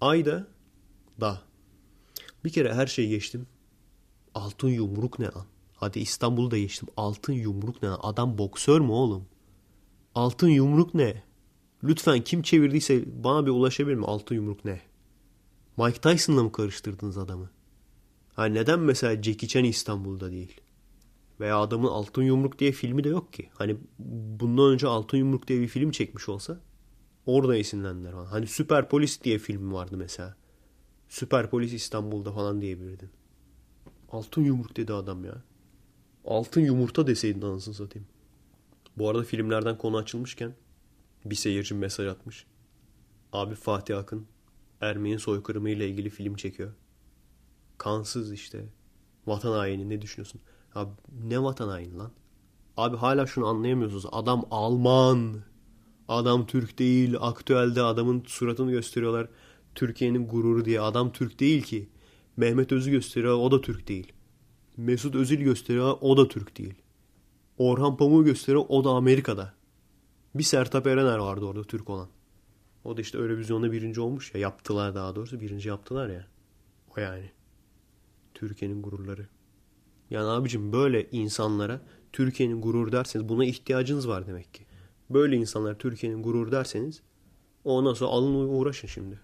Ay 0.00 0.24
da 0.24 0.46
da. 1.20 1.42
Bir 2.44 2.50
kere 2.50 2.74
her 2.74 2.86
şeyi 2.86 3.08
geçtim. 3.08 3.46
Altın 4.34 4.68
yumruk 4.68 5.18
ne 5.18 5.26
lan? 5.26 5.46
Hadi 5.76 5.98
İstanbul'da 5.98 6.58
geçtim. 6.58 6.88
Altın 6.96 7.32
yumruk 7.32 7.82
ne? 7.82 7.88
Adam 7.88 8.38
boksör 8.38 8.80
mü 8.80 8.90
oğlum? 8.90 9.26
Altın 10.14 10.48
yumruk 10.48 10.94
ne? 10.94 11.22
Lütfen 11.84 12.24
kim 12.24 12.42
çevirdiyse 12.42 13.24
bana 13.24 13.46
bir 13.46 13.50
ulaşabilir 13.50 13.94
mi? 13.94 14.06
Altın 14.06 14.34
yumruk 14.34 14.64
ne? 14.64 14.80
Mike 15.76 16.00
Tyson'la 16.00 16.42
mı 16.42 16.52
karıştırdınız 16.52 17.18
adamı? 17.18 17.50
Ha 18.34 18.44
neden 18.44 18.80
mesela 18.80 19.22
Jackie 19.22 19.48
Chan 19.48 19.64
İstanbul'da 19.64 20.30
değil? 20.30 20.60
Veya 21.40 21.58
adamın 21.58 21.88
Altın 21.88 22.22
Yumruk 22.22 22.58
diye 22.58 22.72
filmi 22.72 23.04
de 23.04 23.08
yok 23.08 23.32
ki. 23.32 23.50
Hani 23.54 23.76
bundan 24.40 24.72
önce 24.72 24.86
Altın 24.86 25.18
Yumruk 25.18 25.48
diye 25.48 25.60
bir 25.60 25.68
film 25.68 25.90
çekmiş 25.90 26.28
olsa 26.28 26.60
orada 27.26 27.56
esinlendiler. 27.56 28.12
Hani 28.12 28.46
Süper 28.46 28.88
Polis 28.88 29.22
diye 29.22 29.38
film 29.38 29.72
vardı 29.72 29.96
mesela. 29.96 30.36
Süper 31.08 31.50
Polis 31.50 31.72
İstanbul'da 31.72 32.32
falan 32.32 32.60
diyebilirdin. 32.60 33.10
Altın 34.12 34.42
Yumruk 34.42 34.76
dedi 34.76 34.92
adam 34.92 35.24
ya. 35.24 35.42
Altın 36.26 36.60
yumurta 36.60 37.06
deseydin 37.06 37.42
anasını 37.42 37.74
satayım. 37.74 38.08
Bu 38.96 39.10
arada 39.10 39.22
filmlerden 39.22 39.78
konu 39.78 39.96
açılmışken 39.96 40.54
bir 41.24 41.34
seyirci 41.34 41.74
mesaj 41.74 42.06
atmış. 42.06 42.46
Abi 43.32 43.54
Fatih 43.54 43.98
Akın 43.98 44.26
Ermeni 44.80 45.18
soykırımı 45.18 45.70
ile 45.70 45.88
ilgili 45.88 46.10
film 46.10 46.36
çekiyor. 46.36 46.72
Kansız 47.78 48.32
işte. 48.32 48.64
Vatan 49.26 49.52
haini 49.52 49.88
ne 49.88 50.02
düşünüyorsun? 50.02 50.40
Abi 50.76 50.90
ne 51.28 51.42
vatan 51.42 51.68
haini 51.68 51.96
lan? 51.96 52.10
Abi 52.76 52.96
hala 52.96 53.26
şunu 53.26 53.46
anlayamıyorsunuz. 53.46 54.06
Adam 54.12 54.44
Alman. 54.50 55.42
Adam 56.08 56.46
Türk 56.46 56.78
değil. 56.78 57.14
Aktüelde 57.20 57.82
adamın 57.82 58.22
suratını 58.26 58.70
gösteriyorlar. 58.70 59.28
Türkiye'nin 59.74 60.28
gururu 60.28 60.64
diye. 60.64 60.80
Adam 60.80 61.12
Türk 61.12 61.40
değil 61.40 61.62
ki. 61.62 61.88
Mehmet 62.36 62.72
Öz'ü 62.72 62.90
gösteriyor. 62.90 63.34
O 63.34 63.50
da 63.50 63.60
Türk 63.60 63.88
değil. 63.88 64.12
Mesut 64.76 65.14
Özil 65.14 65.40
gösteriyor. 65.40 65.96
O 66.00 66.16
da 66.16 66.28
Türk 66.28 66.58
değil. 66.58 66.74
Orhan 67.58 67.96
Pamuk'u 67.96 68.24
gösteriyor. 68.24 68.64
O 68.68 68.84
da 68.84 68.90
Amerika'da. 68.90 69.54
Bir 70.34 70.42
Sertap 70.42 70.86
Erener 70.86 71.18
vardı 71.18 71.44
orada 71.44 71.64
Türk 71.64 71.90
olan. 71.90 72.08
O 72.84 72.96
da 72.96 73.00
işte 73.00 73.18
öyle 73.18 73.38
vizyonda 73.38 73.72
birinci 73.72 74.00
olmuş 74.00 74.34
ya. 74.34 74.40
Yaptılar 74.40 74.94
daha 74.94 75.16
doğrusu. 75.16 75.40
Birinci 75.40 75.68
yaptılar 75.68 76.08
ya. 76.08 76.26
O 76.96 77.00
yani. 77.00 77.30
Türkiye'nin 78.34 78.82
gururları. 78.82 79.28
Yani 80.10 80.26
abicim 80.26 80.72
böyle 80.72 81.10
insanlara 81.10 81.80
Türkiye'nin 82.12 82.60
gurur 82.60 82.92
derseniz 82.92 83.28
buna 83.28 83.44
ihtiyacınız 83.44 84.08
var 84.08 84.26
demek 84.26 84.54
ki. 84.54 84.66
Böyle 85.10 85.36
insanlar 85.36 85.78
Türkiye'nin 85.78 86.22
gurur 86.22 86.52
derseniz 86.52 87.02
ondan 87.64 87.94
sonra 87.94 88.10
alın 88.10 88.34
uğraşın 88.34 88.88
şimdi. 88.88 89.20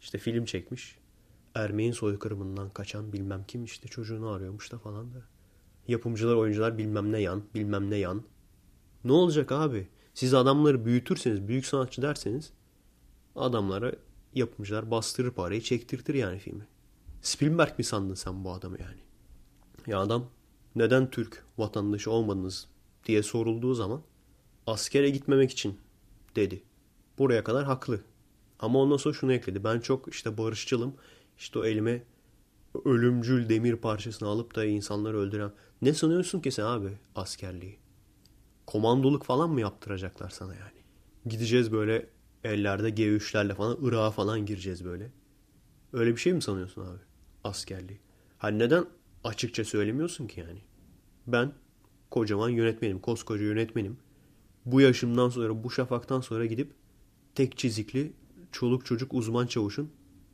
İşte 0.00 0.18
film 0.18 0.44
çekmiş. 0.44 0.98
Ermeni 1.54 1.94
soykırımından 1.94 2.70
kaçan 2.70 3.12
bilmem 3.12 3.44
kim 3.48 3.64
işte 3.64 3.88
çocuğunu 3.88 4.28
arıyormuş 4.28 4.72
da 4.72 4.78
falan 4.78 5.14
da. 5.14 5.22
Yapımcılar, 5.88 6.34
oyuncular 6.34 6.78
bilmem 6.78 7.12
ne 7.12 7.20
yan, 7.20 7.42
bilmem 7.54 7.90
ne 7.90 7.96
yan. 7.96 8.22
Ne 9.04 9.12
olacak 9.12 9.52
abi? 9.52 9.88
Siz 10.14 10.34
adamları 10.34 10.84
büyütürseniz, 10.84 11.48
büyük 11.48 11.66
sanatçı 11.66 12.02
derseniz 12.02 12.52
adamlara 13.36 13.92
yapımcılar 14.34 14.90
bastırır 14.90 15.30
parayı, 15.30 15.60
çektirtir 15.60 16.14
yani 16.14 16.38
filmi. 16.38 16.66
Spielberg 17.22 17.78
mi 17.78 17.84
sandın 17.84 18.14
sen 18.14 18.44
bu 18.44 18.52
adamı 18.52 18.80
yani? 18.80 19.00
Ya 19.86 20.00
adam 20.00 20.30
neden 20.76 21.10
Türk 21.10 21.44
vatandaşı 21.58 22.10
olmadınız 22.10 22.68
diye 23.04 23.22
sorulduğu 23.22 23.74
zaman 23.74 24.02
askere 24.66 25.10
gitmemek 25.10 25.50
için 25.50 25.78
dedi. 26.36 26.62
Buraya 27.18 27.44
kadar 27.44 27.64
haklı. 27.64 28.00
Ama 28.58 28.78
ondan 28.78 28.96
sonra 28.96 29.14
şunu 29.14 29.32
ekledi. 29.32 29.64
Ben 29.64 29.80
çok 29.80 30.14
işte 30.14 30.38
barışçılım. 30.38 30.94
İşte 31.38 31.58
o 31.58 31.64
elime 31.64 32.02
ölümcül 32.84 33.48
demir 33.48 33.76
parçasını 33.76 34.28
alıp 34.28 34.54
da 34.54 34.64
insanları 34.64 35.18
öldüren. 35.18 35.52
Ne 35.82 35.94
sanıyorsun 35.94 36.40
ki 36.40 36.50
sen 36.52 36.64
abi 36.64 36.88
askerliği? 37.14 37.78
Komandoluk 38.66 39.24
falan 39.24 39.50
mı 39.50 39.60
yaptıracaklar 39.60 40.30
sana 40.30 40.54
yani? 40.54 40.82
Gideceğiz 41.26 41.72
böyle 41.72 42.08
ellerde 42.44 42.90
G3'lerle 42.90 43.54
falan 43.54 43.78
Irak'a 43.82 44.10
falan 44.10 44.46
gireceğiz 44.46 44.84
böyle. 44.84 45.10
Öyle 45.92 46.10
bir 46.12 46.20
şey 46.20 46.32
mi 46.32 46.42
sanıyorsun 46.42 46.82
abi? 46.82 46.98
Askerliği. 47.44 48.00
Hani 48.38 48.58
neden 48.58 48.86
açıkça 49.24 49.64
söylemiyorsun 49.64 50.26
ki 50.26 50.40
yani? 50.40 50.60
Ben 51.26 51.52
kocaman 52.10 52.48
yönetmenim, 52.48 52.98
koskoca 52.98 53.44
yönetmenim. 53.44 53.96
Bu 54.64 54.80
yaşımdan 54.80 55.28
sonra, 55.28 55.64
bu 55.64 55.70
şafaktan 55.70 56.20
sonra 56.20 56.46
gidip 56.46 56.72
tek 57.34 57.58
çizikli 57.58 58.12
çoluk 58.52 58.86
çocuk 58.86 59.14
uzman 59.14 59.46
çavuşun 59.46 59.90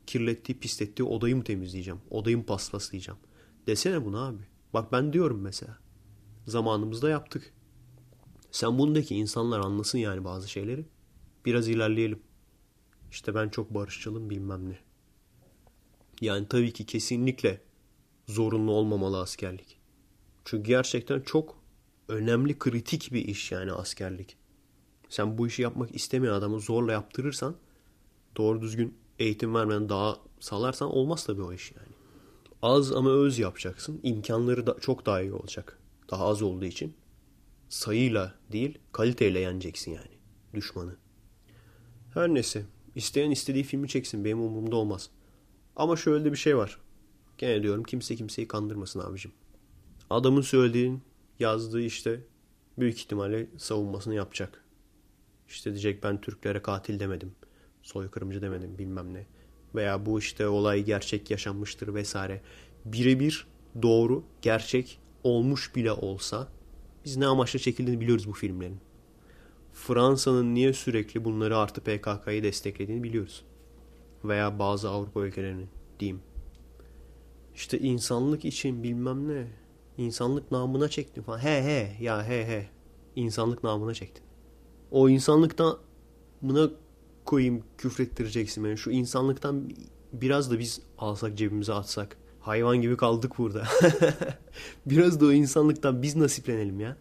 kirlettiği, 0.07 0.59
pislettiği 0.59 1.09
odayı 1.09 1.37
mı 1.37 1.45
temizleyeceğim? 1.45 2.01
Odayı 2.11 2.39
mı 2.39 2.47
paspaslayacağım? 2.47 3.19
Desene 3.67 4.05
bunu 4.05 4.19
abi. 4.19 4.43
Bak 4.75 4.93
ben 4.93 5.13
diyorum 5.13 5.41
mesela. 5.41 5.79
Zamanımızda 6.47 7.11
yaptık. 7.11 7.53
Sen 8.51 8.79
bundaki 8.79 9.17
insanlar 9.17 9.61
anlasın 9.61 9.99
yani 9.99 10.25
bazı 10.25 10.51
şeyleri. 10.51 10.85
Biraz 11.47 11.69
ilerleyelim. 11.69 12.23
İşte 13.11 13.35
ben 13.35 13.49
çok 13.49 13.75
barışçılım 13.75 14.31
bilmem 14.31 14.69
ne. 14.69 14.79
Yani 16.21 16.49
tabii 16.49 16.73
ki 16.73 16.87
kesinlikle 16.87 17.61
zorunlu 18.31 18.73
olmamalı 18.73 19.21
askerlik. 19.21 19.81
Çünkü 20.45 20.65
gerçekten 20.65 21.21
çok 21.21 21.59
önemli 22.09 22.59
kritik 22.59 23.13
bir 23.13 23.25
iş 23.25 23.53
yani 23.53 23.73
askerlik. 23.73 24.37
Sen 25.09 25.39
bu 25.39 25.47
işi 25.47 25.63
yapmak 25.63 25.95
istemeyen 25.95 26.33
adamı 26.33 26.61
zorla 26.61 26.93
yaptırırsan 26.93 27.57
doğru 28.37 28.61
düzgün 28.61 28.95
eğitim 29.19 29.55
vermeden 29.55 29.89
daha 29.89 30.17
salarsan 30.41 30.91
olmaz 30.91 31.25
tabii 31.25 31.43
o 31.43 31.53
iş 31.53 31.73
yani. 31.73 31.95
Az 32.63 32.93
ama 32.93 33.11
öz 33.11 33.39
yapacaksın. 33.39 34.01
İmkanları 34.03 34.67
da 34.67 34.77
çok 34.81 35.07
daha 35.07 35.21
iyi 35.21 35.33
olacak. 35.33 35.79
Daha 36.11 36.27
az 36.27 36.43
olduğu 36.43 36.65
için. 36.65 36.95
Sayıyla 37.69 38.35
değil 38.53 38.79
kaliteyle 38.93 39.41
yeneceksin 39.41 39.93
yani 39.93 40.19
düşmanı. 40.55 40.97
Her 42.15 42.29
neyse. 42.29 42.67
İsteyen 42.95 43.31
istediği 43.31 43.65
filmi 43.65 43.89
çeksin. 43.89 44.25
Benim 44.25 44.41
umurumda 44.41 44.77
olmaz. 44.77 45.11
Ama 45.77 45.97
şöyle 45.97 46.25
de 46.25 46.33
bir 46.33 46.37
şey 46.37 46.57
var. 46.57 46.79
Gene 47.41 47.63
diyorum 47.63 47.85
kimse 47.85 48.17
kimseyi 48.17 48.49
kandırmasın 48.49 49.01
abicim. 49.01 49.33
Adamın 50.11 50.41
söylediğin, 50.41 51.03
yazdığı 51.39 51.81
işte 51.81 52.21
büyük 52.79 52.99
ihtimalle 52.99 53.47
savunmasını 53.59 54.15
yapacak. 54.15 54.65
İşte 55.49 55.71
diyecek 55.71 56.03
ben 56.03 56.21
Türklere 56.21 56.63
katil 56.63 57.01
demedim. 57.01 57.33
Soykırımcı 57.83 58.43
demedim 58.43 58.79
bilmem 58.79 59.15
ne. 59.15 59.27
Veya 59.75 60.07
bu 60.07 60.19
işte 60.19 60.49
olay 60.49 60.85
gerçek 60.85 61.31
yaşanmıştır 61.31 61.95
vesaire. 61.95 62.43
Birebir 62.85 63.47
doğru, 63.83 64.25
gerçek 64.43 65.01
olmuş 65.25 65.77
bile 65.77 65.93
olsa 65.93 66.49
biz 67.05 67.17
ne 67.17 67.27
amaçla 67.27 67.59
çekildiğini 67.59 68.01
biliyoruz 68.01 68.29
bu 68.29 68.33
filmlerin. 68.33 68.81
Fransa'nın 69.73 70.55
niye 70.55 70.73
sürekli 70.73 71.25
bunları 71.25 71.59
artı 71.59 71.81
PKK'yı 71.81 72.43
desteklediğini 72.43 73.03
biliyoruz. 73.03 73.45
Veya 74.25 74.59
bazı 74.59 74.91
Avrupa 74.91 75.21
ülkelerinin 75.21 75.69
diyeyim. 76.01 76.30
İşte 77.55 77.79
insanlık 77.79 78.45
için 78.45 78.83
bilmem 78.83 79.29
ne. 79.29 79.47
İnsanlık 79.99 80.53
namına 80.53 80.89
çektin 80.89 81.23
falan. 81.23 81.39
He 81.39 81.63
he 81.63 82.05
ya 82.05 82.29
he 82.29 82.47
he. 82.47 82.69
İnsanlık 83.17 83.65
namına 83.65 83.95
çektin. 83.95 84.25
O 84.91 85.09
insanlıktan 85.09 85.79
buna 86.43 86.71
koyayım 87.25 87.63
küfrettireceksin 87.79 88.65
beni. 88.65 88.79
Şu 88.79 88.91
insanlıktan 88.91 89.71
biraz 90.13 90.51
da 90.51 90.59
biz 90.59 90.81
alsak 90.99 91.39
cebimize 91.39 91.73
atsak. 91.73 92.17
Hayvan 92.41 92.81
gibi 92.81 92.97
kaldık 92.97 93.39
burada. 93.39 93.65
biraz 94.87 95.21
da 95.21 95.27
o 95.27 95.33
insanlıktan 95.33 96.03
biz 96.03 96.17
nasiplenelim 96.17 96.81
ya. 96.81 96.97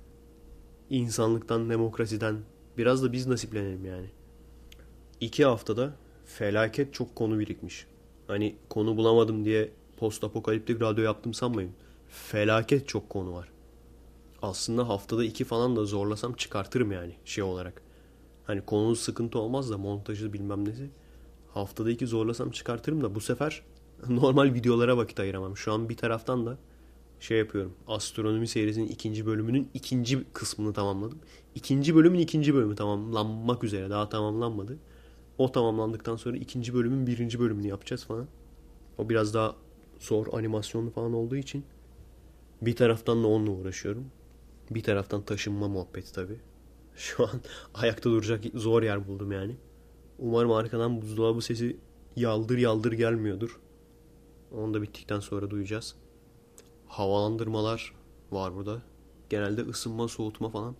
İnsanlıktan, 0.89 1.69
demokrasiden 1.69 2.37
biraz 2.77 3.03
da 3.03 3.11
biz 3.11 3.27
nasiplenelim 3.27 3.85
yani. 3.85 4.09
İki 5.19 5.45
haftada 5.45 5.93
felaket 6.25 6.93
çok 6.93 7.15
konu 7.15 7.39
birikmiş. 7.39 7.87
Hani 8.27 8.55
konu 8.69 8.97
bulamadım 8.97 9.45
diye 9.45 9.71
post 9.99 10.23
apokaliptik 10.23 10.81
radyo 10.81 11.03
yaptım 11.03 11.33
sanmayın. 11.33 11.71
Felaket 12.07 12.87
çok 12.87 13.09
konu 13.09 13.33
var. 13.33 13.49
Aslında 14.41 14.89
haftada 14.89 15.25
iki 15.25 15.43
falan 15.43 15.75
da 15.75 15.85
zorlasam 15.85 16.33
çıkartırım 16.33 16.91
yani 16.91 17.15
şey 17.25 17.43
olarak. 17.43 17.81
Hani 18.45 18.61
konunun 18.61 18.93
sıkıntı 18.93 19.39
olmaz 19.39 19.69
da 19.69 19.77
montajı 19.77 20.33
bilmem 20.33 20.65
nesi. 20.65 20.89
Haftada 21.53 21.91
iki 21.91 22.07
zorlasam 22.07 22.51
çıkartırım 22.51 23.03
da 23.03 23.15
bu 23.15 23.21
sefer 23.21 23.61
normal 24.09 24.53
videolara 24.53 24.97
vakit 24.97 25.19
ayıramam. 25.19 25.57
Şu 25.57 25.73
an 25.73 25.89
bir 25.89 25.97
taraftan 25.97 26.45
da 26.45 26.57
şey 27.19 27.37
yapıyorum. 27.37 27.73
Astronomi 27.87 28.47
serisinin 28.47 28.87
ikinci 28.87 29.25
bölümünün 29.25 29.69
ikinci 29.73 30.23
kısmını 30.33 30.73
tamamladım. 30.73 31.19
İkinci 31.55 31.95
bölümün 31.95 32.19
ikinci 32.19 32.55
bölümü 32.55 32.75
tamamlanmak 32.75 33.63
üzere. 33.63 33.89
Daha 33.89 34.09
tamamlanmadı. 34.09 34.77
O 35.37 35.51
tamamlandıktan 35.51 36.15
sonra 36.15 36.37
ikinci 36.37 36.73
bölümün 36.73 37.07
birinci 37.07 37.39
bölümünü 37.39 37.67
yapacağız 37.67 38.05
falan. 38.05 38.27
O 38.97 39.09
biraz 39.09 39.33
daha 39.33 39.55
zor 39.99 40.27
animasyonlu 40.33 40.89
falan 40.89 41.13
olduğu 41.13 41.35
için 41.35 41.65
bir 42.61 42.75
taraftan 42.75 43.23
da 43.23 43.27
onunla 43.27 43.51
uğraşıyorum. 43.51 44.11
Bir 44.71 44.83
taraftan 44.83 45.21
taşınma 45.21 45.67
muhabbeti 45.67 46.13
tabii. 46.13 46.39
Şu 46.95 47.23
an 47.23 47.41
ayakta 47.73 48.09
duracak 48.09 48.43
zor 48.53 48.83
yer 48.83 49.07
buldum 49.07 49.31
yani. 49.31 49.55
Umarım 50.19 50.51
arkadan 50.51 51.01
buzdolabı 51.01 51.41
sesi 51.41 51.77
yaldır 52.15 52.57
yaldır 52.57 52.91
gelmiyordur. 52.91 53.59
Onu 54.51 54.73
da 54.73 54.81
bittikten 54.81 55.19
sonra 55.19 55.49
duyacağız. 55.49 55.95
Havalandırmalar 56.87 57.93
var 58.31 58.55
burada. 58.55 58.81
Genelde 59.29 59.61
ısınma, 59.61 60.07
soğutma 60.07 60.49
falan 60.49 60.75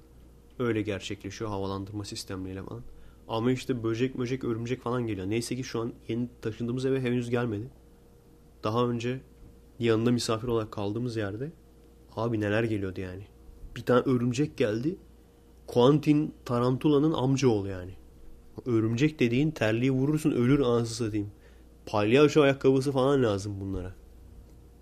öyle 0.59 0.82
gerçekleşiyor 0.82 1.49
havalandırma 1.49 2.05
sistemleriyle 2.05 2.63
falan. 2.63 2.84
Ama 3.28 3.51
işte 3.51 3.84
böcek 3.84 4.15
möcek 4.15 4.43
örümcek 4.43 4.82
falan 4.82 5.07
geliyor. 5.07 5.30
Neyse 5.30 5.55
ki 5.55 5.63
şu 5.63 5.82
an 5.82 5.93
yeni 6.07 6.30
taşındığımız 6.41 6.86
eve 6.86 7.01
henüz 7.01 7.30
gelmedi. 7.30 7.70
Daha 8.64 8.88
önce 8.88 9.22
yanında 9.80 10.12
misafir 10.12 10.47
olarak 10.47 10.72
kaldığımız 10.72 11.16
yerde 11.16 11.51
abi 12.16 12.39
neler 12.39 12.64
geliyordu 12.64 13.01
yani. 13.01 13.24
Bir 13.76 13.82
tane 13.82 14.01
örümcek 14.01 14.57
geldi. 14.57 14.95
Quentin 15.68 16.34
Tarantula'nın 16.45 17.14
amcaoğlu 17.14 17.68
yani. 17.68 17.91
Örümcek 18.66 19.20
dediğin 19.20 19.51
terliği 19.51 19.91
vurursun 19.91 20.32
ölür 20.32 20.60
anasını 20.60 21.05
satayım. 21.07 21.32
Palyaço 21.86 22.41
ayakkabısı 22.41 22.91
falan 22.91 23.24
lazım 23.24 23.60
bunlara. 23.62 23.93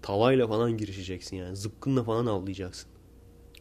Tavayla 0.01 0.47
falan 0.47 0.77
girişeceksin 0.77 1.37
yani. 1.37 1.55
Zıpkınla 1.55 2.03
falan 2.03 2.25
avlayacaksın. 2.25 2.89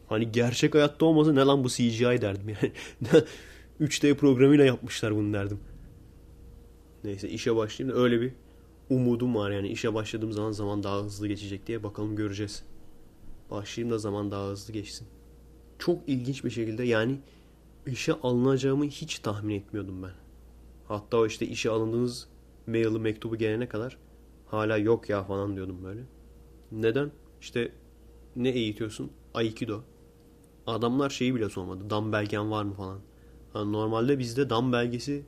Hani 0.07 0.31
gerçek 0.31 0.75
hayatta 0.75 1.05
olmasa 1.05 1.33
ne 1.33 1.41
lan 1.41 1.63
bu 1.63 1.69
CGI 1.69 2.21
derdim 2.21 2.49
yani. 2.49 2.71
3D 3.81 4.15
programıyla 4.15 4.65
yapmışlar 4.65 5.15
bunu 5.15 5.33
derdim. 5.33 5.59
Neyse 7.03 7.29
işe 7.29 7.55
başlayayım 7.55 7.97
da 7.97 8.01
öyle 8.01 8.21
bir 8.21 8.31
umudum 8.89 9.35
var 9.35 9.51
yani 9.51 9.67
işe 9.67 9.93
başladığım 9.93 10.31
zaman 10.31 10.51
zaman 10.51 10.83
daha 10.83 11.03
hızlı 11.03 11.27
geçecek 11.27 11.67
diye 11.67 11.83
bakalım 11.83 12.15
göreceğiz. 12.15 12.63
Başlayayım 13.51 13.93
da 13.93 13.99
zaman 13.99 14.31
daha 14.31 14.49
hızlı 14.49 14.73
geçsin. 14.73 15.07
Çok 15.79 16.09
ilginç 16.09 16.43
bir 16.43 16.49
şekilde 16.49 16.83
yani 16.83 17.19
işe 17.85 18.13
alınacağımı 18.13 18.85
hiç 18.85 19.19
tahmin 19.19 19.55
etmiyordum 19.55 20.03
ben. 20.03 20.11
Hatta 20.87 21.27
işte 21.27 21.47
işe 21.47 21.69
alındığınız 21.69 22.27
maili 22.67 22.99
mektubu 22.99 23.35
gelene 23.35 23.69
kadar 23.69 23.97
hala 24.45 24.77
yok 24.77 25.09
ya 25.09 25.23
falan 25.23 25.55
diyordum 25.55 25.83
böyle. 25.83 26.01
Neden? 26.71 27.11
İşte 27.41 27.71
ne 28.35 28.49
eğitiyorsun? 28.49 29.11
Aikido. 29.33 29.81
Adamlar 30.67 31.09
şeyi 31.09 31.35
bile 31.35 31.49
sormadı. 31.49 31.89
Dam 31.89 32.11
belgen 32.11 32.51
var 32.51 32.63
mı 32.63 32.73
falan. 32.73 32.99
Yani 33.55 33.71
normalde 33.71 34.19
bizde 34.19 34.49
dam 34.49 34.73
belgesi 34.73 35.25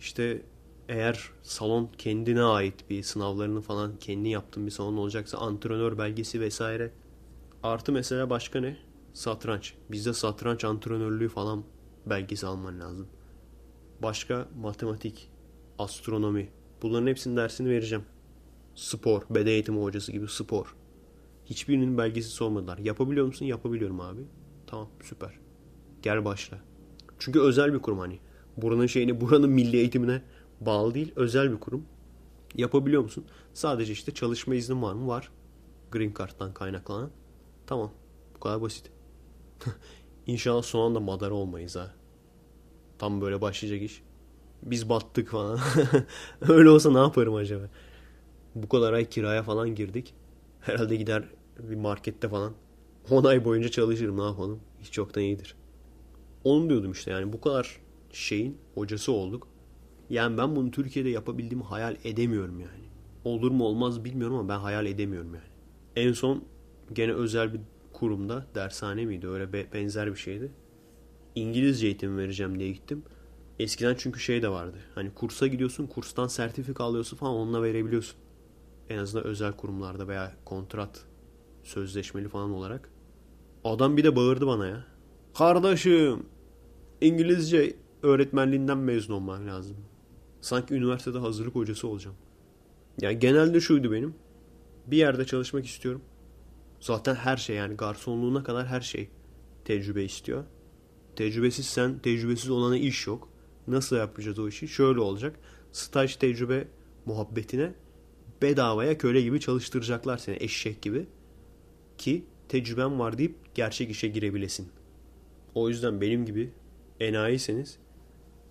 işte 0.00 0.42
eğer 0.88 1.30
salon 1.42 1.90
kendine 1.98 2.42
ait 2.42 2.90
bir 2.90 3.02
sınavlarını 3.02 3.60
falan 3.60 3.98
kendi 3.98 4.28
yaptığın 4.28 4.66
bir 4.66 4.70
salon 4.70 4.96
olacaksa 4.96 5.38
antrenör 5.38 5.98
belgesi 5.98 6.40
vesaire. 6.40 6.90
Artı 7.62 7.92
mesela 7.92 8.30
başka 8.30 8.60
ne? 8.60 8.76
Satranç. 9.12 9.74
Bizde 9.90 10.12
satranç 10.12 10.64
antrenörlüğü 10.64 11.28
falan 11.28 11.64
belgesi 12.06 12.46
alman 12.46 12.80
lazım. 12.80 13.08
Başka 14.02 14.48
matematik, 14.60 15.30
astronomi. 15.78 16.48
Bunların 16.82 17.06
hepsinin 17.06 17.36
dersini 17.36 17.70
vereceğim. 17.70 18.04
Spor, 18.74 19.22
beden 19.30 19.50
eğitimi 19.50 19.82
hocası 19.82 20.12
gibi 20.12 20.28
spor. 20.28 20.76
Hiçbirinin 21.44 21.98
belgesi 21.98 22.28
sormadılar. 22.28 22.78
Yapabiliyor 22.78 23.26
musun? 23.26 23.46
Yapabiliyorum 23.46 24.00
abi. 24.00 24.20
Tamam 24.66 24.88
süper. 25.02 25.38
Gel 26.02 26.24
başla. 26.24 26.58
Çünkü 27.18 27.40
özel 27.40 27.74
bir 27.74 27.78
kurum 27.78 27.98
hani. 27.98 28.18
Buranın 28.56 28.86
şeyini, 28.86 29.20
buranın 29.20 29.50
milli 29.50 29.76
eğitimine 29.76 30.22
bağlı 30.60 30.94
değil. 30.94 31.12
Özel 31.16 31.52
bir 31.52 31.60
kurum. 31.60 31.84
Yapabiliyor 32.54 33.02
musun? 33.02 33.24
Sadece 33.54 33.92
işte 33.92 34.14
çalışma 34.14 34.54
iznin 34.54 34.82
var 34.82 34.94
mı? 34.94 35.06
Var. 35.06 35.30
Green 35.90 36.14
Card'dan 36.18 36.54
kaynaklanan. 36.54 37.10
Tamam. 37.66 37.92
Bu 38.34 38.40
kadar 38.40 38.62
basit. 38.62 38.90
İnşallah 40.26 40.62
son 40.62 40.86
anda 40.86 41.00
madara 41.00 41.34
olmayız 41.34 41.76
ha. 41.76 41.94
Tam 42.98 43.20
böyle 43.20 43.40
başlayacak 43.40 43.82
iş. 43.82 44.02
Biz 44.62 44.88
battık 44.88 45.28
falan. 45.28 45.58
Öyle 46.48 46.70
olsa 46.70 46.92
ne 46.92 46.98
yaparım 46.98 47.34
acaba? 47.34 47.68
Bu 48.54 48.68
kadar 48.68 48.92
ay 48.92 49.08
kiraya 49.08 49.42
falan 49.42 49.74
girdik. 49.74 50.14
Herhalde 50.60 50.96
gider 50.96 51.24
bir 51.58 51.76
markette 51.76 52.28
falan 52.28 52.52
10 53.10 53.24
ay 53.24 53.44
boyunca 53.44 53.68
çalışırım 53.68 54.18
ne 54.18 54.22
yapalım. 54.24 54.60
Hiç 54.80 54.92
çoktan 54.92 55.22
iyidir. 55.22 55.56
Onu 56.44 56.68
diyordum 56.68 56.92
işte 56.92 57.10
yani 57.10 57.32
bu 57.32 57.40
kadar 57.40 57.80
şeyin 58.12 58.58
hocası 58.74 59.12
olduk. 59.12 59.48
Yani 60.10 60.38
ben 60.38 60.56
bunu 60.56 60.70
Türkiye'de 60.70 61.08
yapabildiğimi 61.08 61.64
hayal 61.64 61.96
edemiyorum 62.04 62.60
yani. 62.60 62.84
Olur 63.24 63.50
mu 63.50 63.64
olmaz 63.64 64.04
bilmiyorum 64.04 64.36
ama 64.36 64.48
ben 64.48 64.58
hayal 64.58 64.86
edemiyorum 64.86 65.34
yani. 65.34 65.46
En 65.96 66.12
son 66.12 66.44
gene 66.92 67.12
özel 67.12 67.54
bir 67.54 67.60
kurumda 67.92 68.46
dershane 68.54 69.04
miydi 69.04 69.28
öyle 69.28 69.52
be- 69.52 69.72
benzer 69.72 70.10
bir 70.10 70.16
şeydi. 70.16 70.52
İngilizce 71.34 71.86
eğitim 71.86 72.18
vereceğim 72.18 72.58
diye 72.58 72.72
gittim. 72.72 73.02
Eskiden 73.58 73.94
çünkü 73.98 74.20
şey 74.20 74.42
de 74.42 74.48
vardı. 74.48 74.76
Hani 74.94 75.14
kursa 75.14 75.46
gidiyorsun, 75.46 75.86
kurstan 75.86 76.26
sertifika 76.26 76.84
alıyorsun 76.84 77.16
falan 77.16 77.34
onunla 77.34 77.62
verebiliyorsun. 77.62 78.16
En 78.88 78.98
azından 78.98 79.26
özel 79.26 79.52
kurumlarda 79.52 80.08
veya 80.08 80.32
kontrat 80.44 81.04
sözleşmeli 81.62 82.28
falan 82.28 82.50
olarak. 82.50 82.90
Adam 83.64 83.96
bir 83.96 84.04
de 84.04 84.16
bağırdı 84.16 84.46
bana 84.46 84.66
ya. 84.66 84.84
Kardeşim 85.34 86.26
İngilizce 87.00 87.76
öğretmenliğinden 88.02 88.78
mezun 88.78 89.14
olman 89.14 89.46
lazım. 89.46 89.76
Sanki 90.46 90.74
üniversitede 90.74 91.18
hazırlık 91.18 91.54
hocası 91.54 91.88
olacağım. 91.88 92.16
Yani 93.00 93.18
genelde 93.18 93.60
şuydu 93.60 93.92
benim. 93.92 94.14
Bir 94.86 94.96
yerde 94.96 95.24
çalışmak 95.24 95.66
istiyorum. 95.66 96.02
Zaten 96.80 97.14
her 97.14 97.36
şey 97.36 97.56
yani 97.56 97.76
garsonluğuna 97.76 98.44
kadar 98.44 98.66
her 98.66 98.80
şey 98.80 99.08
tecrübe 99.64 100.04
istiyor. 100.04 100.44
Tecrübesiz 101.16 101.66
sen, 101.66 101.98
tecrübesiz 101.98 102.50
olana 102.50 102.76
iş 102.76 103.06
yok. 103.06 103.28
Nasıl 103.66 103.96
yapacağız 103.96 104.38
o 104.38 104.48
işi? 104.48 104.68
Şöyle 104.68 105.00
olacak. 105.00 105.36
Staj 105.72 106.16
tecrübe 106.16 106.68
muhabbetine 107.06 107.74
bedavaya 108.42 108.98
köle 108.98 109.22
gibi 109.22 109.40
çalıştıracaklar 109.40 110.18
seni 110.18 110.36
eşek 110.40 110.82
gibi. 110.82 111.06
Ki 111.98 112.24
tecrüben 112.48 112.98
var 112.98 113.18
deyip 113.18 113.36
gerçek 113.54 113.90
işe 113.90 114.08
girebilesin. 114.08 114.68
O 115.54 115.68
yüzden 115.68 116.00
benim 116.00 116.26
gibi 116.26 116.52
enayiyseniz 117.00 117.78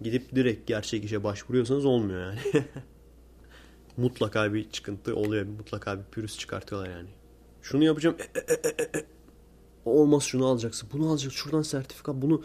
gidip 0.06 0.36
direkt 0.36 0.68
gerçek 0.68 1.04
işe 1.04 1.24
başvuruyorsanız 1.24 1.86
olmuyor 1.86 2.20
yani. 2.22 2.40
mutlaka 3.98 4.54
bir 4.54 4.70
çıkıntı 4.70 5.16
oluyor. 5.16 5.46
Mutlaka 5.46 6.00
bir 6.00 6.04
pürüz 6.04 6.38
çıkartıyorlar 6.38 6.90
yani. 6.90 7.10
Şunu 7.62 7.84
yapacağım. 7.84 8.16
E, 8.36 8.54
e, 8.54 9.00
e. 9.00 9.06
Olmaz 9.86 10.24
şunu 10.24 10.46
alacaksın. 10.46 10.90
Bunu 10.94 11.10
alacaksın. 11.10 11.38
Şuradan 11.38 11.62
sertifika. 11.62 12.22
Bunu 12.22 12.44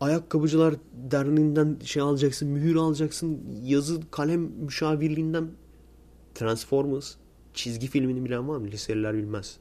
ayakkabıcılar 0.00 0.74
derneğinden 1.10 1.78
şey 1.84 2.02
alacaksın. 2.02 2.48
Mühür 2.48 2.76
alacaksın. 2.76 3.40
Yazı 3.64 4.00
kalem 4.10 4.40
müşavirliğinden 4.40 5.50
Transformers 6.34 7.14
çizgi 7.54 7.86
filmini 7.86 8.24
bilen 8.24 8.48
var 8.48 8.58
mı? 8.58 8.66
Liseliler 8.66 9.14
bilmez. 9.14 9.56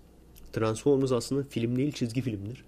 Transformers 0.53 1.11
aslında 1.11 1.43
film 1.43 1.75
değil 1.75 1.91
çizgi 1.91 2.21
filmdir. 2.21 2.65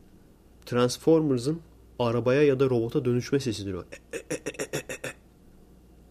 Transformers'ın 0.66 1.60
arabaya 2.00 2.44
ya 2.44 2.60
da 2.60 2.66
robota 2.70 3.06
dönüşme 3.06 3.40
sesidir 3.40 3.74
o. 3.74 3.86
E, 4.14 4.18
e, 4.18 4.20
e, 4.30 4.36
e, 4.36 4.78
e, 4.78 4.78
e. 4.78 5.16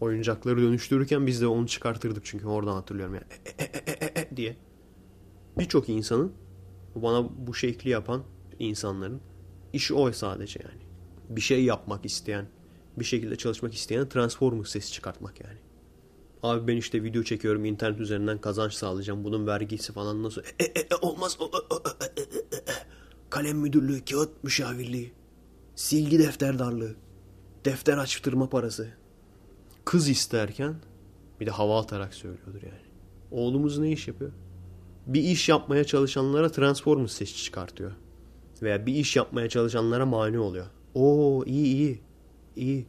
Oyuncakları 0.00 0.56
dönüştürürken 0.56 1.26
biz 1.26 1.40
de 1.40 1.46
onu 1.46 1.66
çıkartırdık 1.66 2.24
çünkü 2.24 2.46
oradan 2.46 2.74
hatırlıyorum 2.74 3.14
yani. 3.14 3.26
E, 3.58 3.64
e, 3.64 3.66
e, 3.66 4.20
e, 4.20 4.20
e, 4.20 4.36
diye. 4.36 4.56
Birçok 5.58 5.88
insanın 5.88 6.32
bana 6.94 7.46
bu 7.46 7.54
şekli 7.54 7.90
yapan 7.90 8.22
insanların 8.58 9.20
işi 9.72 9.94
o 9.94 10.12
sadece 10.12 10.60
yani. 10.64 10.82
Bir 11.28 11.40
şey 11.40 11.64
yapmak 11.64 12.06
isteyen, 12.06 12.46
bir 12.96 13.04
şekilde 13.04 13.36
çalışmak 13.36 13.74
isteyen 13.74 14.08
Transformers 14.08 14.70
sesi 14.70 14.92
çıkartmak 14.92 15.40
yani. 15.40 15.58
Abi 16.42 16.68
ben 16.68 16.76
işte 16.76 17.02
video 17.02 17.22
çekiyorum 17.22 17.64
internet 17.64 18.00
üzerinden 18.00 18.40
kazanç 18.40 18.72
sağlayacağım. 18.72 19.24
Bunun 19.24 19.46
vergisi 19.46 19.92
falan 19.92 20.22
nasıl? 20.22 20.42
E, 20.58 20.64
e, 20.64 20.80
e, 20.80 20.94
olmaz. 21.02 21.36
O, 21.40 21.44
o, 21.44 21.48
o, 21.70 21.82
e, 22.16 22.20
e, 22.20 22.22
e, 22.22 22.56
e. 22.56 22.74
Kalem 23.30 23.58
müdürlüğü, 23.58 24.04
kağıt 24.04 24.44
müşavirliği, 24.44 25.12
silgi 25.74 26.18
defterdarlığı, 26.18 26.94
defter 27.64 27.98
açtırma 27.98 28.48
parası. 28.48 28.88
Kız 29.84 30.08
isterken 30.08 30.74
bir 31.40 31.46
de 31.46 31.50
hava 31.50 31.80
atarak 31.80 32.14
söylüyordur 32.14 32.62
yani. 32.62 32.84
Oğlumuz 33.30 33.78
ne 33.78 33.92
iş 33.92 34.08
yapıyor? 34.08 34.32
Bir 35.06 35.22
iş 35.22 35.48
yapmaya 35.48 35.84
çalışanlara 35.84 36.52
Transformers 36.52 37.12
sesi 37.12 37.36
çıkartıyor. 37.36 37.92
Veya 38.62 38.86
bir 38.86 38.94
iş 38.94 39.16
yapmaya 39.16 39.48
çalışanlara 39.48 40.06
mani 40.06 40.38
oluyor. 40.38 40.66
Oo 40.94 41.44
iyi 41.44 41.66
iyi. 41.66 42.00
İyi. 42.56 42.86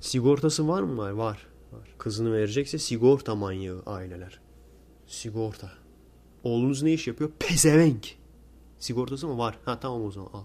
Sigortası 0.00 0.68
var 0.68 0.82
mı? 0.82 1.16
Var. 1.16 1.46
Var. 1.72 1.94
Kızını 1.98 2.32
verecekse 2.32 2.78
sigorta 2.78 3.34
manyağı 3.34 3.82
aileler. 3.86 4.40
Sigorta. 5.06 5.72
Oğlunuz 6.44 6.82
ne 6.82 6.92
iş 6.92 7.06
yapıyor? 7.06 7.30
Pezevenk. 7.38 8.14
Sigortası 8.78 9.28
mı? 9.28 9.38
Var. 9.38 9.58
Ha 9.64 9.80
tamam 9.80 10.04
o 10.04 10.10
zaman 10.10 10.28
al. 10.32 10.44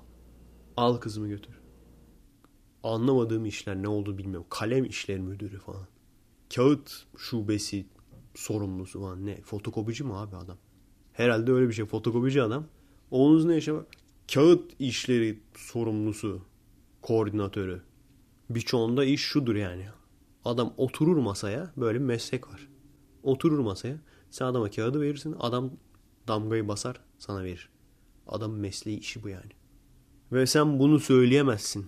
Al 0.79 0.97
kızımı 0.97 1.27
götür. 1.27 1.59
Anlamadığım 2.83 3.45
işler 3.45 3.75
ne 3.75 3.87
oldu 3.87 4.17
bilmiyorum. 4.17 4.47
Kalem 4.49 4.85
işleri 4.85 5.19
müdürü 5.19 5.59
falan. 5.59 5.87
Kağıt 6.55 7.05
şubesi 7.17 7.85
sorumlusu 8.35 9.01
falan. 9.01 9.25
Ne? 9.25 9.41
Fotokopici 9.41 10.03
mi 10.03 10.13
abi 10.13 10.35
adam? 10.35 10.57
Herhalde 11.13 11.51
öyle 11.51 11.67
bir 11.67 11.73
şey. 11.73 11.85
Fotokopici 11.85 12.41
adam. 12.41 12.65
Oğlunuz 13.11 13.45
ne 13.45 13.57
işe? 13.57 13.73
Kağıt 14.33 14.71
işleri 14.79 15.39
sorumlusu. 15.55 16.41
Koordinatörü. 17.01 17.81
Birçoğunda 18.49 19.05
iş 19.05 19.21
şudur 19.21 19.55
yani. 19.55 19.85
Adam 20.45 20.73
oturur 20.77 21.17
masaya. 21.17 21.73
Böyle 21.77 21.99
bir 21.99 22.05
meslek 22.05 22.49
var. 22.49 22.67
Oturur 23.23 23.59
masaya. 23.59 23.97
Sen 24.31 24.45
adama 24.45 24.69
kağıdı 24.69 25.01
verirsin. 25.01 25.35
Adam 25.39 25.71
damgayı 26.27 26.67
basar 26.67 27.01
sana 27.17 27.43
verir. 27.43 27.69
Adamın 28.27 28.59
mesleği 28.59 28.99
işi 28.99 29.23
bu 29.23 29.29
yani. 29.29 29.58
Ve 30.31 30.45
sen 30.45 30.79
bunu 30.79 30.99
söyleyemezsin. 30.99 31.87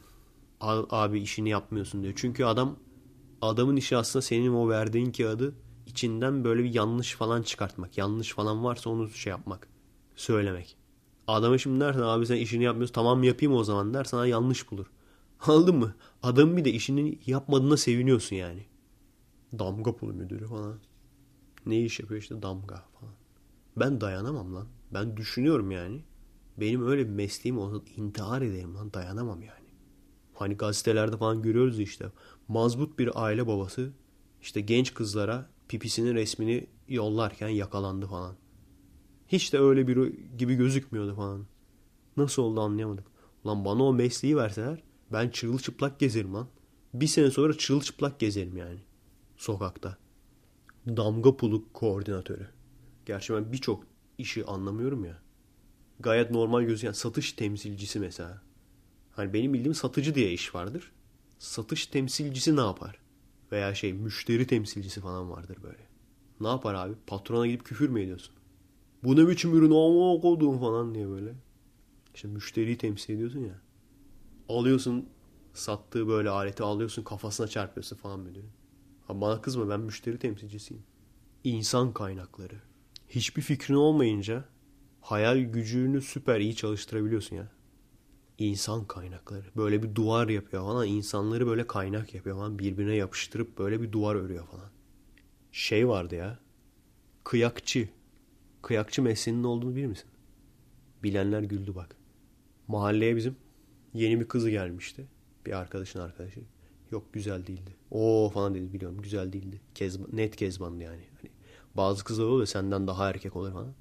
Abi 0.61 1.19
işini 1.19 1.49
yapmıyorsun 1.49 2.03
diyor. 2.03 2.13
Çünkü 2.15 2.43
adam 2.45 2.75
adamın 3.41 3.75
işi 3.75 3.97
aslında 3.97 4.21
senin 4.21 4.53
o 4.53 4.69
verdiğin 4.69 5.11
kağıdı 5.11 5.55
içinden 5.87 6.43
böyle 6.43 6.63
bir 6.63 6.73
yanlış 6.73 7.15
falan 7.15 7.41
çıkartmak. 7.41 7.97
Yanlış 7.97 8.33
falan 8.33 8.63
varsa 8.63 8.89
onu 8.89 9.09
şey 9.09 9.31
yapmak. 9.31 9.67
Söylemek. 10.15 10.77
Adama 11.27 11.57
şimdi 11.57 11.79
dersen 11.79 12.01
abi 12.01 12.25
sen 12.25 12.35
işini 12.35 12.63
yapmıyorsun 12.63 12.93
tamam 12.93 13.23
yapayım 13.23 13.53
o 13.53 13.63
zaman 13.63 13.93
der 13.93 14.03
sana 14.03 14.27
yanlış 14.27 14.71
bulur. 14.71 14.85
Anladın 15.39 15.75
mı? 15.75 15.95
Adamın 16.23 16.57
bir 16.57 16.65
de 16.65 16.71
işini 16.71 17.19
yapmadığına 17.25 17.77
seviniyorsun 17.77 18.35
yani. 18.35 18.65
Damga 19.59 19.95
pulu 19.95 20.13
müdürü 20.13 20.47
falan. 20.47 20.79
Ne 21.65 21.81
iş 21.81 21.99
yapıyor 21.99 22.21
işte 22.21 22.41
damga 22.41 22.85
falan. 22.99 23.13
Ben 23.77 24.01
dayanamam 24.01 24.55
lan. 24.55 24.67
Ben 24.93 25.17
düşünüyorum 25.17 25.71
yani. 25.71 26.01
Benim 26.61 26.87
öyle 26.87 27.05
bir 27.05 27.13
mesleğim 27.13 27.57
olsa 27.57 27.83
intihar 27.95 28.41
ederim 28.41 28.75
lan. 28.75 28.93
Dayanamam 28.93 29.41
yani. 29.41 29.67
Hani 30.33 30.57
gazetelerde 30.57 31.17
falan 31.17 31.41
görüyoruz 31.41 31.79
işte. 31.79 32.11
Mazbut 32.47 32.99
bir 32.99 33.23
aile 33.23 33.47
babası 33.47 33.93
işte 34.41 34.61
genç 34.61 34.93
kızlara 34.93 35.49
pipisinin 35.67 36.15
resmini 36.15 36.67
yollarken 36.87 37.49
yakalandı 37.49 38.07
falan. 38.07 38.35
Hiç 39.27 39.53
de 39.53 39.59
öyle 39.59 39.87
biri 39.87 40.29
gibi 40.37 40.55
gözükmüyordu 40.55 41.15
falan. 41.15 41.45
Nasıl 42.17 42.41
oldu 42.41 42.61
anlayamadık. 42.61 43.05
Lan 43.45 43.65
bana 43.65 43.83
o 43.83 43.93
mesleği 43.93 44.37
verseler 44.37 44.83
ben 45.11 45.29
çırılçıplak 45.29 45.99
gezerim 45.99 46.33
lan. 46.33 46.47
Bir 46.93 47.07
sene 47.07 47.31
sonra 47.31 47.57
çırılçıplak 47.57 48.19
gezerim 48.19 48.57
yani. 48.57 48.79
Sokakta. 49.37 49.97
Damga 50.87 51.37
puluk 51.37 51.73
koordinatörü. 51.73 52.47
Gerçi 53.05 53.33
ben 53.33 53.51
birçok 53.51 53.83
işi 54.17 54.45
anlamıyorum 54.45 55.05
ya. 55.05 55.20
Gayet 56.01 56.31
normal 56.31 56.61
gözüken 56.61 56.91
satış 56.91 57.33
temsilcisi 57.33 57.99
mesela. 57.99 58.41
Hani 59.11 59.33
benim 59.33 59.53
bildiğim 59.53 59.73
satıcı 59.73 60.15
diye 60.15 60.33
iş 60.33 60.55
vardır. 60.55 60.91
Satış 61.39 61.85
temsilcisi 61.87 62.55
ne 62.55 62.61
yapar? 62.61 62.97
Veya 63.51 63.75
şey 63.75 63.93
müşteri 63.93 64.47
temsilcisi 64.47 65.01
falan 65.01 65.31
vardır 65.31 65.57
böyle. 65.63 65.87
Ne 66.39 66.47
yapar 66.47 66.73
abi? 66.73 66.93
Patrona 67.07 67.47
gidip 67.47 67.65
küfür 67.65 67.89
mü 67.89 68.01
ediyorsun? 68.01 68.35
Bu 69.03 69.15
ne 69.15 69.27
biçim 69.27 69.53
ürün 69.53 69.71
ama 69.71 70.21
koduğum 70.21 70.59
falan 70.59 70.95
diye 70.95 71.09
böyle. 71.09 71.33
İşte 72.15 72.27
müşteriyi 72.27 72.77
temsil 72.77 73.13
ediyorsun 73.13 73.39
ya 73.39 73.61
alıyorsun 74.49 75.09
Sattığı 75.53 76.07
böyle 76.07 76.29
aleti 76.29 76.63
alıyorsun 76.63 77.03
kafasına 77.03 77.47
çarpıyorsun 77.47 77.95
falan 77.95 78.19
müdürün. 78.19 78.49
Ha 79.07 79.21
bana 79.21 79.41
kızma 79.41 79.69
ben 79.69 79.79
müşteri 79.79 80.19
temsilcisiyim. 80.19 80.83
İnsan 81.43 81.93
kaynakları. 81.93 82.55
Hiçbir 83.09 83.41
fikrin 83.41 83.75
olmayınca 83.75 84.45
hayal 85.01 85.37
gücünü 85.37 86.01
süper 86.01 86.39
iyi 86.39 86.55
çalıştırabiliyorsun 86.55 87.35
ya. 87.35 87.51
İnsan 88.37 88.85
kaynakları. 88.85 89.45
Böyle 89.57 89.83
bir 89.83 89.95
duvar 89.95 90.29
yapıyor 90.29 90.63
falan. 90.63 90.87
İnsanları 90.87 91.47
böyle 91.47 91.67
kaynak 91.67 92.13
yapıyor 92.13 92.35
falan. 92.35 92.59
Birbirine 92.59 92.95
yapıştırıp 92.95 93.57
böyle 93.57 93.81
bir 93.81 93.91
duvar 93.91 94.15
örüyor 94.15 94.45
falan. 94.45 94.69
Şey 95.51 95.87
vardı 95.87 96.15
ya. 96.15 96.39
Kıyakçı. 97.23 97.89
Kıyakçı 98.61 99.01
mesleğinin 99.01 99.43
olduğunu 99.43 99.75
bilir 99.75 99.87
misin? 99.87 100.09
Bilenler 101.03 101.41
güldü 101.41 101.75
bak. 101.75 101.95
Mahalleye 102.67 103.15
bizim 103.15 103.35
yeni 103.93 104.19
bir 104.19 104.27
kızı 104.27 104.49
gelmişti. 104.49 105.07
Bir 105.45 105.51
arkadaşın 105.59 105.99
arkadaşı. 105.99 106.39
Yok 106.91 107.13
güzel 107.13 107.47
değildi. 107.47 107.75
Oo 107.91 108.29
falan 108.33 108.55
dedi 108.55 108.73
biliyorum 108.73 109.01
güzel 109.01 109.33
değildi. 109.33 109.61
Kezban, 109.75 110.07
net 110.13 110.35
kezbandı 110.35 110.83
yani. 110.83 111.03
Hani 111.21 111.31
bazı 111.75 112.03
kızlar 112.03 112.25
oluyor 112.25 112.47
senden 112.47 112.87
daha 112.87 113.09
erkek 113.09 113.35
olur 113.35 113.51
falan. 113.51 113.73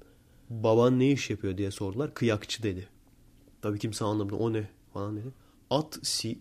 Baban 0.51 0.99
ne 0.99 1.11
iş 1.11 1.29
yapıyor 1.29 1.57
diye 1.57 1.71
sordular. 1.71 2.13
Kıyakçı 2.13 2.63
dedi. 2.63 2.87
Tabii 3.61 3.79
kimse 3.79 4.05
anlamadı. 4.05 4.35
O 4.35 4.53
ne 4.53 4.69
falan 4.93 5.17
dedi. 5.17 5.27
At 5.69 5.99
si 6.03 6.39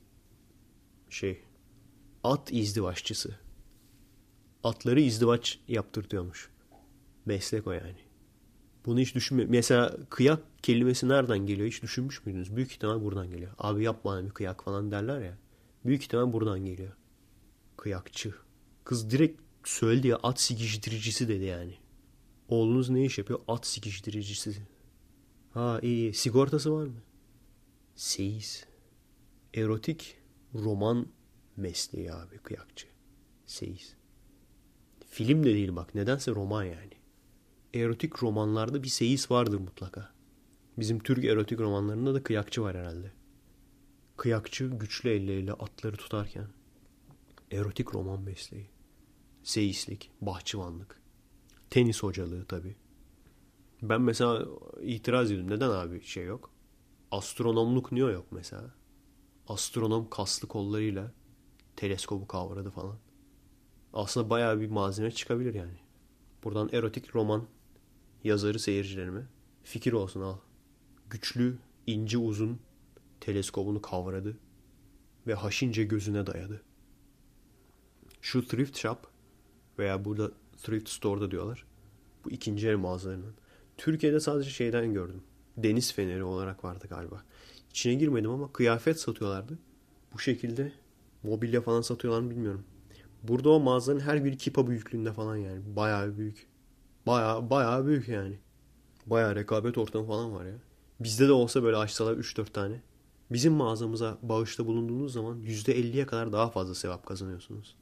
şey 1.11 1.41
at 2.25 2.53
izdivaççısı. 2.53 3.39
Atları 4.65 5.01
izdivaç 5.01 5.59
yaptırtıyormuş. 5.69 6.51
Meslek 7.27 7.67
o 7.67 7.73
yani. 7.73 7.99
Bunu 8.87 9.01
hiç 9.01 9.15
düşünme. 9.15 9.45
Mesela 9.45 9.97
kıyak 10.11 10.41
kelimesi 10.63 11.09
nereden 11.09 11.39
geliyor 11.39 11.69
hiç 11.69 11.83
düşünmüş 11.83 12.27
müydünüz? 12.27 12.57
Büyük 12.57 12.73
ihtimal 12.73 13.03
buradan 13.05 13.31
geliyor. 13.31 13.53
Abi 13.59 13.85
yapma 13.85 14.13
hani 14.13 14.27
bir 14.27 14.31
kıyak 14.31 14.65
falan 14.65 14.91
derler 14.91 15.21
ya. 15.21 15.39
Büyük 15.85 16.03
ihtimal 16.03 16.33
buradan 16.33 16.65
geliyor. 16.65 16.93
Kıyakçı. 17.77 18.35
Kız 18.85 19.11
direkt 19.11 19.41
söyledi 19.65 20.09
ya 20.09 20.19
at 20.23 20.41
sikiştiricisi 20.41 21.29
dedi 21.29 21.45
yani. 21.45 21.75
Oğlunuz 22.51 22.91
ne 22.91 23.05
iş 23.05 23.19
yapıyor? 23.19 23.41
At 23.49 23.67
sikiştiricisi. 23.67 24.57
Ha 25.51 25.81
iyi, 25.83 25.97
iyi. 25.97 26.15
Sigortası 26.15 26.73
var 26.73 26.87
mı? 26.87 27.03
Seyis. 27.95 28.65
Erotik 29.55 30.17
roman 30.55 31.07
mesleği 31.57 32.13
abi 32.13 32.39
kıyakçı. 32.39 32.87
Seyis. 33.47 33.95
Film 35.09 35.45
de 35.45 35.55
değil 35.55 35.77
bak. 35.77 35.95
Nedense 35.95 36.31
roman 36.31 36.65
yani. 36.65 36.93
Erotik 37.75 38.23
romanlarda 38.23 38.83
bir 38.83 38.89
seyis 38.89 39.31
vardır 39.31 39.59
mutlaka. 39.59 40.13
Bizim 40.79 40.99
Türk 40.99 41.25
erotik 41.25 41.61
romanlarında 41.61 42.15
da 42.15 42.23
kıyakçı 42.23 42.63
var 42.63 42.77
herhalde. 42.77 43.13
Kıyakçı 44.17 44.67
güçlü 44.67 45.11
elleriyle 45.11 45.53
atları 45.53 45.97
tutarken. 45.97 46.47
Erotik 47.51 47.95
roman 47.95 48.23
mesleği. 48.23 48.71
Seyislik, 49.43 50.11
bahçıvanlık. 50.21 51.00
Tenis 51.71 52.03
hocalığı 52.03 52.45
tabii. 52.45 52.77
Ben 53.83 54.01
mesela 54.01 54.47
itiraz 54.83 55.31
ediyorum. 55.31 55.51
Neden 55.51 55.71
abi 55.71 56.03
şey 56.03 56.25
yok? 56.25 56.51
Astronomluk 57.11 57.93
niye 57.93 58.07
yok 58.07 58.27
mesela? 58.31 58.75
Astronom 59.49 60.11
kaslı 60.11 60.49
kollarıyla 60.49 61.13
teleskobu 61.77 62.27
kavradı 62.27 62.71
falan. 62.71 62.99
Aslında 63.93 64.31
bayağı 64.31 64.61
bir 64.61 64.71
malzeme 64.71 65.11
çıkabilir 65.11 65.55
yani. 65.55 65.79
Buradan 66.45 66.69
erotik 66.73 67.15
roman 67.15 67.47
yazarı 68.25 68.59
seyircilerime 68.59 69.27
fikir 69.63 69.93
olsun 69.93 70.21
al. 70.21 70.37
Güçlü, 71.11 71.59
ince 71.87 72.19
uzun 72.19 72.61
teleskobunu 73.21 73.83
kavradı 73.83 74.39
ve 75.27 75.35
haşince 75.35 75.85
gözüne 75.85 76.27
dayadı. 76.27 76.63
Şu 78.21 78.47
thrift 78.47 78.79
shop 78.79 78.99
veya 79.79 80.05
burada 80.05 80.31
thrift 80.63 80.89
store'da 80.89 81.31
diyorlar. 81.31 81.65
Bu 82.25 82.31
ikinci 82.31 82.69
el 82.69 82.77
mağazalarının. 82.77 83.35
Türkiye'de 83.77 84.21
sadece 84.21 84.51
şeyden 84.51 84.95
gördüm. 84.95 85.23
Deniz 85.57 85.93
feneri 85.93 86.25
olarak 86.25 86.65
vardı 86.65 86.87
galiba. 86.91 87.23
İçine 87.71 87.95
girmedim 87.95 88.31
ama 88.31 88.53
kıyafet 88.53 89.01
satıyorlardı. 89.01 89.59
Bu 90.15 90.19
şekilde 90.19 90.73
mobilya 91.23 91.61
falan 91.61 91.81
satıyorlar 91.81 92.21
mı 92.21 92.31
bilmiyorum. 92.31 92.65
Burada 93.23 93.51
o 93.51 93.61
mağazanın 93.61 94.01
her 94.01 94.25
biri 94.25 94.37
kipa 94.37 94.67
büyüklüğünde 94.67 95.13
falan 95.13 95.37
yani. 95.37 95.77
Bayağı 95.77 96.17
büyük. 96.17 96.47
Bayağı 97.07 97.51
bayağı 97.51 97.87
büyük 97.87 98.09
yani. 98.09 98.39
Bayağı 99.07 99.35
rekabet 99.35 99.79
ortamı 99.79 100.07
falan 100.07 100.35
var 100.35 100.45
ya. 100.45 100.57
Bizde 101.01 101.29
de 101.29 101.33
olsa 101.33 101.63
böyle 101.63 101.77
açsalar 101.77 102.17
3-4 102.17 102.53
tane. 102.53 102.83
Bizim 103.33 103.53
mağazamıza 103.53 104.19
bağışta 104.23 104.67
bulunduğunuz 104.67 105.13
zaman 105.13 105.41
%50'ye 105.41 106.07
kadar 106.07 106.33
daha 106.33 106.51
fazla 106.51 106.75
sevap 106.75 107.07
kazanıyorsunuz. 107.07 107.77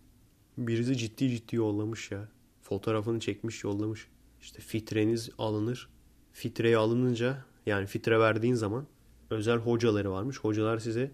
Birisi 0.59 0.97
ciddi 0.97 1.31
ciddi 1.31 1.57
yollamış 1.57 2.11
ya. 2.11 2.29
Fotoğrafını 2.69 3.21
çekmiş 3.21 3.64
yollamış. 3.64 4.09
İşte 4.41 4.61
fitreniz 4.61 5.31
alınır. 5.39 5.89
Fitreye 6.33 6.77
alınınca 6.77 7.45
yani 7.66 7.87
fitre 7.87 8.19
verdiğin 8.19 8.55
zaman 8.55 8.87
özel 9.31 9.57
hocaları 9.57 10.12
varmış. 10.12 10.41
Hocalar 10.41 10.79
size 10.79 11.11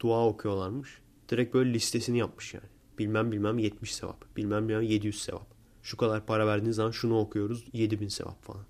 dua 0.00 0.26
okuyorlarmış. 0.26 0.98
Direkt 1.28 1.54
böyle 1.54 1.72
listesini 1.72 2.18
yapmış 2.18 2.54
yani. 2.54 2.66
Bilmem 2.98 3.32
bilmem 3.32 3.58
70 3.58 3.94
sevap. 3.94 4.36
Bilmem 4.36 4.68
bilmem 4.68 4.82
700 4.82 5.22
sevap. 5.22 5.46
Şu 5.82 5.96
kadar 5.96 6.26
para 6.26 6.46
verdiğiniz 6.46 6.76
zaman 6.76 6.90
şunu 6.90 7.18
okuyoruz 7.18 7.64
7000 7.72 8.08
sevap 8.08 8.42
falan. 8.42 8.64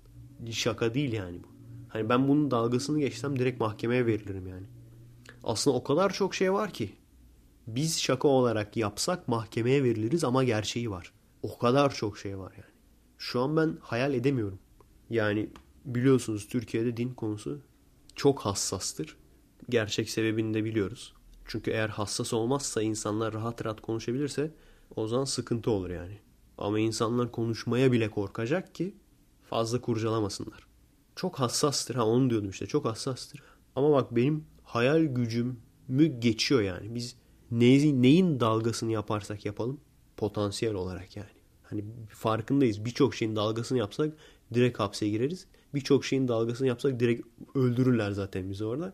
Şaka 0.51 0.93
değil 0.93 1.13
yani 1.13 1.43
bu. 1.43 1.47
Hani 1.89 2.09
ben 2.09 2.27
bunun 2.27 2.51
dalgasını 2.51 2.99
geçsem 2.99 3.39
direkt 3.39 3.59
mahkemeye 3.59 4.05
verilirim 4.05 4.47
yani. 4.47 4.65
Aslında 5.43 5.77
o 5.77 5.83
kadar 5.83 6.13
çok 6.13 6.35
şey 6.35 6.53
var 6.53 6.73
ki. 6.73 6.91
Biz 7.67 7.99
şaka 7.99 8.27
olarak 8.27 8.77
yapsak 8.77 9.27
mahkemeye 9.27 9.83
veriliriz 9.83 10.23
ama 10.23 10.43
gerçeği 10.43 10.91
var. 10.91 11.13
O 11.43 11.57
kadar 11.57 11.93
çok 11.93 12.17
şey 12.17 12.37
var 12.37 12.51
yani. 12.51 12.73
Şu 13.17 13.41
an 13.41 13.57
ben 13.57 13.77
hayal 13.81 14.13
edemiyorum. 14.13 14.59
Yani 15.09 15.49
biliyorsunuz 15.85 16.47
Türkiye'de 16.47 16.97
din 16.97 17.13
konusu 17.13 17.61
çok 18.15 18.39
hassastır. 18.39 19.17
Gerçek 19.69 20.09
sebebini 20.09 20.53
de 20.53 20.63
biliyoruz. 20.63 21.13
Çünkü 21.45 21.71
eğer 21.71 21.89
hassas 21.89 22.33
olmazsa 22.33 22.81
insanlar 22.81 23.33
rahat 23.33 23.65
rahat 23.65 23.81
konuşabilirse 23.81 24.51
o 24.95 25.07
zaman 25.07 25.25
sıkıntı 25.25 25.71
olur 25.71 25.89
yani. 25.89 26.19
Ama 26.57 26.79
insanlar 26.79 27.31
konuşmaya 27.31 27.91
bile 27.91 28.09
korkacak 28.11 28.75
ki 28.75 28.95
fazla 29.49 29.81
kurcalamasınlar. 29.81 30.67
Çok 31.15 31.39
hassastır. 31.39 31.95
Ha 31.95 32.05
onu 32.05 32.29
diyordum 32.29 32.49
işte 32.49 32.65
çok 32.65 32.85
hassastır. 32.85 33.43
Ama 33.75 33.91
bak 33.91 34.15
benim 34.15 34.45
hayal 34.63 35.03
gücümü 35.03 36.05
geçiyor 36.19 36.61
yani. 36.61 36.95
Biz 36.95 37.15
neyin, 37.51 38.03
neyin 38.03 38.39
dalgasını 38.39 38.91
yaparsak 38.91 39.45
yapalım 39.45 39.79
potansiyel 40.19 40.73
olarak 40.75 41.17
yani. 41.17 41.29
Hani 41.63 41.83
farkındayız. 42.09 42.85
Birçok 42.85 43.15
şeyin 43.15 43.35
dalgasını 43.35 43.77
yapsak 43.77 44.13
direkt 44.53 44.79
hapse 44.79 45.09
gireriz. 45.09 45.45
Birçok 45.73 46.05
şeyin 46.05 46.27
dalgasını 46.27 46.67
yapsak 46.67 46.99
direkt 46.99 47.27
öldürürler 47.55 48.11
zaten 48.11 48.49
bizi 48.49 48.65
orada. 48.65 48.93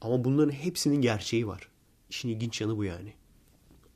Ama 0.00 0.24
bunların 0.24 0.50
hepsinin 0.52 1.00
gerçeği 1.00 1.46
var. 1.46 1.68
İşin 2.10 2.28
ilginç 2.28 2.60
yanı 2.60 2.76
bu 2.76 2.84
yani. 2.84 3.14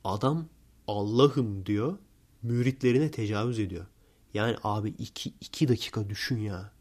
Adam 0.03 0.45
Allah'ım 0.87 1.65
diyor, 1.65 1.97
müritlerine 2.43 3.11
tecavüz 3.11 3.59
ediyor. 3.59 3.85
Yani 4.33 4.55
abi 4.63 4.89
iki, 4.89 5.33
iki 5.41 5.67
dakika 5.67 6.09
düşün 6.09 6.37
ya. 6.37 6.71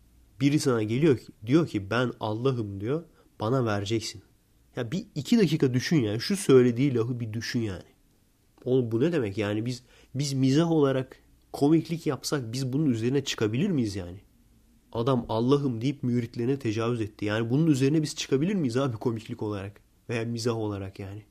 Biri 0.41 0.61
sana 0.61 0.83
geliyor 0.83 1.19
diyor 1.47 1.67
ki 1.67 1.91
ben 1.91 2.13
Allah'ım 2.21 2.81
diyor, 2.81 3.05
bana 3.41 3.65
vereceksin. 3.65 4.23
Ya 4.77 4.93
bir 4.93 5.07
iki 5.15 5.39
dakika 5.39 5.75
düşün 5.75 5.97
yani. 5.97 6.21
Şu 6.21 6.37
söylediği 6.37 6.95
lafı 6.95 7.21
bir 7.21 7.33
düşün 7.33 7.61
yani. 7.61 7.90
Oğlum 8.65 8.93
bu 8.93 9.01
ne 9.01 9.13
demek 9.13 9.39
yani 9.39 9.67
biz 9.67 9.83
biz 10.15 10.33
mizah 10.33 10.71
olarak 10.71 11.17
komiklik 11.53 12.07
yapsak 12.07 12.53
biz 12.53 12.73
bunun 12.73 12.87
üzerine 12.87 13.25
çıkabilir 13.25 13.71
miyiz 13.71 13.97
yani? 13.97 14.21
Adam 14.93 15.27
Allah'ım 15.29 15.81
deyip 15.81 16.03
müritlerine 16.03 16.59
tecavüz 16.59 17.01
etti. 17.01 17.25
Yani 17.25 17.51
bunun 17.51 17.67
üzerine 17.67 18.03
biz 18.03 18.17
çıkabilir 18.17 18.55
miyiz 18.55 18.77
abi 18.77 18.97
komiklik 18.97 19.43
olarak? 19.43 19.81
Veya 20.09 20.25
mizah 20.25 20.57
olarak 20.57 20.99
yani. 20.99 21.23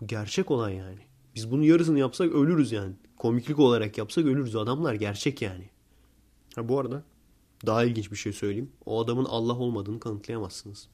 Bu 0.00 0.06
gerçek 0.06 0.50
olan 0.50 0.70
yani. 0.70 0.98
Biz 1.34 1.50
bunun 1.50 1.62
yarısını 1.62 1.98
yapsak 1.98 2.32
ölürüz 2.32 2.72
yani. 2.72 2.94
Komiklik 3.16 3.58
olarak 3.58 3.98
yapsak 3.98 4.24
ölürüz. 4.24 4.56
Adamlar 4.56 4.94
gerçek 4.94 5.42
yani. 5.42 5.70
Ha 6.54 6.68
bu 6.68 6.78
arada 6.78 7.02
daha 7.66 7.84
ilginç 7.84 8.10
bir 8.12 8.16
şey 8.16 8.32
söyleyeyim. 8.32 8.70
O 8.86 9.00
adamın 9.00 9.24
Allah 9.24 9.58
olmadığını 9.58 10.00
kanıtlayamazsınız. 10.00 10.88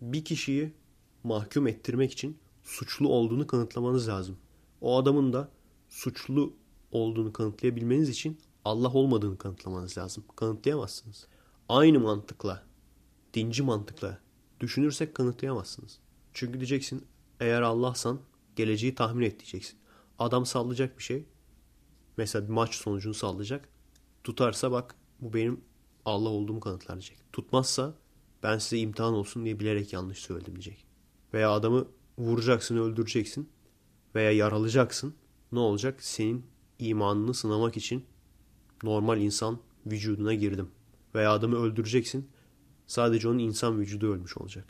Bir 0.00 0.24
kişiyi 0.24 0.72
mahkum 1.24 1.66
ettirmek 1.66 2.12
için 2.12 2.36
suçlu 2.64 3.08
olduğunu 3.08 3.46
kanıtlamanız 3.46 4.08
lazım. 4.08 4.36
O 4.80 4.98
adamın 4.98 5.32
da 5.32 5.48
suçlu 5.88 6.52
olduğunu 6.92 7.32
kanıtlayabilmeniz 7.32 8.08
için 8.08 8.38
Allah 8.64 8.92
olmadığını 8.92 9.38
kanıtlamanız 9.38 9.98
lazım. 9.98 10.24
Kanıtlayamazsınız. 10.36 11.26
Aynı 11.68 12.00
mantıkla, 12.00 12.62
dinci 13.34 13.62
mantıkla 13.62 14.18
düşünürsek 14.60 15.14
kanıtlayamazsınız. 15.14 15.98
Çünkü 16.32 16.52
diyeceksin 16.58 17.06
eğer 17.40 17.62
Allah'san 17.62 18.20
geleceği 18.56 18.94
tahmin 18.94 19.24
et 19.24 19.40
diyeceksin. 19.40 19.78
Adam 20.18 20.46
sallayacak 20.46 20.98
bir 20.98 21.02
şey. 21.02 21.24
Mesela 22.16 22.44
bir 22.44 22.52
maç 22.52 22.74
sonucunu 22.74 23.14
sallayacak. 23.14 23.68
Tutarsa 24.24 24.72
bak 24.72 24.94
bu 25.20 25.32
benim 25.32 25.60
Allah 26.04 26.28
olduğumu 26.28 26.60
kanıtlar 26.60 26.96
diyecek. 26.96 27.18
Tutmazsa 27.32 27.94
ben 28.42 28.58
size 28.58 28.78
imtihan 28.78 29.14
olsun 29.14 29.44
diye 29.44 29.60
bilerek 29.60 29.92
yanlış 29.92 30.18
söyledim 30.18 30.52
diyecek. 30.54 30.86
Veya 31.34 31.50
adamı 31.50 31.88
vuracaksın, 32.18 32.76
öldüreceksin 32.76 33.48
veya 34.14 34.32
yaralacaksın. 34.32 35.14
Ne 35.52 35.58
olacak? 35.58 36.02
Senin 36.02 36.46
imanını 36.78 37.34
sınamak 37.34 37.76
için 37.76 38.04
normal 38.82 39.20
insan 39.20 39.58
vücuduna 39.86 40.34
girdim. 40.34 40.68
Veya 41.14 41.32
adamı 41.32 41.56
öldüreceksin. 41.56 42.28
Sadece 42.86 43.28
onun 43.28 43.38
insan 43.38 43.80
vücudu 43.80 44.12
ölmüş 44.14 44.36
olacak. 44.36 44.64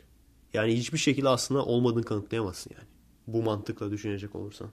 Yani 0.53 0.77
hiçbir 0.77 0.97
şekilde 0.97 1.29
aslında 1.29 1.65
olmadığını 1.65 2.03
kanıtlayamazsın 2.03 2.71
yani. 2.77 2.87
Bu 3.27 3.43
mantıkla 3.43 3.91
düşünecek 3.91 4.35
olursan. 4.35 4.69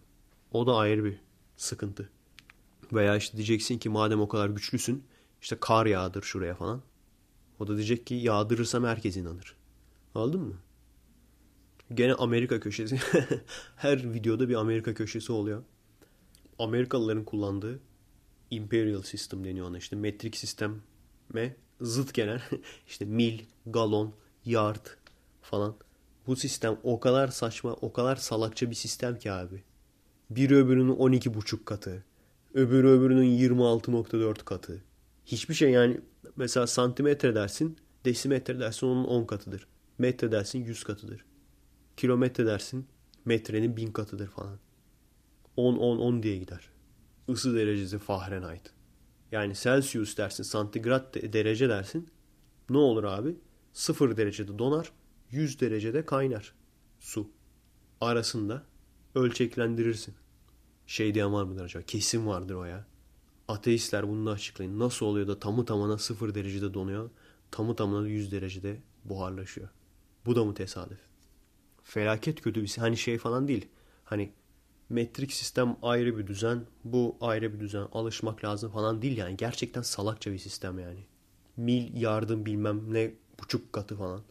O 0.53 0.67
da 0.67 0.77
ayrı 0.77 1.05
bir 1.05 1.21
sıkıntı. 1.57 2.11
Veya 2.93 3.17
işte 3.17 3.37
diyeceksin 3.37 3.79
ki 3.79 3.89
madem 3.89 4.21
o 4.21 4.29
kadar 4.29 4.49
güçlüsün 4.49 5.05
işte 5.43 5.57
kar 5.61 5.87
yağdır 5.87 6.23
şuraya 6.23 6.55
falan. 6.55 6.83
O 7.59 7.67
da 7.67 7.77
diyecek 7.77 8.07
ki 8.07 8.15
yağdırırsam 8.15 8.85
herkes 8.85 9.17
inanır. 9.17 9.57
Aldın 10.15 10.41
mı? 10.41 10.55
Gene 11.95 12.15
Amerika 12.15 12.61
köşesi. 12.61 13.01
Her 13.77 14.15
videoda 14.15 14.49
bir 14.49 14.55
Amerika 14.55 14.95
köşesi 14.95 15.33
oluyor. 15.33 15.63
Amerikalıların 16.59 17.25
kullandığı 17.25 17.81
imperial 18.51 19.03
system 19.03 19.45
deniyor 19.45 19.69
ona. 19.69 19.79
İşte 19.79 19.97
metrik 19.97 20.37
sisteme 20.37 21.57
zıt 21.81 22.15
gelen 22.15 22.41
işte 22.87 23.05
mil, 23.05 23.39
galon, 23.67 24.15
yard 24.45 24.87
falan. 25.43 25.77
Bu 26.27 26.37
sistem 26.37 26.79
o 26.83 27.01
kadar 27.01 27.29
saçma, 27.29 27.73
o 27.73 27.93
kadar 27.93 28.17
salakça 28.17 28.71
bir 28.71 28.75
sistem 28.75 29.19
ki 29.19 29.33
abi. 29.33 29.63
Biri 30.31 30.57
öbürünün 30.57 30.93
12,5 30.93 31.65
katı. 31.65 32.05
Öbürü 32.55 32.89
öbürünün 32.89 33.39
26.4 33.39 34.45
katı. 34.45 34.83
Hiçbir 35.27 35.55
şey 35.55 35.71
yani 35.71 36.01
mesela 36.37 36.67
santimetre 36.67 37.35
dersin, 37.35 37.77
desimetre 38.05 38.61
dersin 38.61 38.87
onun 38.87 39.05
10 39.05 39.25
katıdır. 39.25 39.67
Metre 39.99 40.33
dersin 40.33 40.65
100 40.65 40.85
katıdır. 40.85 41.28
Kilometre 41.99 42.47
dersin 42.47 42.87
metrenin 43.25 43.77
1000 43.77 43.93
katıdır 43.93 44.27
falan. 44.27 44.59
10 45.57 45.77
10 45.77 45.99
10 45.99 46.23
diye 46.23 46.39
gider. 46.39 46.71
Isı 47.29 47.55
derecesi 47.55 47.99
Fahrenheit. 47.99 48.71
Yani 49.33 49.55
Celsius 49.55 50.17
dersin, 50.17 50.43
santigrat 50.43 51.15
derece 51.15 51.69
dersin. 51.69 52.09
Ne 52.71 52.79
olur 52.79 53.05
abi? 53.05 53.37
0 53.73 54.17
derecede 54.17 54.59
donar, 54.59 54.93
100 55.31 55.61
derecede 55.61 56.07
kaynar 56.07 56.55
su. 57.01 57.31
Arasında 58.01 58.63
ölçeklendirirsin. 59.15 60.15
Şey 60.87 61.15
diyen 61.15 61.33
var 61.33 61.45
mıdır 61.45 61.65
acaba? 61.65 61.85
Kesin 61.87 62.27
vardır 62.27 62.55
o 62.55 62.65
ya. 62.65 62.87
Ateistler 63.49 64.09
bunu 64.09 64.27
da 64.27 64.31
açıklayın. 64.31 64.79
Nasıl 64.79 65.07
oluyor 65.07 65.29
da 65.29 65.39
tamı 65.39 65.65
tamına 65.65 65.99
0 65.99 66.35
derecede 66.35 66.75
donuyor, 66.75 67.11
tamı 67.51 67.77
tamına 67.77 68.09
100 68.09 68.33
derecede 68.33 68.81
buharlaşıyor. 69.05 69.69
Bu 70.27 70.37
da 70.37 70.45
mı 70.45 70.55
tesadüf? 70.55 71.08
Felaket 71.89 72.41
kötü 72.41 72.63
bir. 72.63 72.77
Hani 72.79 72.97
şey 72.97 73.19
falan 73.19 73.49
değil. 73.49 73.69
Hani 74.05 74.33
metrik 74.89 75.33
sistem 75.33 75.77
ayrı 75.83 76.19
bir 76.19 76.27
düzen, 76.27 76.67
bu 76.85 77.17
ayrı 77.21 77.55
bir 77.55 77.61
düzen, 77.61 77.87
alışmak 77.93 78.45
lazım 78.45 78.71
falan 78.71 79.03
değil 79.03 79.17
yani. 79.17 79.37
Gerçekten 79.37 79.83
salakça 79.83 80.33
bir 80.33 80.39
sistem 80.39 80.79
yani. 80.79 81.01
Mil 81.57 82.01
yardım 82.01 82.47
bilmem 82.47 82.95
ne 82.95 83.15
buçuk 83.41 83.73
katı 83.73 83.97
falan. 83.97 84.23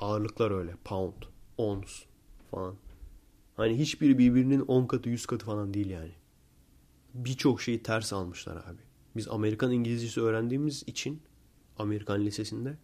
Ağırlıklar 0.00 0.50
öyle. 0.50 0.74
Pound, 0.84 1.22
ons 1.58 2.02
falan. 2.50 2.74
Hani 3.56 3.78
hiçbiri 3.78 4.18
birbirinin 4.18 4.60
10 4.60 4.86
katı 4.86 5.08
100 5.08 5.26
katı 5.26 5.46
falan 5.46 5.74
değil 5.74 5.90
yani. 5.90 6.12
Birçok 7.14 7.62
şeyi 7.62 7.82
ters 7.82 8.12
almışlar 8.12 8.56
abi. 8.56 8.82
Biz 9.16 9.28
Amerikan 9.28 9.72
İngilizcesi 9.72 10.20
öğrendiğimiz 10.20 10.82
için 10.86 11.22
Amerikan 11.78 12.24
lisesinde 12.24 12.76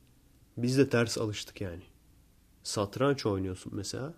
biz 0.56 0.78
de 0.78 0.88
ters 0.88 1.18
alıştık 1.18 1.60
yani. 1.60 1.82
Satranç 2.62 3.26
oynuyorsun 3.26 3.72
mesela. 3.76 4.14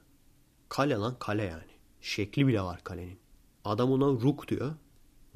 Kale 0.69 0.95
lan 0.95 1.17
kale 1.19 1.43
yani. 1.43 1.73
Şekli 2.01 2.47
bile 2.47 2.63
var 2.63 2.85
kalenin. 2.85 3.19
Adam 3.65 3.93
ona 3.93 4.07
rook 4.07 4.49
diyor. 4.49 4.75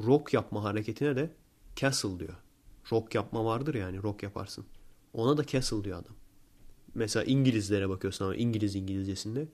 Rock 0.05 0.35
yapma 0.35 0.65
hareketine 0.65 1.17
de 1.17 1.31
castle 1.77 2.19
diyor. 2.19 2.37
Rock 2.93 3.15
yapma 3.15 3.45
vardır 3.45 3.75
yani 3.75 4.03
rock 4.03 4.23
yaparsın. 4.23 4.67
Ona 5.13 5.37
da 5.37 5.47
castle 5.47 5.85
diyor 5.85 5.99
adam. 5.99 6.15
Mesela 6.95 7.25
İngilizlere 7.25 7.89
bakıyorsun 7.89 8.25
ama 8.25 8.35
İngiliz 8.35 8.75
İngilizcesinde 8.75 9.49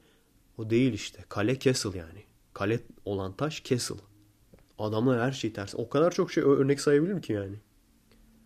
o 0.58 0.70
değil 0.70 0.92
işte. 0.92 1.24
Kale 1.28 1.58
castle 1.58 1.98
yani. 1.98 2.24
Kale 2.54 2.80
olan 3.04 3.36
taş 3.36 3.64
castle. 3.64 3.96
Adamlar 4.78 5.20
her 5.20 5.32
şey 5.32 5.52
ters. 5.52 5.74
O 5.74 5.88
kadar 5.88 6.10
çok 6.10 6.32
şey 6.32 6.44
örnek 6.44 6.80
sayabilirim 6.80 7.20
ki 7.20 7.32
yani. 7.32 7.56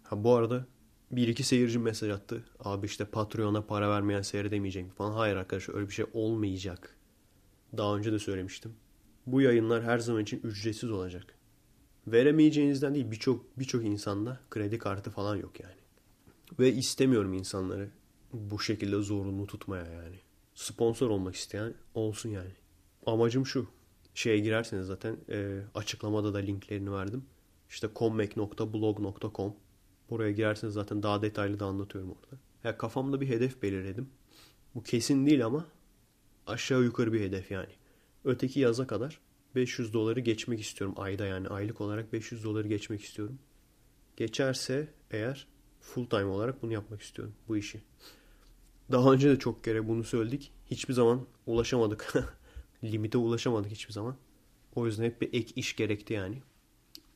Ha 0.03 0.25
bu 0.25 0.35
arada 0.35 0.67
bir 1.11 1.29
iki 1.29 1.43
seyirci 1.43 1.79
mesaj 1.79 2.11
attı. 2.11 2.45
Abi 2.61 2.87
işte 2.87 3.05
Patreon'a 3.05 3.67
para 3.67 3.91
vermeyen 3.91 4.23
seyredemeyecek 4.23 4.93
falan. 4.93 5.13
Hayır 5.13 5.37
arkadaşlar 5.37 5.75
öyle 5.75 5.89
bir 5.89 5.95
şey 5.95 6.07
olmayacak. 6.13 6.97
Daha 7.77 7.97
önce 7.97 8.13
de 8.13 8.19
söylemiştim. 8.19 8.75
Bu 9.27 9.41
yayınlar 9.41 9.83
her 9.83 9.99
zaman 9.99 10.23
için 10.23 10.41
ücretsiz 10.45 10.91
olacak. 10.91 11.39
Veremeyeceğinizden 12.07 12.95
değil 12.95 13.11
birçok 13.11 13.59
birçok 13.59 13.85
insanda 13.85 14.41
kredi 14.51 14.79
kartı 14.79 15.11
falan 15.11 15.37
yok 15.37 15.61
yani. 15.61 15.75
Ve 16.59 16.73
istemiyorum 16.73 17.33
insanları 17.33 17.91
bu 18.33 18.61
şekilde 18.61 18.97
zorunlu 18.97 19.47
tutmaya 19.47 19.87
yani. 19.87 20.17
Sponsor 20.55 21.11
olmak 21.11 21.35
isteyen 21.35 21.75
olsun 21.95 22.29
yani. 22.31 22.53
Amacım 23.07 23.47
şu. 23.47 23.69
Şeye 24.15 24.39
girerseniz 24.39 24.87
zaten 24.87 25.17
e, 25.29 25.61
açıklamada 25.75 26.35
da 26.35 26.39
linklerini 26.39 26.93
verdim. 26.93 27.25
İşte 27.71 27.89
commek.blog.com 27.97 29.55
Buraya 30.11 30.33
girerseniz 30.33 30.75
zaten 30.75 31.03
daha 31.03 31.23
detaylı 31.23 31.61
da 31.61 31.67
anlatıyorum 31.67 32.11
orada. 32.11 32.41
Ya 32.65 32.79
kafamda 32.79 33.21
bir 33.21 33.29
hedef 33.29 33.63
belirledim. 33.63 34.09
Bu 34.75 34.83
kesin 34.83 35.27
değil 35.27 35.47
ama 35.47 35.67
aşağı 36.47 36.83
yukarı 36.83 37.13
bir 37.13 37.21
hedef 37.21 37.51
yani. 37.51 37.73
Öteki 38.25 38.61
yaza 38.61 38.87
kadar 38.87 39.21
500 39.55 39.93
doları 39.93 40.21
geçmek 40.21 40.61
istiyorum 40.61 40.95
ayda 40.99 41.27
yani 41.27 41.49
aylık 41.49 41.81
olarak 41.81 42.13
500 42.13 42.45
doları 42.45 42.69
geçmek 42.69 43.05
istiyorum. 43.05 43.39
Geçerse 44.17 44.89
eğer 45.11 45.47
full 45.81 46.07
time 46.07 46.25
olarak 46.25 46.63
bunu 46.63 46.73
yapmak 46.73 47.03
istiyorum 47.03 47.35
bu 47.49 47.57
işi. 47.57 47.81
Daha 48.93 49.13
önce 49.13 49.31
de 49.31 49.39
çok 49.39 49.65
kere 49.65 49.89
bunu 49.89 50.05
söyledik. 50.05 50.53
Hiçbir 50.71 50.95
zaman 50.95 51.27
ulaşamadık. 51.47 52.15
Limite 52.85 53.19
ulaşamadık 53.19 53.71
hiçbir 53.71 53.93
zaman. 53.93 54.17
O 54.75 54.87
yüzden 54.87 55.05
hep 55.05 55.21
bir 55.21 55.33
ek 55.33 55.53
iş 55.57 55.77
gerekti 55.77 56.15
yani. 56.15 56.43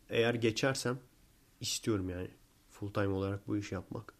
Eğer 0.09 0.34
geçersem 0.34 0.99
istiyorum 1.61 2.11
yani 2.11 2.28
full 2.83 2.93
time 2.93 3.09
olarak 3.09 3.49
bu 3.49 3.57
işi 3.57 3.74
yapmak. 3.74 4.14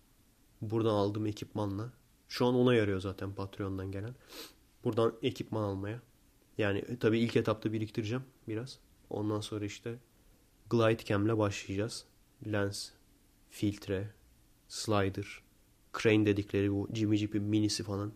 Buradan 0.61 0.95
aldığım 0.95 1.27
ekipmanla 1.27 1.93
şu 2.29 2.47
an 2.47 2.55
ona 2.55 2.75
yarıyor 2.75 3.01
zaten 3.01 3.35
Patreon'dan 3.35 3.93
gelen. 3.93 4.15
Buradan 4.85 5.15
ekipman 5.23 5.63
almaya. 5.63 6.01
Yani 6.59 6.79
e, 6.79 6.99
tabii 6.99 7.19
ilk 7.19 7.37
etapta 7.37 7.73
biriktireceğim 7.73 8.25
biraz. 8.49 8.79
Ondan 9.11 9.41
sonra 9.41 9.65
işte 9.65 9.99
Glide 10.71 11.05
Cam'le 11.05 11.39
başlayacağız. 11.39 12.05
Lens, 12.47 12.91
filtre, 13.51 14.11
slider, 14.69 15.43
crane 15.99 16.27
dedikleri 16.27 16.73
bu 16.73 16.89
Jimmy 16.95 17.17
Jeep'in 17.17 17.43
minisi 17.43 17.83
falan. 17.83 18.13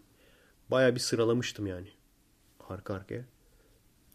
Baya 0.71 0.95
bir 0.95 1.01
sıralamıştım 1.01 1.67
yani. 1.67 1.89
Arka 2.69 2.95
arkaya. 2.95 3.25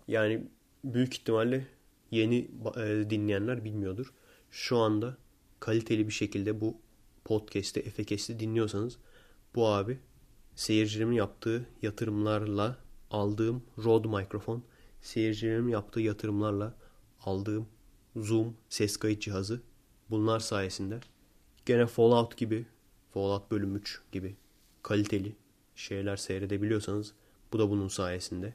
Yani 0.08 0.48
büyük 0.84 1.14
ihtimalle 1.14 1.68
yeni 2.12 2.52
e, 2.78 3.10
dinleyenler 3.10 3.64
bilmiyordur. 3.64 4.14
Şu 4.52 4.78
anda 4.78 5.18
kaliteli 5.62 6.07
bir 6.07 6.14
şekilde 6.14 6.62
bu 6.62 6.78
podcast'i, 7.26 7.80
Efekest'i 7.80 8.39
dinliyorsanız 8.39 8.97
bu 9.55 9.68
abi 9.68 9.99
seyircilerimin 10.55 11.16
yaptığı 11.16 11.66
yatırımlarla 11.82 12.78
aldığım 13.12 13.64
Rode 13.84 14.07
mikrofon, 14.07 14.64
seyircilerimin 15.01 15.72
yaptığı 15.72 16.01
yatırımlarla 16.01 16.74
aldığım 17.22 17.68
Zoom 18.16 18.57
ses 18.70 18.97
kayıt 18.97 19.22
cihazı 19.22 19.62
bunlar 20.09 20.39
sayesinde 20.39 20.99
gene 21.66 21.86
Fallout 21.86 22.38
gibi 22.38 22.66
Fallout 23.14 23.51
bölüm 23.51 23.76
3 23.76 24.01
gibi 24.12 24.36
kaliteli 24.84 25.36
şeyler 25.76 26.18
seyredebiliyorsanız 26.18 27.14
bu 27.53 27.59
da 27.59 27.70
bunun 27.70 27.88
sayesinde. 27.88 28.53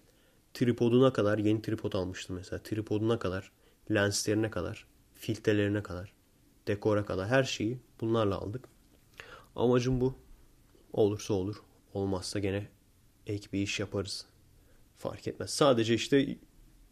Tripoduna 0.54 1.12
kadar 1.12 1.38
yeni 1.38 1.62
tripod 1.62 1.92
almıştım 1.92 2.36
mesela. 2.36 2.62
Tripoduna 2.62 3.18
kadar, 3.18 3.52
lenslerine 3.90 4.50
kadar, 4.50 4.86
filtrelerine 5.14 5.82
kadar, 5.82 6.15
dekora 6.66 7.04
kadar 7.04 7.28
her 7.28 7.44
şeyi 7.44 7.80
bunlarla 8.00 8.38
aldık. 8.38 8.68
Amacım 9.56 10.00
bu. 10.00 10.14
Olursa 10.92 11.34
olur. 11.34 11.62
Olmazsa 11.94 12.38
gene 12.38 12.68
ek 13.26 13.48
bir 13.52 13.62
iş 13.62 13.80
yaparız. 13.80 14.26
Fark 14.96 15.28
etmez. 15.28 15.50
Sadece 15.50 15.94
işte 15.94 16.38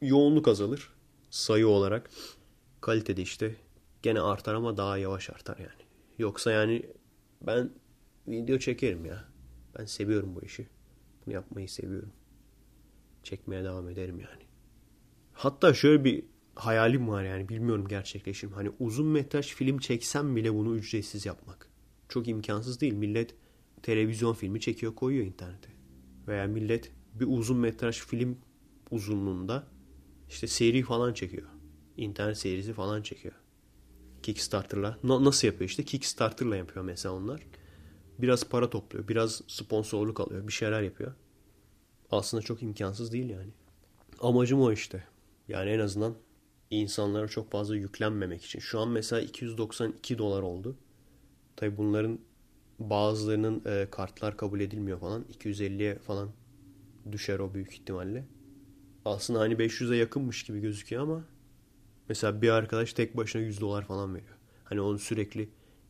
yoğunluk 0.00 0.48
azalır. 0.48 0.92
Sayı 1.30 1.68
olarak. 1.68 2.10
Kalitede 2.80 3.22
işte 3.22 3.56
gene 4.02 4.20
artar 4.20 4.54
ama 4.54 4.76
daha 4.76 4.98
yavaş 4.98 5.30
artar 5.30 5.58
yani. 5.58 5.82
Yoksa 6.18 6.52
yani 6.52 6.86
ben 7.42 7.70
video 8.28 8.58
çekerim 8.58 9.04
ya. 9.04 9.24
Ben 9.78 9.84
seviyorum 9.84 10.34
bu 10.34 10.42
işi. 10.42 10.68
Bunu 11.26 11.34
yapmayı 11.34 11.68
seviyorum. 11.68 12.12
Çekmeye 13.22 13.64
devam 13.64 13.88
ederim 13.88 14.20
yani. 14.20 14.42
Hatta 15.32 15.74
şöyle 15.74 16.04
bir 16.04 16.24
hayalim 16.54 17.08
var 17.08 17.24
yani 17.24 17.48
bilmiyorum 17.48 17.88
gerçekleşir 17.88 18.46
mi. 18.46 18.54
Hani 18.54 18.70
uzun 18.80 19.06
metraj 19.06 19.54
film 19.54 19.78
çeksem 19.78 20.36
bile 20.36 20.54
bunu 20.54 20.76
ücretsiz 20.76 21.26
yapmak. 21.26 21.68
Çok 22.08 22.28
imkansız 22.28 22.80
değil. 22.80 22.94
Millet 22.94 23.34
televizyon 23.82 24.34
filmi 24.34 24.60
çekiyor 24.60 24.94
koyuyor 24.94 25.26
internete. 25.26 25.68
Veya 26.28 26.46
millet 26.46 26.92
bir 27.14 27.26
uzun 27.28 27.56
metraj 27.56 28.00
film 28.00 28.38
uzunluğunda 28.90 29.66
işte 30.28 30.46
seri 30.46 30.82
falan 30.82 31.12
çekiyor. 31.14 31.48
İnternet 31.96 32.38
serisi 32.38 32.72
falan 32.72 33.02
çekiyor. 33.02 33.34
Kickstarter'la. 34.22 34.98
Na- 35.02 35.24
nasıl 35.24 35.46
yapıyor 35.46 35.70
işte? 35.70 35.84
Kickstarter'la 35.84 36.56
yapıyor 36.56 36.84
mesela 36.84 37.14
onlar. 37.14 37.40
Biraz 38.18 38.48
para 38.48 38.70
topluyor. 38.70 39.08
Biraz 39.08 39.42
sponsorluk 39.46 40.20
alıyor. 40.20 40.48
Bir 40.48 40.52
şeyler 40.52 40.82
yapıyor. 40.82 41.14
Aslında 42.10 42.42
çok 42.42 42.62
imkansız 42.62 43.12
değil 43.12 43.30
yani. 43.30 43.50
Amacım 44.20 44.60
o 44.60 44.72
işte. 44.72 45.04
Yani 45.48 45.70
en 45.70 45.78
azından 45.78 46.14
insanlara 46.70 47.28
çok 47.28 47.50
fazla 47.50 47.76
yüklenmemek 47.76 48.44
için. 48.44 48.60
Şu 48.60 48.80
an 48.80 48.88
mesela 48.88 49.22
292 49.22 50.18
dolar 50.18 50.42
oldu. 50.42 50.76
Tabi 51.56 51.76
bunların 51.76 52.18
bazılarının 52.78 53.62
e, 53.66 53.88
kartlar 53.90 54.36
kabul 54.36 54.60
edilmiyor 54.60 55.00
falan. 55.00 55.24
250'ye 55.38 55.98
falan 55.98 56.30
düşer 57.12 57.38
o 57.38 57.54
büyük 57.54 57.72
ihtimalle. 57.72 58.24
Aslında 59.04 59.40
hani 59.40 59.54
500'e 59.54 59.96
yakınmış 59.96 60.42
gibi 60.42 60.60
gözüküyor 60.60 61.02
ama 61.02 61.24
mesela 62.08 62.42
bir 62.42 62.48
arkadaş 62.48 62.92
tek 62.92 63.16
başına 63.16 63.42
100 63.42 63.60
dolar 63.60 63.84
falan 63.84 64.14
veriyor. 64.14 64.36
Hani 64.64 64.80
onu 64.80 64.98
sürekli 64.98 65.48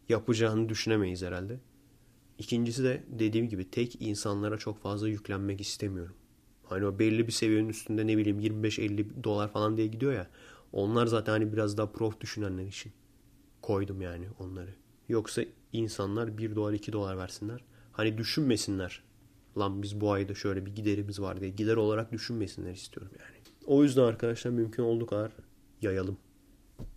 yapacağını 0.09 0.69
düşünemeyiz 0.69 1.23
herhalde. 1.23 1.61
İkincisi 2.39 2.85
de 2.85 3.05
dediğim 3.09 3.49
gibi 3.49 3.71
tek 3.71 4.03
insanlara 4.03 4.59
çok 4.59 4.83
fazla 4.83 5.09
yüklenmek 5.09 5.61
istemiyorum. 5.61 6.15
Hani 6.65 6.87
o 6.87 6.99
belli 6.99 7.27
bir 7.27 7.33
seviyenin 7.33 7.69
üstünde 7.69 8.07
ne 8.07 8.17
bileyim 8.19 8.41
25-50 8.41 9.25
dolar 9.25 9.53
falan 9.53 9.77
diye 9.77 9.87
gidiyor 9.87 10.13
ya. 10.13 10.31
Onlar 10.75 11.07
zaten 11.07 11.33
hani 11.33 11.53
biraz 11.53 11.79
daha 11.79 11.93
prof 11.93 12.21
düşünenler 12.21 12.67
için 12.67 12.93
koydum 13.63 14.03
yani 14.03 14.29
onları. 14.39 14.75
Yoksa 15.09 15.43
insanlar 15.73 16.39
1 16.39 16.57
dolar 16.57 16.73
2 16.73 16.93
dolar 16.93 17.19
versinler. 17.19 17.65
Hani 17.93 18.19
düşünmesinler. 18.19 19.03
Lan 19.59 19.83
biz 19.83 20.01
bu 20.01 20.13
ayda 20.13 20.35
şöyle 20.35 20.67
bir 20.67 20.75
giderimiz 20.75 21.21
var 21.21 21.41
diye. 21.41 21.51
Gider 21.51 21.77
olarak 21.77 22.13
düşünmesinler 22.13 22.73
istiyorum 22.73 23.13
yani. 23.19 23.37
O 23.67 23.83
yüzden 23.83 24.03
arkadaşlar 24.03 24.51
mümkün 24.51 24.83
olduğu 24.83 25.07
kadar 25.07 25.33
yayalım. 25.83 26.17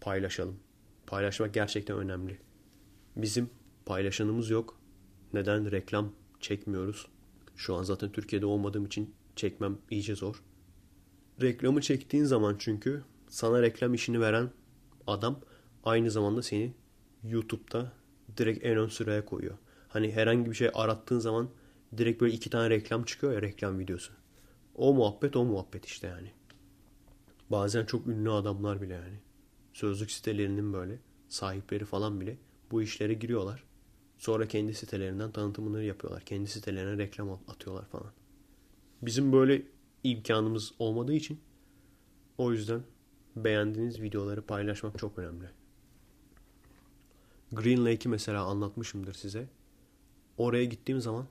Paylaşalım. 0.01 0.59
Paylaşmak 1.07 1.53
gerçekten 1.53 1.97
önemli. 1.97 2.39
Bizim 3.15 3.49
paylaşanımız 3.86 4.49
yok. 4.49 4.80
Neden 5.34 5.71
reklam 5.71 6.13
çekmiyoruz? 6.39 7.07
Şu 7.55 7.75
an 7.75 7.84
zaten 7.84 8.11
Türkiye'de 8.11 8.45
olmadığım 8.45 8.86
için 8.86 9.15
çekmem 9.36 9.78
iyice 9.91 10.15
zor. 10.15 10.43
Reklamı 11.41 11.82
çektiğin 11.82 12.23
zaman 12.23 12.55
çünkü 12.59 13.03
sana 13.30 13.61
reklam 13.61 13.93
işini 13.93 14.21
veren 14.21 14.49
adam 15.07 15.39
aynı 15.84 16.11
zamanda 16.11 16.41
seni 16.41 16.73
YouTube'da 17.23 17.91
direkt 18.38 18.65
en 18.65 18.78
ön 18.78 18.88
sıraya 18.88 19.25
koyuyor. 19.25 19.57
Hani 19.88 20.11
herhangi 20.11 20.51
bir 20.51 20.55
şey 20.55 20.69
arattığın 20.73 21.19
zaman 21.19 21.49
direkt 21.97 22.21
böyle 22.21 22.34
iki 22.34 22.49
tane 22.49 22.69
reklam 22.69 23.03
çıkıyor 23.03 23.34
ya 23.34 23.41
reklam 23.41 23.80
videosu. 23.80 24.13
O 24.75 24.93
muhabbet 24.93 25.36
o 25.36 25.45
muhabbet 25.45 25.86
işte 25.86 26.07
yani. 26.07 26.32
Bazen 27.49 27.86
çok 27.86 28.07
ünlü 28.07 28.32
adamlar 28.32 28.82
bile 28.82 28.93
yani. 28.93 29.19
Sözlük 29.73 30.11
sitelerinin 30.11 30.73
böyle 30.73 30.99
sahipleri 31.28 31.86
falan 31.86 32.21
bile 32.21 32.38
bu 32.71 32.82
işlere 32.82 33.13
giriyorlar. 33.13 33.63
Sonra 34.17 34.47
kendi 34.47 34.73
sitelerinden 34.73 35.32
tanıtımını 35.32 35.84
yapıyorlar. 35.84 36.23
Kendi 36.23 36.49
sitelerine 36.49 36.97
reklam 36.97 37.39
atıyorlar 37.47 37.86
falan. 37.86 38.11
Bizim 39.01 39.34
böyle 39.34 39.61
imkanımız 40.03 40.73
olmadığı 40.80 41.13
için 41.13 41.39
o 42.38 42.51
yüzden 42.51 42.82
beğendiğiniz 43.43 44.01
videoları 44.01 44.41
paylaşmak 44.41 44.99
çok 44.99 45.19
önemli. 45.19 45.45
Green 47.51 47.85
Lake'i 47.85 48.09
mesela 48.09 48.43
anlatmışımdır 48.43 49.13
size. 49.13 49.49
Oraya 50.38 50.65
gittiğim 50.65 51.01
zaman 51.01 51.27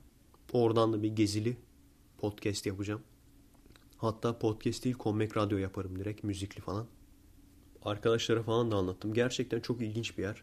oradan 0.52 0.92
da 0.92 1.02
bir 1.02 1.08
gezili 1.08 1.56
podcast 2.18 2.66
yapacağım. 2.66 3.02
Hatta 3.96 4.38
podcast 4.38 4.84
değil 4.84 4.96
komik 4.96 5.36
radyo 5.36 5.58
yaparım 5.58 5.98
direkt 5.98 6.24
müzikli 6.24 6.60
falan. 6.60 6.86
Arkadaşlara 7.82 8.42
falan 8.42 8.70
da 8.70 8.76
anlattım. 8.76 9.14
Gerçekten 9.14 9.60
çok 9.60 9.82
ilginç 9.82 10.18
bir 10.18 10.22
yer. 10.22 10.42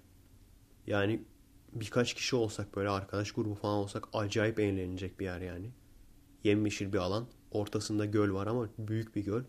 Yani 0.88 1.24
birkaç 1.74 2.14
kişi 2.14 2.36
olsak 2.36 2.76
böyle 2.76 2.90
arkadaş 2.90 3.32
grubu 3.32 3.56
falan 3.56 3.76
olsak 3.76 4.08
acayip 4.14 4.60
eğlenilecek 4.60 5.20
bir 5.20 5.26
yer 5.26 5.42
yani. 5.42 5.72
Yemyeşil 6.44 6.94
bir 6.94 6.98
alan. 6.98 7.28
Ortasında 7.52 8.06
göl 8.06 8.34
var 8.34 8.48
ama 8.48 8.70
büyük 8.78 9.16
bir 9.16 9.26
göl. 9.26 9.44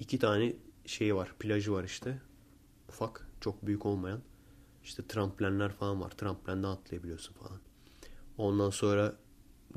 İki 0.00 0.18
tane 0.18 0.56
şey 0.86 1.16
var. 1.16 1.34
Plajı 1.38 1.72
var 1.72 1.84
işte. 1.84 2.22
Ufak. 2.88 3.28
Çok 3.40 3.66
büyük 3.66 3.86
olmayan. 3.86 4.20
İşte 4.84 5.06
tramplenler 5.06 5.72
falan 5.72 6.00
var. 6.00 6.10
Tramplenden 6.10 6.68
atlayabiliyorsun 6.68 7.34
falan. 7.34 7.60
Ondan 8.38 8.70
sonra 8.70 9.16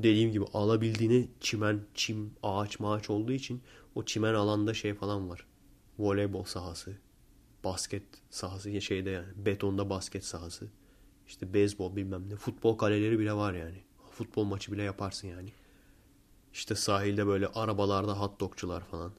dediğim 0.02 0.32
gibi 0.32 0.44
alabildiğini 0.54 1.28
çimen, 1.40 1.80
çim, 1.94 2.34
ağaç, 2.42 2.80
maaç 2.80 3.10
olduğu 3.10 3.32
için 3.32 3.62
o 3.94 4.04
çimen 4.04 4.34
alanda 4.34 4.74
şey 4.74 4.94
falan 4.94 5.28
var. 5.28 5.46
Voleybol 5.98 6.44
sahası. 6.44 6.96
Basket 7.64 8.02
sahası 8.30 8.80
şeyde 8.80 9.10
yani. 9.10 9.28
Betonda 9.36 9.90
basket 9.90 10.24
sahası. 10.24 10.68
İşte 11.28 11.54
beyzbol 11.54 11.96
bilmem 11.96 12.30
ne. 12.30 12.36
Futbol 12.36 12.78
kaleleri 12.78 13.18
bile 13.18 13.32
var 13.32 13.54
yani. 13.54 13.82
Futbol 14.10 14.44
maçı 14.44 14.72
bile 14.72 14.82
yaparsın 14.82 15.28
yani. 15.28 15.52
İşte 16.52 16.74
sahilde 16.74 17.26
böyle 17.26 17.46
arabalarda 17.46 18.20
hot 18.20 18.40
dogçular 18.40 18.84
falan. 18.84 19.12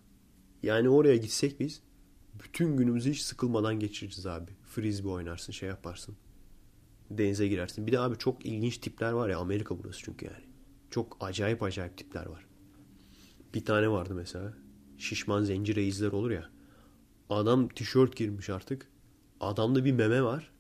Yani 0.68 0.90
oraya 0.90 1.18
gitsek 1.18 1.60
biz 1.60 1.82
bütün 2.44 2.78
günümüzü 2.78 3.12
hiç 3.12 3.22
sıkılmadan 3.22 3.80
geçireceğiz 3.80 4.26
abi. 4.26 4.52
Frisbee 4.64 5.10
oynarsın, 5.10 5.54
şey 5.54 5.70
yaparsın. 5.70 6.16
Denize 7.12 7.48
girersin. 7.48 7.88
Bir 7.88 7.92
de 7.92 8.00
abi 8.00 8.18
çok 8.18 8.46
ilginç 8.46 8.78
tipler 8.78 9.12
var 9.12 9.30
ya 9.30 9.40
Amerika 9.40 9.80
burası 9.84 10.00
çünkü 10.04 10.26
yani. 10.26 10.44
Çok 10.90 11.18
acayip 11.20 11.64
acayip 11.64 11.98
tipler 11.98 12.26
var. 12.26 12.46
Bir 13.54 13.66
tane 13.66 13.90
vardı 13.90 14.14
mesela. 14.16 14.54
Şişman 14.98 15.44
zenci 15.44 15.76
reisler 15.76 16.12
olur 16.12 16.32
ya. 16.32 16.50
Adam 17.30 17.68
tişört 17.68 18.16
girmiş 18.16 18.50
artık. 18.50 18.88
Adamda 19.40 19.86
bir 19.86 19.92
meme 19.92 20.24
var. 20.24 20.52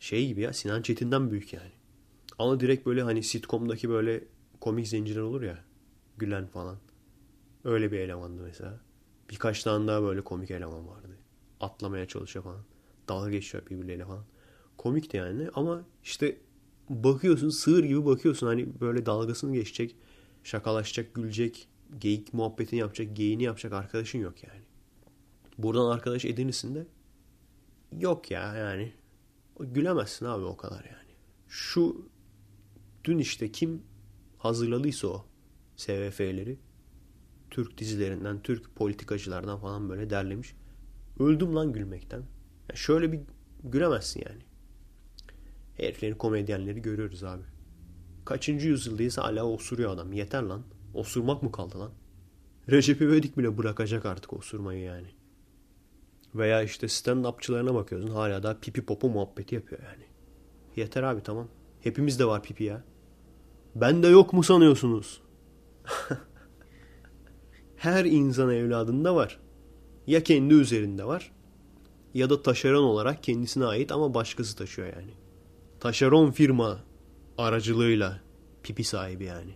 Şey 0.00 0.26
gibi 0.28 0.40
ya 0.40 0.52
Sinan 0.52 0.82
Çetin'den 0.82 1.30
büyük 1.30 1.52
yani. 1.52 1.72
Ama 2.38 2.60
direkt 2.60 2.86
böyle 2.86 3.02
hani 3.02 3.22
sitcom'daki 3.22 3.88
böyle 3.88 4.24
komik 4.60 4.88
zenciler 4.88 5.20
olur 5.20 5.42
ya. 5.42 5.64
Gülen 6.18 6.46
falan. 6.46 6.76
Öyle 7.64 7.92
bir 7.92 7.98
elemandı 7.98 8.42
mesela. 8.42 8.80
Birkaç 9.34 9.62
tane 9.62 9.86
daha 9.86 10.02
böyle 10.02 10.20
komik 10.20 10.50
eleman 10.50 10.88
vardı. 10.88 11.08
Atlamaya 11.60 12.08
çalışıyor 12.08 12.44
falan. 12.44 12.64
Dalga 13.08 13.30
geçiyor 13.30 13.66
birbirleriyle 13.66 14.04
falan. 14.04 14.24
Komikti 14.78 15.16
yani 15.16 15.48
ama 15.54 15.84
işte 16.04 16.36
bakıyorsun 16.88 17.48
sığır 17.48 17.84
gibi 17.84 18.04
bakıyorsun 18.04 18.46
hani 18.46 18.80
böyle 18.80 19.06
dalgasını 19.06 19.54
geçecek, 19.54 19.96
şakalaşacak, 20.44 21.14
gülecek, 21.14 21.68
geyik 21.98 22.34
muhabbetini 22.34 22.80
yapacak, 22.80 23.16
geyini 23.16 23.42
yapacak 23.42 23.72
arkadaşın 23.72 24.18
yok 24.18 24.42
yani. 24.42 24.60
Buradan 25.58 25.90
arkadaş 25.90 26.24
edinirsin 26.24 26.74
de 26.74 26.86
yok 27.92 28.30
ya 28.30 28.56
yani. 28.56 28.92
Gülemezsin 29.60 30.26
abi 30.26 30.44
o 30.44 30.56
kadar 30.56 30.84
yani. 30.84 31.12
Şu 31.48 32.08
dün 33.04 33.18
işte 33.18 33.52
kim 33.52 33.82
hazırladıysa 34.38 35.08
o 35.08 35.24
SVF'leri 35.76 36.58
Türk 37.54 37.78
dizilerinden, 37.78 38.42
Türk 38.42 38.76
politikacılardan 38.76 39.58
falan 39.58 39.88
böyle 39.88 40.10
derlemiş. 40.10 40.54
Öldüm 41.18 41.54
lan 41.56 41.72
gülmekten. 41.72 42.22
Yani 42.68 42.78
şöyle 42.78 43.12
bir 43.12 43.20
gülemezsin 43.64 44.24
yani. 44.28 44.42
Heriflerin 45.76 46.14
komedyenleri 46.14 46.82
görüyoruz 46.82 47.24
abi. 47.24 47.42
Kaçıncı 48.24 48.68
yüzyıldayız 48.68 49.18
hala 49.18 49.44
osuruyor 49.44 49.90
adam. 49.90 50.12
Yeter 50.12 50.42
lan. 50.42 50.62
Osurmak 50.94 51.42
mı 51.42 51.52
kaldı 51.52 51.78
lan? 51.78 51.90
Recep 52.70 53.00
İvedik 53.00 53.38
bile 53.38 53.58
bırakacak 53.58 54.06
artık 54.06 54.32
osurmayı 54.32 54.80
yani. 54.80 55.08
Veya 56.34 56.62
işte 56.62 56.86
stand-upçılarına 56.86 57.74
bakıyorsun 57.74 58.10
hala 58.10 58.42
daha 58.42 58.60
pipi 58.60 58.86
popo 58.86 59.08
muhabbeti 59.08 59.54
yapıyor 59.54 59.82
yani. 59.82 60.04
Yeter 60.76 61.02
abi 61.02 61.22
tamam. 61.22 61.48
Hepimizde 61.80 62.24
var 62.24 62.42
pipi 62.42 62.64
ya. 62.64 62.84
Bende 63.74 64.08
yok 64.08 64.32
mu 64.32 64.42
sanıyorsunuz? 64.42 65.22
Her 67.84 68.04
insan 68.04 68.50
evladında 68.50 69.14
var. 69.14 69.40
Ya 70.06 70.22
kendi 70.22 70.54
üzerinde 70.54 71.04
var 71.04 71.32
ya 72.14 72.30
da 72.30 72.42
taşeron 72.42 72.82
olarak 72.82 73.22
kendisine 73.22 73.64
ait 73.64 73.92
ama 73.92 74.14
başkası 74.14 74.56
taşıyor 74.56 74.88
yani. 74.88 75.10
Taşeron 75.80 76.30
firma 76.30 76.80
aracılığıyla 77.38 78.20
pipi 78.62 78.84
sahibi 78.84 79.24
yani. 79.24 79.50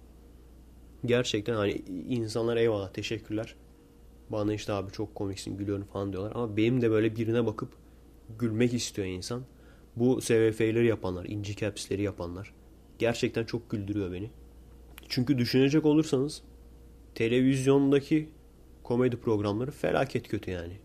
Gerçekten 1.04 1.54
hani 1.54 1.72
insanlar 2.08 2.56
eyvallah 2.56 2.92
teşekkürler. 2.92 3.54
Bana 4.30 4.54
işte 4.54 4.72
abi 4.72 4.92
çok 4.92 5.14
komiksin 5.14 5.56
gülüyorum 5.56 5.84
falan 5.84 6.12
diyorlar. 6.12 6.32
Ama 6.34 6.56
benim 6.56 6.80
de 6.80 6.90
böyle 6.90 7.16
birine 7.16 7.46
bakıp 7.46 7.68
gülmek 8.38 8.74
istiyor 8.74 9.08
insan. 9.08 9.42
Bu 9.96 10.20
SVF'leri 10.20 10.86
yapanlar, 10.86 11.24
inci 11.24 11.56
caps'leri 11.56 12.02
yapanlar. 12.02 12.54
Gerçekten 12.98 13.44
çok 13.44 13.70
güldürüyor 13.70 14.12
beni. 14.12 14.30
Çünkü 15.08 15.38
düşünecek 15.38 15.86
olursanız 15.86 16.42
televizyondaki 17.18 18.28
komedi 18.82 19.16
programları 19.16 19.70
felaket 19.70 20.28
kötü 20.28 20.50
yani. 20.50 20.78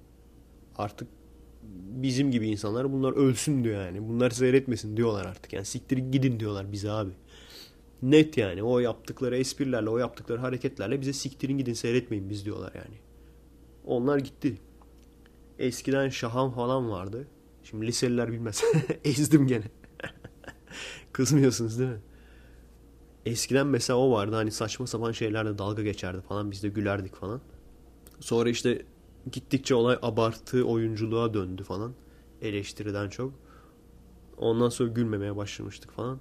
Artık 0.75 1.07
bizim 2.03 2.31
gibi 2.31 2.47
insanlar 2.47 2.93
bunlar 2.93 3.11
ölsün 3.13 3.63
diyor 3.63 3.85
yani. 3.85 4.07
Bunlar 4.07 4.29
seyretmesin 4.29 4.97
diyorlar 4.97 5.25
artık. 5.25 5.53
Yani 5.53 5.65
siktir 5.65 5.97
gidin 5.97 6.39
diyorlar 6.39 6.71
bize 6.71 6.91
abi. 6.91 7.11
Net 8.01 8.37
yani 8.37 8.63
o 8.63 8.79
yaptıkları 8.79 9.37
esprilerle 9.37 9.89
o 9.89 9.97
yaptıkları 9.97 10.39
hareketlerle 10.39 11.01
bize 11.01 11.13
siktirin 11.13 11.57
gidin 11.57 11.73
seyretmeyin 11.73 12.29
biz 12.29 12.45
diyorlar 12.45 12.71
yani. 12.75 12.97
Onlar 13.85 14.17
gitti. 14.17 14.57
Eskiden 15.59 16.09
Şahan 16.09 16.51
falan 16.51 16.89
vardı. 16.89 17.27
Şimdi 17.63 17.87
liseliler 17.87 18.31
bilmez. 18.31 18.63
Ezdim 19.03 19.47
gene. 19.47 19.65
Kızmıyorsunuz 21.13 21.79
değil 21.79 21.89
mi? 21.89 22.01
Eskiden 23.25 23.67
mesela 23.67 23.99
o 23.99 24.11
vardı 24.11 24.35
hani 24.35 24.51
saçma 24.51 24.87
sapan 24.87 25.11
şeylerle 25.11 25.57
dalga 25.57 25.83
geçerdi 25.83 26.21
falan 26.21 26.51
biz 26.51 26.63
de 26.63 26.69
gülerdik 26.69 27.15
falan. 27.15 27.41
Sonra 28.19 28.49
işte 28.49 28.85
gittikçe 29.31 29.75
olay 29.75 29.97
abartı 30.01 30.65
oyunculuğa 30.65 31.33
döndü 31.33 31.63
falan. 31.63 31.93
Eleştiriden 32.41 33.09
çok. 33.09 33.33
Ondan 34.37 34.69
sonra 34.69 34.89
gülmemeye 34.89 35.35
başlamıştık 35.35 35.91
falan. 35.91 36.19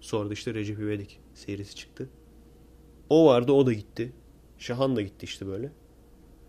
Sonra 0.00 0.28
da 0.28 0.32
işte 0.32 0.54
Recep 0.54 0.78
İvedik 0.78 1.20
serisi 1.34 1.76
çıktı. 1.76 2.08
O 3.10 3.26
vardı 3.26 3.52
o 3.52 3.66
da 3.66 3.72
gitti. 3.72 4.12
Şahan 4.58 4.96
da 4.96 5.02
gitti 5.02 5.24
işte 5.24 5.46
böyle. 5.46 5.72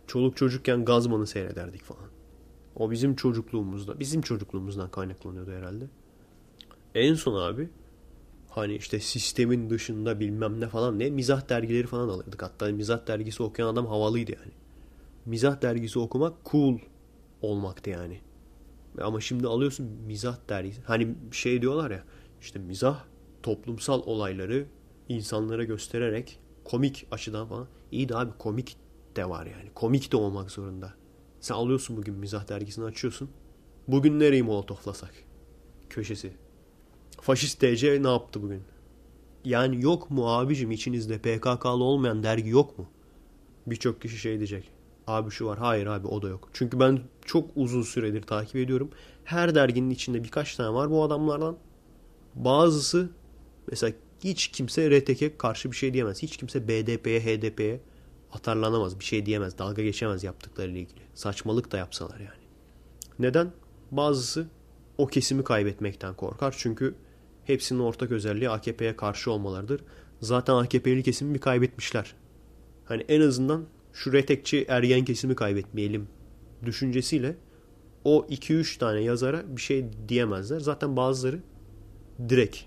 Çoluk 0.07 0.37
çocukken 0.37 0.85
Gazman'ı 0.85 1.27
seyrederdik 1.27 1.83
falan. 1.83 2.09
O 2.75 2.91
bizim 2.91 3.15
çocukluğumuzda, 3.15 3.99
bizim 3.99 4.21
çocukluğumuzdan 4.21 4.91
kaynaklanıyordu 4.91 5.51
herhalde. 5.51 5.85
En 6.95 7.13
son 7.13 7.41
abi 7.41 7.69
hani 8.51 8.75
işte 8.75 8.99
sistemin 8.99 9.69
dışında 9.69 10.19
bilmem 10.19 10.59
ne 10.61 10.67
falan 10.67 10.99
ne 10.99 11.09
mizah 11.09 11.49
dergileri 11.49 11.87
falan 11.87 12.09
alırdık. 12.09 12.43
Hatta 12.43 12.65
mizah 12.65 13.07
dergisi 13.07 13.43
okuyan 13.43 13.73
adam 13.73 13.85
havalıydı 13.85 14.31
yani. 14.31 14.51
Mizah 15.25 15.61
dergisi 15.61 15.99
okumak 15.99 16.33
cool 16.51 16.77
olmaktı 17.41 17.89
yani. 17.89 18.21
Ama 19.01 19.21
şimdi 19.21 19.47
alıyorsun 19.47 19.85
mizah 19.85 20.37
dergisi. 20.49 20.81
Hani 20.81 21.15
şey 21.31 21.61
diyorlar 21.61 21.91
ya 21.91 22.03
işte 22.41 22.59
mizah 22.59 23.03
toplumsal 23.43 24.01
olayları 24.05 24.65
insanlara 25.09 25.63
göstererek 25.63 26.39
komik 26.63 27.07
açıdan 27.11 27.47
falan. 27.47 27.67
İyi 27.91 28.09
de 28.09 28.15
abi 28.15 28.31
komik 28.39 28.77
de 29.15 29.29
var 29.29 29.45
yani. 29.45 29.69
Komik 29.75 30.11
de 30.11 30.17
olmak 30.17 30.51
zorunda. 30.51 30.93
Sen 31.39 31.55
alıyorsun 31.55 31.97
bugün 31.97 32.15
mizah 32.15 32.49
dergisini 32.49 32.85
açıyorsun. 32.85 33.29
Bugün 33.87 34.19
nereyi 34.19 34.43
molotoflasak? 34.43 35.13
Köşesi. 35.89 36.33
Faşist 37.31 37.61
DC 37.61 38.03
ne 38.03 38.07
yaptı 38.07 38.41
bugün? 38.41 38.63
Yani 39.45 39.81
yok 39.81 40.11
mu 40.11 40.29
abicim 40.29 40.71
içinizde 40.71 41.17
PKK'lı 41.17 41.83
olmayan 41.83 42.23
dergi 42.23 42.49
yok 42.49 42.79
mu? 42.79 42.85
Birçok 43.67 44.01
kişi 44.01 44.17
şey 44.17 44.37
diyecek. 44.37 44.69
Abi 45.07 45.31
şu 45.31 45.45
var. 45.45 45.59
Hayır 45.59 45.87
abi 45.87 46.07
o 46.07 46.21
da 46.21 46.29
yok. 46.29 46.49
Çünkü 46.53 46.79
ben 46.79 46.99
çok 47.25 47.49
uzun 47.55 47.81
süredir 47.81 48.21
takip 48.21 48.55
ediyorum. 48.55 48.89
Her 49.23 49.55
derginin 49.55 49.89
içinde 49.89 50.23
birkaç 50.23 50.55
tane 50.55 50.73
var 50.73 50.91
bu 50.91 51.03
adamlardan. 51.03 51.57
Bazısı 52.35 53.09
mesela 53.69 53.93
hiç 54.23 54.47
kimse 54.47 54.99
RTK'ye 54.99 55.37
karşı 55.37 55.71
bir 55.71 55.75
şey 55.75 55.93
diyemez. 55.93 56.23
Hiç 56.23 56.37
kimse 56.37 56.67
BDP'ye, 56.67 57.21
HDP'ye 57.21 57.81
atarlanamaz. 58.33 58.99
Bir 58.99 59.05
şey 59.05 59.25
diyemez. 59.25 59.57
Dalga 59.57 59.83
geçemez 59.83 60.23
yaptıklarıyla 60.23 60.79
ilgili. 60.79 61.01
Saçmalık 61.13 61.71
da 61.71 61.77
yapsalar 61.77 62.19
yani. 62.19 62.43
Neden? 63.19 63.51
Bazısı 63.91 64.47
o 64.97 65.07
kesimi 65.07 65.43
kaybetmekten 65.43 66.13
korkar. 66.13 66.55
Çünkü 66.57 66.95
hepsinin 67.51 67.79
ortak 67.79 68.11
özelliği 68.11 68.49
AKP'ye 68.49 68.95
karşı 68.95 69.31
olmalarıdır. 69.31 69.81
Zaten 70.21 70.53
AKP'li 70.55 71.03
kesimi 71.03 71.33
bir 71.33 71.39
kaybetmişler. 71.39 72.15
Hani 72.85 73.05
en 73.07 73.21
azından 73.21 73.65
şu 73.93 74.13
retekçi 74.13 74.65
ergen 74.67 75.05
kesimi 75.05 75.35
kaybetmeyelim 75.35 76.07
düşüncesiyle 76.65 77.35
o 78.03 78.25
2-3 78.29 78.79
tane 78.79 79.01
yazara 79.01 79.55
bir 79.55 79.61
şey 79.61 79.85
diyemezler. 80.09 80.59
Zaten 80.59 80.95
bazıları 80.97 81.39
direkt 82.29 82.57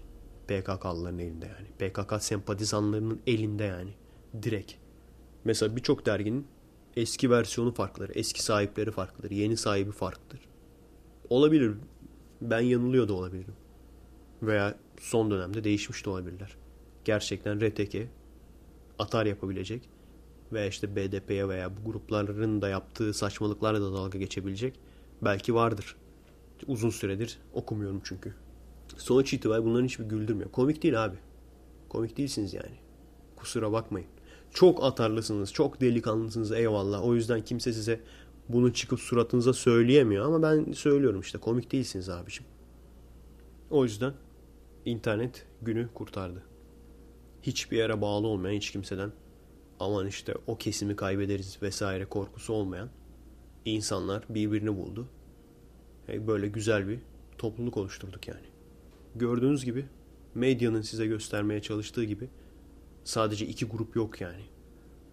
PKK'lıların 0.49 1.19
elinde 1.19 1.47
yani. 1.47 1.91
PKK 1.91 2.23
sempatizanlarının 2.23 3.21
elinde 3.27 3.65
yani. 3.65 3.91
Direkt. 4.43 4.73
Mesela 5.45 5.77
birçok 5.77 6.07
derginin 6.07 6.47
eski 6.97 7.31
versiyonu 7.31 7.75
farklıdır. 7.75 8.17
Eski 8.17 8.43
sahipleri 8.43 8.91
farklıdır. 8.91 9.31
Yeni 9.31 9.57
sahibi 9.57 9.93
farklıdır. 9.93 10.41
Olabilir. 11.31 11.75
Ben 12.41 12.61
yanılıyor 12.61 13.09
da 13.09 13.13
olabilirim. 13.15 13.55
Veya 14.47 14.75
son 15.01 15.31
dönemde 15.31 15.65
değişmiş 15.65 16.07
de 16.07 16.11
olabilirler. 16.11 16.57
Gerçekten 17.05 17.61
RTK 17.61 17.97
atar 18.99 19.27
yapabilecek 19.27 19.89
veya 20.53 20.67
işte 20.67 20.97
BDP'ye 20.97 21.49
veya 21.49 21.77
bu 21.77 21.91
grupların 21.91 22.63
da 22.63 22.69
yaptığı 22.69 23.15
saçmalıklarla 23.15 23.81
da 23.81 23.93
dalga 23.93 24.19
geçebilecek 24.19 24.81
belki 25.23 25.55
vardır. 25.55 25.97
Uzun 26.67 26.91
süredir 26.91 27.39
okumuyorum 27.53 28.01
çünkü. 28.05 28.35
Sonuç 28.97 29.33
itibariyle 29.33 29.67
bunların 29.67 29.85
hiçbir 29.85 30.05
güldürmüyor. 30.05 30.51
Komik 30.51 30.83
değil 30.83 31.05
abi. 31.05 31.17
Komik 31.89 32.17
değilsiniz 32.17 32.55
yani. 32.55 32.77
Kusura 33.37 33.73
bakmayın. 33.73 34.09
Çok 34.51 34.85
atarlısınız, 34.85 35.53
çok 35.53 35.81
delikanlısınız 35.81 36.53
eyvallah. 36.53 37.05
O 37.05 37.15
yüzden 37.15 37.45
kimse 37.45 37.73
size 37.73 38.01
bunu 38.49 38.73
çıkıp 38.73 39.01
suratınıza 39.01 39.53
söyleyemiyor 39.53 40.27
ama 40.27 40.43
ben 40.43 40.73
söylüyorum 40.73 41.21
işte 41.21 41.39
komik 41.39 41.73
değilsiniz 41.73 42.09
abiciğim. 42.09 42.51
O 43.71 43.85
yüzden 43.85 44.13
internet 44.85 45.47
günü 45.63 45.89
kurtardı. 45.95 46.43
Hiçbir 47.43 47.77
yere 47.77 48.01
bağlı 48.01 48.27
olmayan 48.27 48.57
hiç 48.57 48.71
kimseden 48.71 49.13
aman 49.81 50.07
işte 50.07 50.35
o 50.47 50.57
kesimi 50.57 50.97
kaybederiz 50.97 51.63
vesaire 51.63 52.05
korkusu 52.05 52.53
olmayan 52.53 52.89
insanlar 53.65 54.25
birbirini 54.29 54.77
buldu. 54.77 55.09
Böyle 56.09 56.49
güzel 56.49 56.89
bir 56.89 56.99
topluluk 57.39 57.77
oluşturduk 57.77 58.29
yani. 58.29 58.47
Gördüğünüz 59.15 59.65
gibi 59.65 59.87
medyanın 60.35 60.83
size 60.83 61.07
göstermeye 61.07 61.63
çalıştığı 61.63 62.05
gibi 62.05 62.29
sadece 63.05 63.47
iki 63.47 63.65
grup 63.65 63.97
yok 63.97 64.21
yani. 64.21 64.43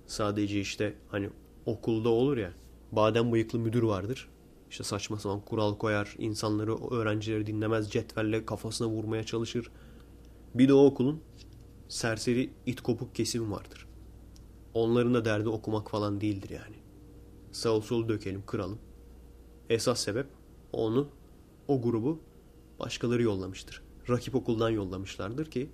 Sadece 0.06 0.60
işte 0.60 0.94
hani 1.10 1.30
okulda 1.66 2.10
olur 2.10 2.38
ya 2.38 2.54
badem 2.92 3.32
bıyıklı 3.32 3.60
müdür 3.60 3.84
vardır. 3.84 4.30
İşte 4.72 4.84
saçma 4.84 5.20
sapan 5.20 5.42
kural 5.42 5.78
koyar, 5.78 6.16
insanları, 6.18 6.88
öğrencileri 6.92 7.48
dinlemez, 7.48 7.92
cetvelle 7.92 8.46
kafasına 8.46 8.88
vurmaya 8.88 9.24
çalışır. 9.24 9.72
Bir 10.56 10.68
de 10.68 10.74
o 10.74 10.86
okulun 10.86 11.22
serseri 11.88 12.50
it 12.66 12.82
kopuk 12.82 13.16
kesimi 13.16 13.52
vardır. 13.52 13.88
Onların 14.74 15.14
da 15.14 15.26
derdi 15.26 15.50
okumak 15.50 15.92
falan 15.92 16.22
değildir 16.22 16.50
yani. 16.50 16.76
Sağ 17.52 17.82
sol 17.82 18.10
dökelim, 18.10 18.44
kıralım. 18.46 18.80
Esas 19.70 20.00
sebep 20.00 20.28
onu, 20.74 21.08
o 21.68 21.82
grubu 21.82 22.20
başkaları 22.80 23.24
yollamıştır. 23.24 23.82
Rakip 24.10 24.36
okuldan 24.36 24.70
yollamışlardır 24.70 25.46
ki 25.46 25.70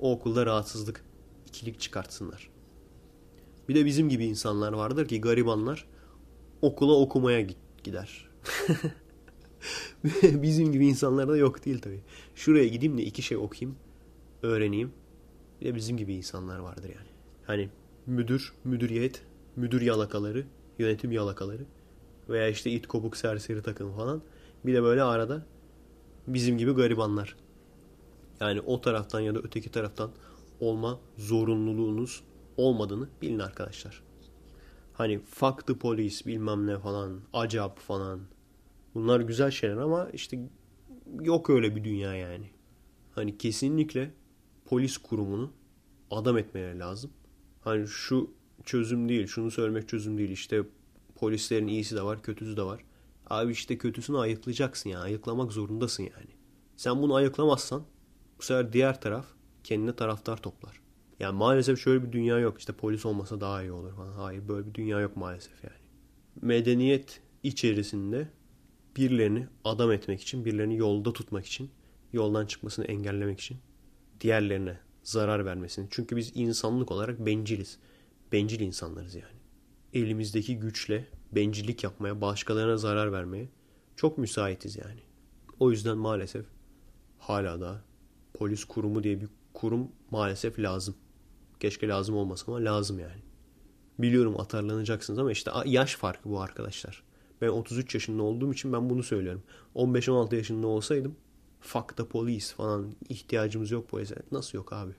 o 0.00 0.12
okulda 0.12 0.46
rahatsızlık, 0.46 1.04
ikilik 1.48 1.80
çıkartsınlar. 1.80 2.50
Bir 3.68 3.74
de 3.74 3.84
bizim 3.84 4.08
gibi 4.08 4.24
insanlar 4.24 4.72
vardır 4.72 5.08
ki 5.08 5.20
garibanlar 5.20 5.88
okula 6.62 6.92
okumaya 6.92 7.40
gider. 7.84 8.28
bizim 10.24 10.72
gibi 10.72 10.86
insanlar 10.86 11.28
da 11.28 11.36
yok 11.36 11.64
değil 11.64 11.80
tabii. 11.80 12.00
Şuraya 12.34 12.68
gideyim 12.68 12.98
de 12.98 13.02
iki 13.02 13.22
şey 13.22 13.36
okuyayım, 13.36 13.78
öğreneyim. 14.42 14.92
Bir 15.60 15.66
de 15.66 15.74
bizim 15.74 15.96
gibi 15.96 16.14
insanlar 16.14 16.58
vardır 16.58 16.88
yani. 16.88 17.08
Hani 17.46 17.68
müdür, 18.06 18.52
müdüriyet, 18.64 19.22
müdür 19.56 19.80
yalakaları, 19.80 20.44
yönetim 20.78 21.12
yalakaları 21.12 21.62
veya 22.28 22.48
işte 22.48 22.70
it 22.70 22.86
kopuk 22.86 23.16
serseri 23.16 23.62
takım 23.62 23.96
falan. 23.96 24.22
Bir 24.64 24.74
de 24.74 24.82
böyle 24.82 25.02
arada 25.02 25.46
bizim 26.26 26.58
gibi 26.58 26.72
garibanlar. 26.72 27.36
Yani 28.40 28.60
o 28.60 28.80
taraftan 28.80 29.20
ya 29.20 29.34
da 29.34 29.38
öteki 29.38 29.70
taraftan 29.70 30.10
olma 30.60 31.00
zorunluluğunuz 31.16 32.24
olmadığını 32.56 33.08
bilin 33.22 33.38
arkadaşlar. 33.38 34.02
Hani 35.02 35.18
fuck 35.18 35.66
the 35.66 35.78
police 35.78 36.26
bilmem 36.26 36.66
ne 36.66 36.78
falan, 36.78 37.20
acap 37.32 37.78
falan. 37.78 38.20
Bunlar 38.94 39.20
güzel 39.20 39.50
şeyler 39.50 39.76
ama 39.76 40.10
işte 40.12 40.38
yok 41.22 41.50
öyle 41.50 41.76
bir 41.76 41.84
dünya 41.84 42.14
yani. 42.14 42.50
Hani 43.14 43.38
kesinlikle 43.38 44.10
polis 44.64 44.96
kurumunu 44.96 45.52
adam 46.10 46.38
etmeleri 46.38 46.78
lazım. 46.78 47.10
Hani 47.60 47.88
şu 47.88 48.30
çözüm 48.64 49.08
değil, 49.08 49.26
şunu 49.26 49.50
söylemek 49.50 49.88
çözüm 49.88 50.18
değil. 50.18 50.30
İşte 50.30 50.62
polislerin 51.14 51.68
iyisi 51.68 51.96
de 51.96 52.02
var, 52.02 52.22
kötüsü 52.22 52.56
de 52.56 52.62
var. 52.62 52.84
Abi 53.26 53.52
işte 53.52 53.78
kötüsünü 53.78 54.18
ayıklayacaksın 54.18 54.90
ya. 54.90 55.00
Ayıklamak 55.00 55.52
zorundasın 55.52 56.02
yani. 56.02 56.30
Sen 56.76 57.02
bunu 57.02 57.14
ayıklamazsan 57.14 57.82
bu 58.38 58.42
sefer 58.42 58.72
diğer 58.72 59.00
taraf 59.00 59.26
kendine 59.64 59.96
taraftar 59.96 60.36
toplar. 60.36 60.81
Yani 61.22 61.36
maalesef 61.36 61.80
şöyle 61.80 62.06
bir 62.06 62.12
dünya 62.12 62.38
yok. 62.38 62.58
İşte 62.58 62.72
polis 62.72 63.06
olmasa 63.06 63.40
daha 63.40 63.62
iyi 63.62 63.72
olur 63.72 63.96
falan. 63.96 64.12
Hayır 64.12 64.48
böyle 64.48 64.66
bir 64.66 64.74
dünya 64.74 65.00
yok 65.00 65.16
maalesef 65.16 65.64
yani. 65.64 65.76
Medeniyet 66.42 67.20
içerisinde 67.42 68.28
birilerini 68.96 69.46
adam 69.64 69.92
etmek 69.92 70.20
için, 70.20 70.44
birilerini 70.44 70.76
yolda 70.76 71.12
tutmak 71.12 71.46
için, 71.46 71.70
yoldan 72.12 72.46
çıkmasını 72.46 72.84
engellemek 72.84 73.40
için 73.40 73.58
diğerlerine 74.20 74.78
zarar 75.02 75.44
vermesini. 75.44 75.86
Çünkü 75.90 76.16
biz 76.16 76.32
insanlık 76.34 76.92
olarak 76.92 77.26
benciliz. 77.26 77.78
Bencil 78.32 78.60
insanlarız 78.60 79.14
yani. 79.14 79.36
Elimizdeki 79.92 80.58
güçle 80.58 81.08
bencillik 81.32 81.84
yapmaya, 81.84 82.20
başkalarına 82.20 82.76
zarar 82.76 83.12
vermeye 83.12 83.48
çok 83.96 84.18
müsaitiz 84.18 84.76
yani. 84.76 85.00
O 85.60 85.70
yüzden 85.70 85.98
maalesef 85.98 86.46
hala 87.18 87.60
da 87.60 87.82
polis 88.34 88.64
kurumu 88.64 89.02
diye 89.02 89.20
bir 89.20 89.28
kurum 89.54 89.88
maalesef 90.10 90.58
lazım. 90.58 90.94
Keşke 91.62 91.88
lazım 91.88 92.16
olmasa 92.16 92.52
ama 92.52 92.64
lazım 92.64 92.98
yani. 92.98 93.22
Biliyorum 93.98 94.40
atarlanacaksınız 94.40 95.18
ama 95.18 95.32
işte 95.32 95.50
yaş 95.64 95.96
farkı 95.96 96.30
bu 96.30 96.40
arkadaşlar. 96.40 97.02
Ben 97.40 97.48
33 97.48 97.94
yaşında 97.94 98.22
olduğum 98.22 98.52
için 98.52 98.72
ben 98.72 98.90
bunu 98.90 99.02
söylüyorum. 99.02 99.42
15-16 99.74 100.36
yaşında 100.36 100.66
olsaydım 100.66 101.16
fuck 101.60 101.96
the 101.96 102.04
police 102.04 102.46
falan 102.46 102.94
ihtiyacımız 103.08 103.70
yok 103.70 103.88
polise. 103.88 104.14
Nasıl 104.32 104.58
yok 104.58 104.72
abi? 104.72 104.92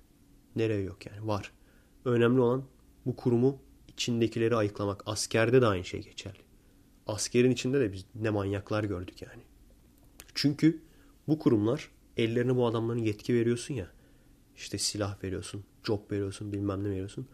Nereye 0.56 0.82
yok 0.82 1.06
yani? 1.06 1.28
Var. 1.28 1.52
Önemli 2.06 2.42
olan 2.42 2.64
bu 3.06 3.16
kurumu 3.16 3.60
içindekileri 3.88 4.56
ayıklamak. 4.56 5.04
Askerde 5.06 5.62
de 5.62 5.68
aynı 5.68 5.86
şey 5.86 6.04
geçerli. 6.04 6.42
Askerin 7.08 7.52
içinde 7.52 7.80
de 7.80 7.94
biz 7.94 8.06
ne 8.16 8.30
manyaklar 8.30 8.84
gördük 8.84 9.22
yani. 9.22 9.42
Çünkü 10.36 10.82
bu 11.28 11.40
kurumlar 11.40 11.90
ellerine 12.18 12.56
bu 12.56 12.68
adamların 12.68 13.00
yetki 13.00 13.34
veriyorsun 13.34 13.74
ya. 13.74 13.88
İşte 14.56 14.78
silah 14.78 15.24
veriyorsun, 15.24 15.64
job 15.84 16.12
veriyorsun, 16.12 16.54
bilmem 16.54 16.84
ne 16.84 16.90
veriyorsun. 16.90 17.28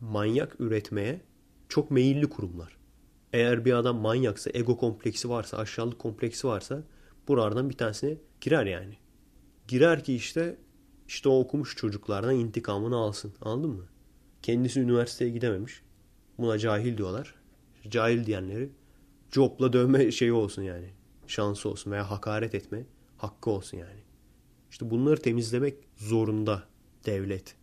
Manyak 0.00 0.60
üretmeye 0.60 1.20
çok 1.68 1.90
meyilli 1.90 2.26
kurumlar. 2.26 2.76
Eğer 3.32 3.64
bir 3.64 3.72
adam 3.72 3.96
manyaksa, 3.96 4.50
ego 4.54 4.76
kompleksi 4.76 5.28
varsa, 5.28 5.56
aşağılık 5.56 5.98
kompleksi 5.98 6.46
varsa 6.46 6.82
buralardan 7.28 7.70
bir 7.70 7.76
tanesine 7.76 8.16
girer 8.40 8.66
yani. 8.66 8.96
Girer 9.68 10.04
ki 10.04 10.14
işte 10.14 10.56
işte 11.08 11.28
o 11.28 11.40
okumuş 11.40 11.76
çocuklardan 11.76 12.34
intikamını 12.34 12.96
alsın. 12.96 13.34
Anladın 13.40 13.70
mı? 13.70 13.84
Kendisi 14.42 14.80
üniversiteye 14.80 15.30
gidememiş. 15.30 15.82
Buna 16.38 16.58
cahil 16.58 16.98
diyorlar. 16.98 17.34
Cahil 17.88 18.26
diyenleri 18.26 18.70
copla 19.30 19.72
dövme 19.72 20.12
şeyi 20.12 20.32
olsun 20.32 20.62
yani. 20.62 20.90
Şansı 21.26 21.68
olsun 21.68 21.90
veya 21.90 22.10
hakaret 22.10 22.54
etme 22.54 22.86
hakkı 23.16 23.50
olsun 23.50 23.78
yani. 23.78 24.00
İşte 24.70 24.90
bunları 24.90 25.22
temizlemek 25.22 25.74
zorunda 25.96 26.62
devlet 27.06 27.56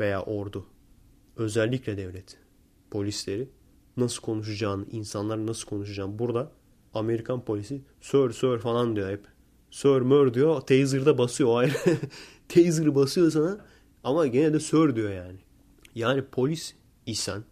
veya 0.00 0.22
ordu. 0.22 0.66
Özellikle 1.36 1.96
devlet. 1.96 2.36
Polisleri 2.90 3.48
nasıl 3.96 4.22
konuşacağını, 4.22 4.86
insanlar 4.90 5.46
nasıl 5.46 5.68
konuşacağını. 5.68 6.18
Burada 6.18 6.52
Amerikan 6.94 7.44
polisi 7.44 7.82
sir 8.00 8.30
sir 8.30 8.58
falan 8.58 8.96
diyor 8.96 9.10
hep. 9.10 9.26
Sir 9.70 10.00
mör 10.00 10.34
diyor. 10.34 10.60
Taser'da 10.60 11.18
basıyor 11.18 11.50
o 11.50 11.56
ayrı. 11.56 11.74
Basıyor 12.94 13.30
sana 13.30 13.64
ama 14.04 14.26
gene 14.26 14.52
de 14.52 14.60
sir 14.60 14.96
diyor 14.96 15.10
yani. 15.10 15.38
Yani 15.94 16.24
polis 16.32 16.74
isen 17.06 17.44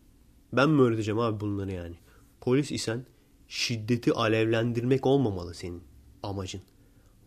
ben 0.53 0.71
mi 0.71 0.83
öğreteceğim 0.83 1.19
abi 1.19 1.41
bunları 1.41 1.73
yani. 1.73 1.95
Polis 2.41 2.73
isen 2.73 3.07
şiddeti 3.49 4.13
alevlendirmek 4.13 5.07
olmamalı 5.07 5.55
senin 5.55 5.83
amacın. 6.23 6.63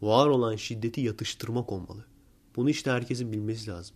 Var 0.02 0.28
olan 0.28 0.56
şiddeti 0.56 1.02
yatıştırmak 1.02 1.72
olmalı. 1.72 2.06
Bunu 2.56 2.70
işte 2.70 2.92
herkesin 2.92 3.32
bilmesi 3.32 3.70
lazım. 3.70 3.96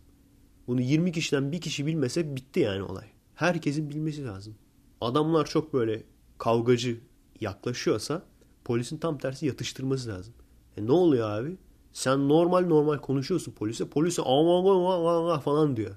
Bunu 0.70 0.82
20 0.82 1.11
kişiden 1.11 1.51
bir 1.51 1.61
kişi 1.61 1.86
bilmese 1.86 2.36
bitti 2.36 2.59
yani 2.59 2.84
olay. 2.84 3.05
Herkesin 3.36 3.89
bilmesi 3.89 4.26
lazım. 4.26 4.55
Adamlar 5.01 5.45
çok 5.45 5.74
böyle 5.74 6.03
kavgacı 6.38 6.99
yaklaşıyorsa 7.41 8.24
polisin 8.65 8.97
tam 8.97 9.17
tersi 9.17 9.45
yatıştırması 9.45 10.09
lazım. 10.09 10.34
E 10.78 10.86
ne 10.86 10.91
oluyor 10.91 11.30
abi? 11.30 11.57
Sen 11.93 12.30
normal 12.30 12.65
normal 12.65 12.97
konuşuyorsun 12.97 13.51
polise. 13.51 13.89
Polise 13.89 14.22
aman 14.22 15.39
falan 15.39 15.78
diyor. 15.78 15.95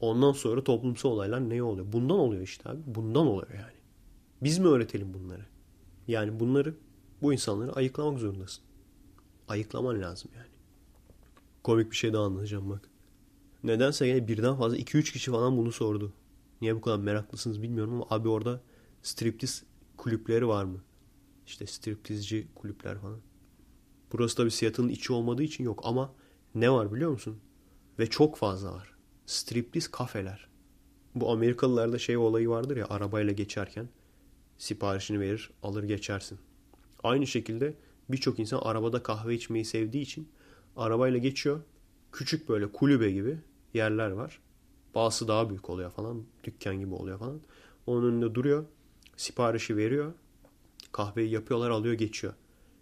Ondan 0.00 0.32
sonra 0.32 0.64
toplumsal 0.64 1.10
olaylar 1.10 1.50
ne 1.50 1.62
oluyor? 1.62 1.92
Bundan 1.92 2.18
oluyor 2.18 2.42
işte 2.42 2.70
abi. 2.70 2.80
Bundan 2.86 3.26
oluyor 3.26 3.54
yani. 3.54 3.76
Biz 4.42 4.58
mi 4.58 4.66
öğretelim 4.68 5.14
bunları? 5.14 5.46
Yani 6.08 6.40
bunları 6.40 6.74
bu 7.22 7.32
insanları 7.32 7.72
ayıklamak 7.72 8.18
zorundasın. 8.18 8.64
Ayıklaman 9.48 10.02
lazım 10.02 10.30
yani. 10.36 10.50
Komik 11.62 11.90
bir 11.90 11.96
şey 11.96 12.12
daha 12.12 12.24
anlatacağım 12.24 12.70
bak. 12.70 12.93
Nedense 13.64 14.06
yine 14.06 14.28
birden 14.28 14.56
fazla 14.56 14.76
2-3 14.76 15.12
kişi 15.12 15.30
falan 15.30 15.56
bunu 15.56 15.72
sordu. 15.72 16.12
Niye 16.60 16.76
bu 16.76 16.80
kadar 16.80 16.98
meraklısınız 16.98 17.62
bilmiyorum 17.62 17.94
ama 17.94 18.06
abi 18.10 18.28
orada 18.28 18.60
striptiz 19.02 19.64
kulüpleri 19.96 20.48
var 20.48 20.64
mı? 20.64 20.80
İşte 21.46 21.66
striptizci 21.66 22.48
kulüpler 22.54 22.98
falan. 22.98 23.20
Burası 24.12 24.36
tabii 24.36 24.50
Seattle'ın 24.50 24.88
içi 24.88 25.12
olmadığı 25.12 25.42
için 25.42 25.64
yok 25.64 25.80
ama 25.84 26.14
ne 26.54 26.70
var 26.70 26.92
biliyor 26.92 27.10
musun? 27.10 27.40
Ve 27.98 28.10
çok 28.10 28.36
fazla 28.36 28.72
var. 28.72 28.94
Striptiz 29.26 29.88
kafeler. 29.90 30.48
Bu 31.14 31.30
Amerikalılarda 31.30 31.98
şey 31.98 32.16
olayı 32.16 32.48
vardır 32.48 32.76
ya 32.76 32.86
arabayla 32.88 33.32
geçerken 33.32 33.88
siparişini 34.58 35.20
verir 35.20 35.50
alır 35.62 35.82
geçersin. 35.84 36.38
Aynı 37.02 37.26
şekilde 37.26 37.74
birçok 38.08 38.38
insan 38.38 38.58
arabada 38.58 39.02
kahve 39.02 39.34
içmeyi 39.34 39.64
sevdiği 39.64 40.02
için 40.02 40.28
arabayla 40.76 41.18
geçiyor. 41.18 41.60
Küçük 42.12 42.48
böyle 42.48 42.72
kulübe 42.72 43.10
gibi 43.10 43.38
yerler 43.74 44.10
var. 44.10 44.40
Bazısı 44.94 45.28
daha 45.28 45.50
büyük 45.50 45.70
oluyor 45.70 45.90
falan. 45.90 46.24
Dükkan 46.44 46.80
gibi 46.80 46.94
oluyor 46.94 47.18
falan. 47.18 47.40
Onun 47.86 48.08
önünde 48.08 48.34
duruyor. 48.34 48.64
Siparişi 49.16 49.76
veriyor. 49.76 50.12
Kahveyi 50.92 51.30
yapıyorlar 51.30 51.70
alıyor 51.70 51.94
geçiyor. 51.94 52.34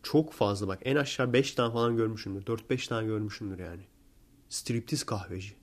Çok 0.03 0.33
fazla 0.33 0.69
bak. 0.69 0.79
En 0.83 0.97
aşağı 0.97 1.33
5 1.33 1.53
tane 1.53 1.73
falan 1.73 1.97
görmüşümdür. 1.97 2.47
4-5 2.47 2.89
tane 2.89 3.07
görmüşümdür 3.07 3.59
yani. 3.59 3.83
Striptiz 4.49 5.05
kahveci. 5.05 5.55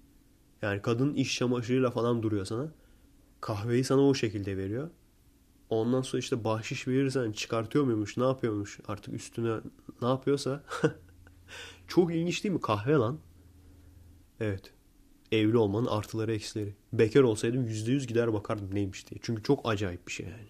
Yani 0.61 0.81
kadın 0.81 1.13
iş 1.13 1.37
çamaşırıyla 1.37 1.91
falan 1.91 2.23
duruyor 2.23 2.45
sana. 2.45 2.71
Kahveyi 3.41 3.83
sana 3.83 4.01
o 4.01 4.13
şekilde 4.13 4.57
veriyor. 4.57 4.89
Ondan 5.69 6.01
sonra 6.01 6.19
işte 6.19 6.43
bahşiş 6.43 6.87
verirsen 6.87 7.31
çıkartıyor 7.31 7.85
muymuş 7.85 8.17
ne 8.17 8.23
yapıyormuş 8.23 8.79
artık 8.87 9.13
üstüne 9.13 9.59
ne 10.01 10.07
yapıyorsa. 10.07 10.63
Çok 11.87 12.15
ilginç 12.15 12.43
değil 12.43 12.53
mi? 12.55 12.61
Kahve 12.61 12.93
lan. 12.93 13.19
Evet. 14.39 14.73
Evli 15.31 15.57
olmanın 15.57 15.85
artıları 15.85 16.33
eksileri. 16.33 16.75
Bekar 16.93 17.21
olsaydım 17.21 17.67
%100 17.67 18.07
gider 18.07 18.33
bakardım 18.33 18.75
neymiş 18.75 19.09
diye. 19.09 19.19
Çünkü 19.23 19.43
çok 19.43 19.69
acayip 19.69 20.07
bir 20.07 20.11
şey 20.11 20.25
yani. 20.25 20.47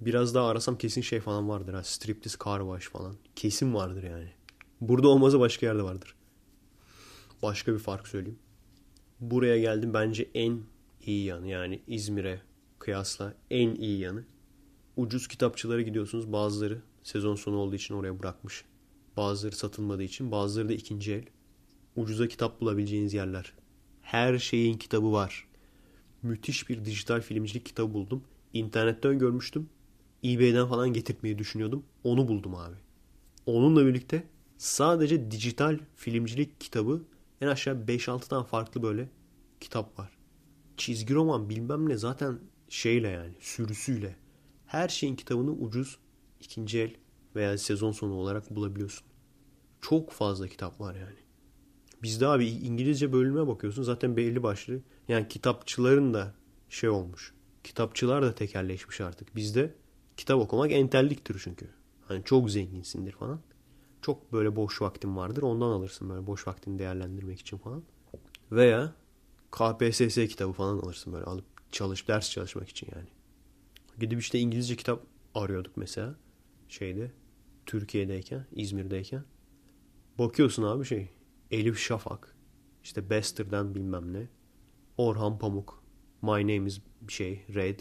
Biraz 0.00 0.34
daha 0.34 0.48
arasam 0.48 0.78
kesin 0.78 1.00
şey 1.00 1.20
falan 1.20 1.48
vardır. 1.48 1.74
Ha. 1.74 1.84
Striptiz, 1.84 2.36
car 2.44 2.60
wash 2.60 2.88
falan. 2.88 3.14
Kesin 3.36 3.74
vardır 3.74 4.02
yani. 4.02 4.28
Burada 4.80 5.08
olmazsa 5.08 5.40
başka 5.40 5.66
yerde 5.66 5.82
vardır. 5.82 6.14
Başka 7.42 7.74
bir 7.74 7.78
fark 7.78 8.08
söyleyeyim. 8.08 8.38
Buraya 9.20 9.58
geldim 9.58 9.94
bence 9.94 10.30
en 10.34 10.60
iyi 11.06 11.24
yanı 11.24 11.48
yani 11.48 11.82
İzmir'e 11.86 12.40
kıyasla 12.78 13.34
en 13.50 13.74
iyi 13.74 13.98
yanı. 13.98 14.24
Ucuz 14.96 15.28
kitapçılara 15.28 15.82
gidiyorsunuz. 15.82 16.32
Bazıları 16.32 16.82
sezon 17.02 17.34
sonu 17.34 17.56
olduğu 17.56 17.74
için 17.74 17.94
oraya 17.94 18.18
bırakmış. 18.18 18.64
Bazıları 19.16 19.56
satılmadığı 19.56 20.02
için. 20.02 20.30
Bazıları 20.30 20.68
da 20.68 20.72
ikinci 20.72 21.12
el. 21.12 21.24
Ucuza 21.96 22.28
kitap 22.28 22.60
bulabileceğiniz 22.60 23.14
yerler. 23.14 23.52
Her 24.06 24.38
şeyin 24.38 24.78
kitabı 24.78 25.12
var. 25.12 25.48
Müthiş 26.22 26.68
bir 26.68 26.84
dijital 26.84 27.20
filmcilik 27.20 27.66
kitabı 27.66 27.94
buldum. 27.94 28.24
İnternetten 28.52 29.18
görmüştüm 29.18 29.68
eBay'den 30.24 30.66
falan 30.66 30.92
getirmeyi 30.92 31.38
düşünüyordum. 31.38 31.84
Onu 32.04 32.28
buldum 32.28 32.54
abi. 32.54 32.76
Onunla 33.46 33.86
birlikte 33.86 34.26
sadece 34.58 35.30
dijital 35.30 35.78
filmcilik 35.96 36.60
kitabı 36.60 37.02
en 37.40 37.46
aşağı 37.46 37.74
5-6 37.74 38.28
tane 38.28 38.46
farklı 38.46 38.82
böyle 38.82 39.08
kitap 39.60 39.98
var. 39.98 40.10
Çizgi 40.76 41.14
roman 41.14 41.48
bilmem 41.48 41.88
ne 41.88 41.96
zaten 41.96 42.38
şeyle 42.68 43.08
yani 43.08 43.34
sürüsüyle. 43.40 44.16
Her 44.66 44.88
şeyin 44.88 45.16
kitabını 45.16 45.50
ucuz 45.50 45.98
ikinci 46.40 46.78
el 46.78 46.94
veya 47.36 47.58
sezon 47.58 47.92
sonu 47.92 48.12
olarak 48.12 48.54
bulabiliyorsun. 48.54 49.06
Çok 49.80 50.10
fazla 50.10 50.48
kitap 50.48 50.80
var 50.80 50.94
yani. 50.94 51.25
Bizde 52.02 52.26
abi 52.26 52.46
İngilizce 52.46 53.12
bölüme 53.12 53.46
bakıyorsun 53.46 53.82
zaten 53.82 54.16
belli 54.16 54.42
başlı. 54.42 54.80
Yani 55.08 55.28
kitapçıların 55.28 56.14
da 56.14 56.34
şey 56.68 56.90
olmuş. 56.90 57.34
Kitapçılar 57.64 58.22
da 58.22 58.34
tekerleşmiş 58.34 59.00
artık. 59.00 59.36
Bizde 59.36 59.74
kitap 60.16 60.40
okumak 60.40 60.72
entelliktir 60.72 61.40
çünkü. 61.44 61.68
Hani 62.08 62.24
çok 62.24 62.50
zenginsindir 62.50 63.12
falan. 63.12 63.40
Çok 64.02 64.32
böyle 64.32 64.56
boş 64.56 64.82
vaktin 64.82 65.16
vardır. 65.16 65.42
Ondan 65.42 65.68
alırsın 65.68 66.10
böyle 66.10 66.26
boş 66.26 66.46
vaktini 66.46 66.78
değerlendirmek 66.78 67.40
için 67.40 67.58
falan. 67.58 67.82
Veya 68.52 68.94
KPSS 69.50 70.14
kitabı 70.14 70.52
falan 70.52 70.78
alırsın 70.78 71.12
böyle 71.12 71.24
alıp 71.24 71.44
çalış 71.72 72.08
ders 72.08 72.30
çalışmak 72.30 72.68
için 72.68 72.88
yani. 72.94 73.08
Gidip 74.00 74.20
işte 74.20 74.38
İngilizce 74.38 74.76
kitap 74.76 75.02
arıyorduk 75.34 75.76
mesela 75.76 76.14
şeyde 76.68 77.10
Türkiye'deyken, 77.66 78.46
İzmir'deyken. 78.52 79.24
Bakıyorsun 80.18 80.62
abi 80.62 80.84
şey 80.84 81.08
Elif 81.50 81.78
Şafak, 81.78 82.36
işte 82.82 83.10
Bester'dan 83.10 83.74
bilmem 83.74 84.12
ne, 84.12 84.28
Orhan 84.96 85.38
Pamuk, 85.38 85.82
My 86.22 86.28
Name 86.28 86.66
is 86.66 86.80
şey, 87.08 87.44
Red. 87.54 87.80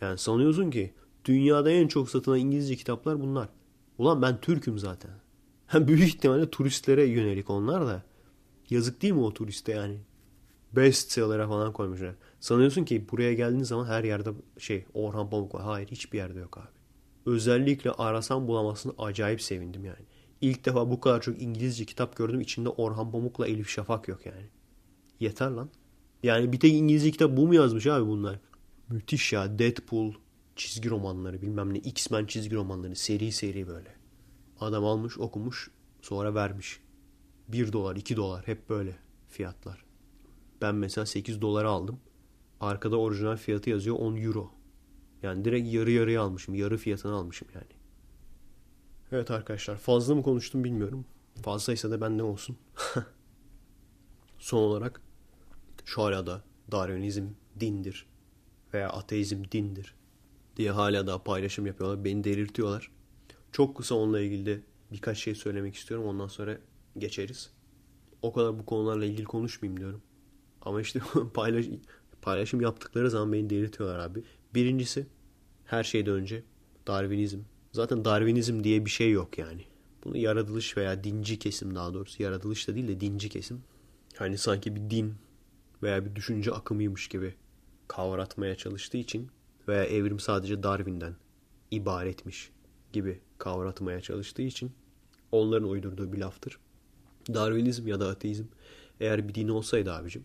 Yani 0.00 0.18
sanıyorsun 0.18 0.70
ki 0.70 0.94
Dünyada 1.28 1.70
en 1.70 1.88
çok 1.88 2.10
satılan 2.10 2.38
İngilizce 2.38 2.76
kitaplar 2.76 3.20
bunlar. 3.20 3.48
Ulan 3.98 4.22
ben 4.22 4.40
Türk'üm 4.40 4.78
zaten. 4.78 5.10
Büyük 5.88 6.08
ihtimalle 6.08 6.50
turistlere 6.50 7.04
yönelik 7.04 7.50
onlar 7.50 7.86
da. 7.86 8.02
Yazık 8.70 9.02
değil 9.02 9.12
mi 9.12 9.20
o 9.20 9.34
turiste 9.34 9.72
yani? 9.72 10.00
Bestseller'a 10.72 11.48
falan 11.48 11.72
koymuşlar. 11.72 12.14
Sanıyorsun 12.40 12.84
ki 12.84 13.06
buraya 13.10 13.34
geldiğin 13.34 13.62
zaman 13.64 13.86
her 13.86 14.04
yerde 14.04 14.30
şey 14.58 14.84
Orhan 14.94 15.30
Pamuk 15.30 15.54
var. 15.54 15.62
Hayır 15.62 15.88
hiçbir 15.88 16.18
yerde 16.18 16.38
yok 16.38 16.58
abi. 16.58 16.78
Özellikle 17.26 17.90
arasam 17.90 18.48
bulamasını 18.48 18.92
acayip 18.98 19.42
sevindim 19.42 19.84
yani. 19.84 20.06
İlk 20.40 20.64
defa 20.64 20.90
bu 20.90 21.00
kadar 21.00 21.20
çok 21.20 21.42
İngilizce 21.42 21.84
kitap 21.84 22.16
gördüm. 22.16 22.40
İçinde 22.40 22.68
Orhan 22.68 23.10
Pamuk'la 23.12 23.46
Elif 23.46 23.68
Şafak 23.68 24.08
yok 24.08 24.26
yani. 24.26 24.46
Yeter 25.20 25.50
lan. 25.50 25.70
Yani 26.22 26.52
bir 26.52 26.60
tek 26.60 26.72
İngilizce 26.72 27.10
kitap 27.10 27.36
bu 27.36 27.46
mu 27.46 27.54
yazmış 27.54 27.86
abi 27.86 28.06
bunlar? 28.06 28.40
Müthiş 28.88 29.32
ya. 29.32 29.58
Deadpool 29.58 30.12
çizgi 30.56 30.90
romanları 30.90 31.42
bilmem 31.42 31.74
ne. 31.74 31.78
X-Men 31.78 32.26
çizgi 32.26 32.56
romanları 32.56 32.96
seri 32.96 33.32
seri 33.32 33.68
böyle. 33.68 33.94
Adam 34.60 34.84
almış 34.84 35.18
okumuş 35.18 35.70
sonra 36.02 36.34
vermiş. 36.34 36.80
1 37.48 37.72
dolar 37.72 37.96
2 37.96 38.16
dolar 38.16 38.46
hep 38.46 38.68
böyle 38.68 38.96
fiyatlar. 39.28 39.84
Ben 40.62 40.74
mesela 40.74 41.06
8 41.06 41.40
dolara 41.40 41.70
aldım. 41.70 42.00
Arkada 42.60 42.96
orijinal 42.96 43.36
fiyatı 43.36 43.70
yazıyor 43.70 43.96
10 43.98 44.16
euro. 44.16 44.50
Yani 45.22 45.44
direkt 45.44 45.72
yarı 45.72 45.90
yarıya 45.90 46.22
almışım. 46.22 46.54
Yarı 46.54 46.76
fiyatını 46.76 47.14
almışım 47.14 47.48
yani. 47.54 47.77
Evet 49.12 49.30
arkadaşlar 49.30 49.76
fazla 49.76 50.14
mı 50.14 50.22
konuştum 50.22 50.64
bilmiyorum. 50.64 51.04
Fazlaysa 51.42 51.90
da 51.90 52.00
bende 52.00 52.22
olsun. 52.22 52.56
Son 54.38 54.58
olarak 54.58 55.00
şu 55.84 56.02
hala 56.02 56.26
da 56.26 56.42
Darwinizm 56.72 57.26
dindir 57.60 58.06
veya 58.74 58.88
ateizm 58.90 59.44
dindir 59.52 59.94
diye 60.56 60.70
hala 60.70 61.06
daha 61.06 61.22
paylaşım 61.24 61.66
yapıyorlar. 61.66 62.04
Beni 62.04 62.24
delirtiyorlar. 62.24 62.90
Çok 63.52 63.76
kısa 63.76 63.94
onunla 63.94 64.20
ilgili 64.20 64.46
de 64.46 64.60
birkaç 64.92 65.18
şey 65.18 65.34
söylemek 65.34 65.74
istiyorum. 65.74 66.06
Ondan 66.06 66.28
sonra 66.28 66.58
geçeriz. 66.98 67.50
O 68.22 68.32
kadar 68.32 68.58
bu 68.58 68.66
konularla 68.66 69.04
ilgili 69.04 69.24
konuşmayayım 69.24 69.80
diyorum. 69.80 70.02
Ama 70.62 70.80
işte 70.80 71.00
paylaş, 71.34 71.66
paylaşım 72.22 72.60
yaptıkları 72.60 73.10
zaman 73.10 73.32
beni 73.32 73.50
delirtiyorlar 73.50 73.98
abi. 73.98 74.24
Birincisi 74.54 75.06
her 75.64 75.84
şeyden 75.84 76.14
önce 76.14 76.42
Darwinizm. 76.86 77.40
Zaten 77.72 78.04
Darwinizm 78.04 78.64
diye 78.64 78.84
bir 78.84 78.90
şey 78.90 79.10
yok 79.10 79.38
yani. 79.38 79.64
Bunu 80.04 80.16
yaratılış 80.16 80.76
veya 80.76 81.04
dinci 81.04 81.38
kesim 81.38 81.74
daha 81.74 81.94
doğrusu 81.94 82.22
yaratılış 82.22 82.68
da 82.68 82.74
değil 82.74 82.88
de 82.88 83.00
dinci 83.00 83.28
kesim. 83.28 83.62
Hani 84.16 84.38
sanki 84.38 84.76
bir 84.76 84.90
din 84.90 85.14
veya 85.82 86.04
bir 86.04 86.14
düşünce 86.14 86.52
akımıymış 86.52 87.08
gibi 87.08 87.34
kavratmaya 87.88 88.54
çalıştığı 88.54 88.96
için 88.96 89.28
veya 89.68 89.84
evrim 89.84 90.20
sadece 90.20 90.62
Darwin'den 90.62 91.14
ibaretmiş 91.70 92.50
gibi 92.92 93.20
kavratmaya 93.38 94.00
çalıştığı 94.00 94.42
için 94.42 94.72
onların 95.32 95.68
uydurduğu 95.68 96.12
bir 96.12 96.18
laftır. 96.18 96.58
Darwinizm 97.34 97.88
ya 97.88 98.00
da 98.00 98.08
ateizm 98.08 98.44
eğer 99.00 99.28
bir 99.28 99.34
din 99.34 99.48
olsaydı 99.48 99.92
abicim 99.92 100.24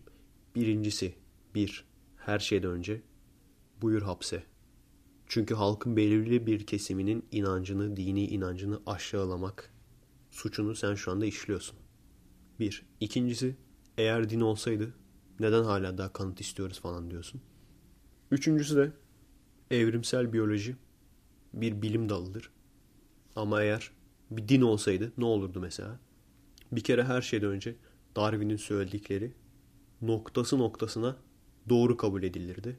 birincisi 0.54 1.14
bir 1.54 1.84
her 2.16 2.38
şeyden 2.38 2.70
önce 2.70 3.02
buyur 3.82 4.02
hapse. 4.02 4.42
Çünkü 5.34 5.54
halkın 5.54 5.96
belirli 5.96 6.46
bir 6.46 6.66
kesiminin 6.66 7.24
inancını, 7.32 7.96
dini 7.96 8.24
inancını 8.26 8.80
aşağılamak 8.86 9.72
suçunu 10.30 10.74
sen 10.74 10.94
şu 10.94 11.10
anda 11.10 11.26
işliyorsun. 11.26 11.76
Bir. 12.60 12.86
İkincisi 13.00 13.56
eğer 13.98 14.30
din 14.30 14.40
olsaydı 14.40 14.94
neden 15.40 15.64
hala 15.64 15.98
daha 15.98 16.12
kanıt 16.12 16.40
istiyoruz 16.40 16.80
falan 16.80 17.10
diyorsun. 17.10 17.40
Üçüncüsü 18.30 18.76
de 18.76 18.92
evrimsel 19.70 20.32
biyoloji 20.32 20.76
bir 21.54 21.82
bilim 21.82 22.08
dalıdır. 22.08 22.50
Ama 23.36 23.62
eğer 23.62 23.90
bir 24.30 24.48
din 24.48 24.62
olsaydı 24.62 25.12
ne 25.18 25.24
olurdu 25.24 25.60
mesela? 25.60 26.00
Bir 26.72 26.80
kere 26.80 27.04
her 27.04 27.22
şeyden 27.22 27.50
önce 27.50 27.76
Darwin'in 28.16 28.56
söyledikleri 28.56 29.32
noktası 30.02 30.58
noktasına 30.58 31.16
doğru 31.68 31.96
kabul 31.96 32.22
edilirdi. 32.22 32.78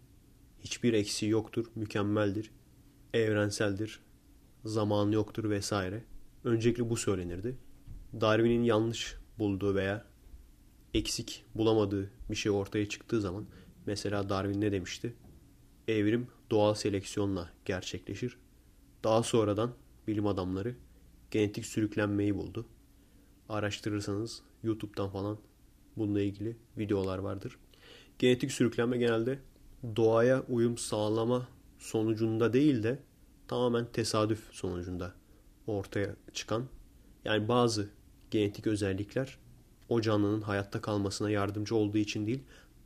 Hiçbir 0.65 0.93
eksiği 0.93 1.31
yoktur, 1.31 1.65
mükemmeldir, 1.75 2.51
evrenseldir, 3.13 3.99
zamanı 4.63 5.13
yoktur 5.13 5.49
vesaire. 5.49 6.03
Öncelikle 6.43 6.89
bu 6.89 6.97
söylenirdi. 6.97 7.57
Darwin'in 8.21 8.63
yanlış 8.63 9.15
bulduğu 9.39 9.75
veya 9.75 10.05
eksik 10.93 11.45
bulamadığı 11.55 12.11
bir 12.29 12.35
şey 12.35 12.51
ortaya 12.51 12.89
çıktığı 12.89 13.21
zaman 13.21 13.45
mesela 13.85 14.29
Darwin 14.29 14.61
ne 14.61 14.71
demişti? 14.71 15.15
Evrim 15.87 16.27
doğal 16.51 16.73
seleksiyonla 16.73 17.49
gerçekleşir. 17.65 18.37
Daha 19.03 19.23
sonradan 19.23 19.73
bilim 20.07 20.27
adamları 20.27 20.75
genetik 21.31 21.65
sürüklenmeyi 21.65 22.35
buldu. 22.35 22.65
Araştırırsanız 23.49 24.41
YouTube'dan 24.63 25.09
falan 25.09 25.37
bununla 25.97 26.21
ilgili 26.21 26.57
videolar 26.77 27.17
vardır. 27.17 27.57
Genetik 28.19 28.51
sürüklenme 28.51 28.97
genelde 28.97 29.39
doğaya 29.95 30.43
uyum 30.49 30.77
sağlama 30.77 31.47
sonucunda 31.79 32.53
değil 32.53 32.83
de 32.83 32.99
tamamen 33.47 33.85
tesadüf 33.85 34.51
sonucunda 34.51 35.13
ortaya 35.67 36.15
çıkan 36.33 36.65
yani 37.25 37.47
bazı 37.47 37.89
genetik 38.31 38.67
özellikler 38.67 39.37
o 39.89 40.01
canlının 40.01 40.41
hayatta 40.41 40.81
kalmasına 40.81 41.29
yardımcı 41.29 41.75
olduğu 41.75 41.97
için 41.97 42.27
değil 42.27 42.43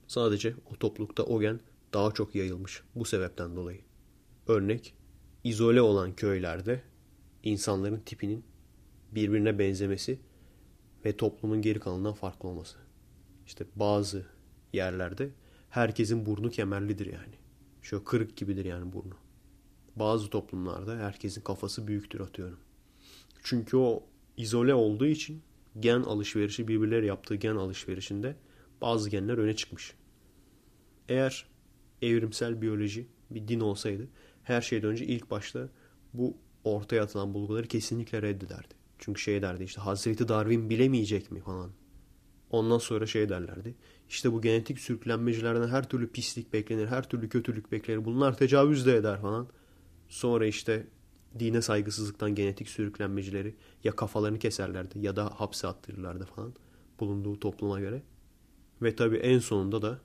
sadece 0.08 0.54
o 0.74 0.76
toplulukta 0.76 1.24
o 1.24 1.42
gen 1.42 1.60
daha 1.94 2.12
çok 2.12 2.36
yayılmış 2.36 2.84
bu 2.96 3.06
sebepten 3.06 3.56
dolayı. 3.56 3.82
Örnek 4.48 4.94
izole 5.44 5.82
olan 5.82 6.16
köylerde 6.16 6.82
insanların 7.44 8.00
tipinin 8.00 8.44
birbirine 9.12 9.60
benzemesi 9.60 10.20
ve 11.06 11.18
toplumun 11.18 11.62
geri 11.62 11.80
kalanından 11.80 12.14
farklı 12.14 12.50
olması. 12.50 12.78
İşte 13.46 13.66
bazı 13.76 14.26
yerlerde 14.74 15.30
herkesin 15.70 16.26
burnu 16.26 16.50
kemerlidir 16.50 17.06
yani. 17.06 17.36
Şöyle 17.82 18.04
kırık 18.04 18.38
gibidir 18.38 18.66
yani 18.66 18.94
burnu. 18.94 19.14
Bazı 19.96 20.30
toplumlarda 20.30 20.98
herkesin 20.98 21.42
kafası 21.42 21.88
büyüktür 21.88 22.20
atıyorum. 22.20 22.60
Çünkü 23.44 23.78
o 23.78 24.04
izole 24.38 24.74
olduğu 24.74 25.08
için 25.08 25.42
gen 25.80 26.02
alışverişi 26.02 26.68
birbirleri 26.68 27.06
yaptığı 27.06 27.36
gen 27.36 27.56
alışverişinde 27.56 28.36
bazı 28.82 29.10
genler 29.10 29.38
öne 29.38 29.56
çıkmış. 29.56 29.94
Eğer 31.10 31.46
evrimsel 32.02 32.62
biyoloji 32.62 33.08
bir 33.32 33.48
din 33.48 33.60
olsaydı 33.60 34.08
her 34.44 34.62
şeyden 34.62 34.90
önce 34.90 35.06
ilk 35.06 35.32
başta 35.32 35.70
bu 36.14 36.38
ortaya 36.64 37.04
atılan 37.04 37.34
bulguları 37.34 37.68
kesinlikle 37.68 38.22
reddederdi. 38.22 38.74
Çünkü 39.00 39.22
şey 39.22 39.42
derdi 39.42 39.64
işte 39.64 39.82
Hazreti 39.82 40.28
Darwin 40.28 40.70
bilemeyecek 40.70 41.32
mi 41.32 41.40
falan. 41.40 41.72
Ondan 42.50 42.78
sonra 42.78 43.06
şey 43.06 43.30
derlerdi. 43.30 43.76
İşte 44.10 44.34
bu 44.34 44.42
genetik 44.42 44.80
sürüklenmecilerden 44.80 45.68
her 45.68 45.90
türlü 45.90 46.12
pislik 46.12 46.54
beklenir, 46.54 46.88
her 46.88 47.10
türlü 47.10 47.30
kötülük 47.30 47.72
beklenir. 47.72 48.06
Bunlar 48.06 48.38
tecavüz 48.38 48.86
de 48.86 48.96
eder 48.96 49.22
falan. 49.22 49.48
Sonra 50.08 50.46
işte 50.46 50.88
dine 51.40 51.62
saygısızlıktan 51.62 52.36
genetik 52.36 52.70
sürüklenmecileri 52.70 53.56
ya 53.84 53.96
kafalarını 53.96 54.40
keserlerdi 54.40 55.00
ya 55.00 55.16
da 55.16 55.26
hapse 55.26 55.68
attırırlardı 55.68 56.26
falan 56.26 56.54
bulunduğu 57.00 57.40
topluma 57.40 57.80
göre. 57.80 58.02
Ve 58.82 58.96
tabii 58.96 59.18
en 59.18 59.40
sonunda 59.40 59.82
da 59.82 60.00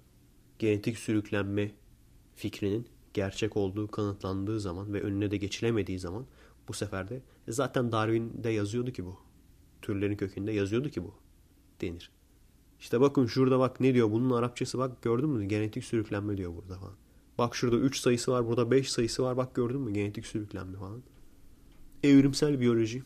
genetik 0.59 0.99
sürüklenme 0.99 1.71
fikrinin 2.35 2.89
gerçek 3.15 3.57
olduğu 3.57 3.89
kanıtlandığı 3.89 4.61
zaman 4.61 4.95
ve 4.95 5.01
önüne 5.01 5.31
de 5.31 5.37
geçilemediği 5.37 5.99
zaman 5.99 6.27
bu 6.69 6.73
sefer 6.73 7.09
de 7.09 7.23
e 7.49 7.53
zaten 7.53 7.93
Darwin'de 7.93 8.51
yazıyordu 8.51 8.93
ki 8.93 9.05
bu. 9.05 9.19
Türlerin 9.83 10.17
kökünde 10.17 10.53
yazıyordu 10.53 10.91
ki 10.91 11.05
bu 11.05 11.15
denir. 11.81 12.11
İşte 12.85 13.01
bakın 13.01 13.27
şurada 13.27 13.59
bak 13.59 13.81
ne 13.81 13.95
diyor 13.95 14.11
bunun 14.11 14.31
Arapçası 14.31 14.79
bak 14.79 15.03
gördün 15.03 15.29
mü 15.29 15.45
genetik 15.45 15.85
sürüklenme 15.85 16.37
diyor 16.37 16.57
burada 16.57 16.79
falan. 16.79 16.95
Bak 17.39 17.57
şurada 17.57 17.77
3 17.77 18.01
sayısı 18.01 18.33
var 18.33 18.47
burada 18.47 18.71
5 18.71 18.93
sayısı 18.93 19.23
var 19.23 19.37
bak 19.37 19.55
gördün 19.55 19.81
mü 19.81 19.93
genetik 19.93 20.27
sürüklenme 20.27 20.79
falan. 20.79 21.03
Evrimsel 22.03 22.61
biyoloji 22.61 23.03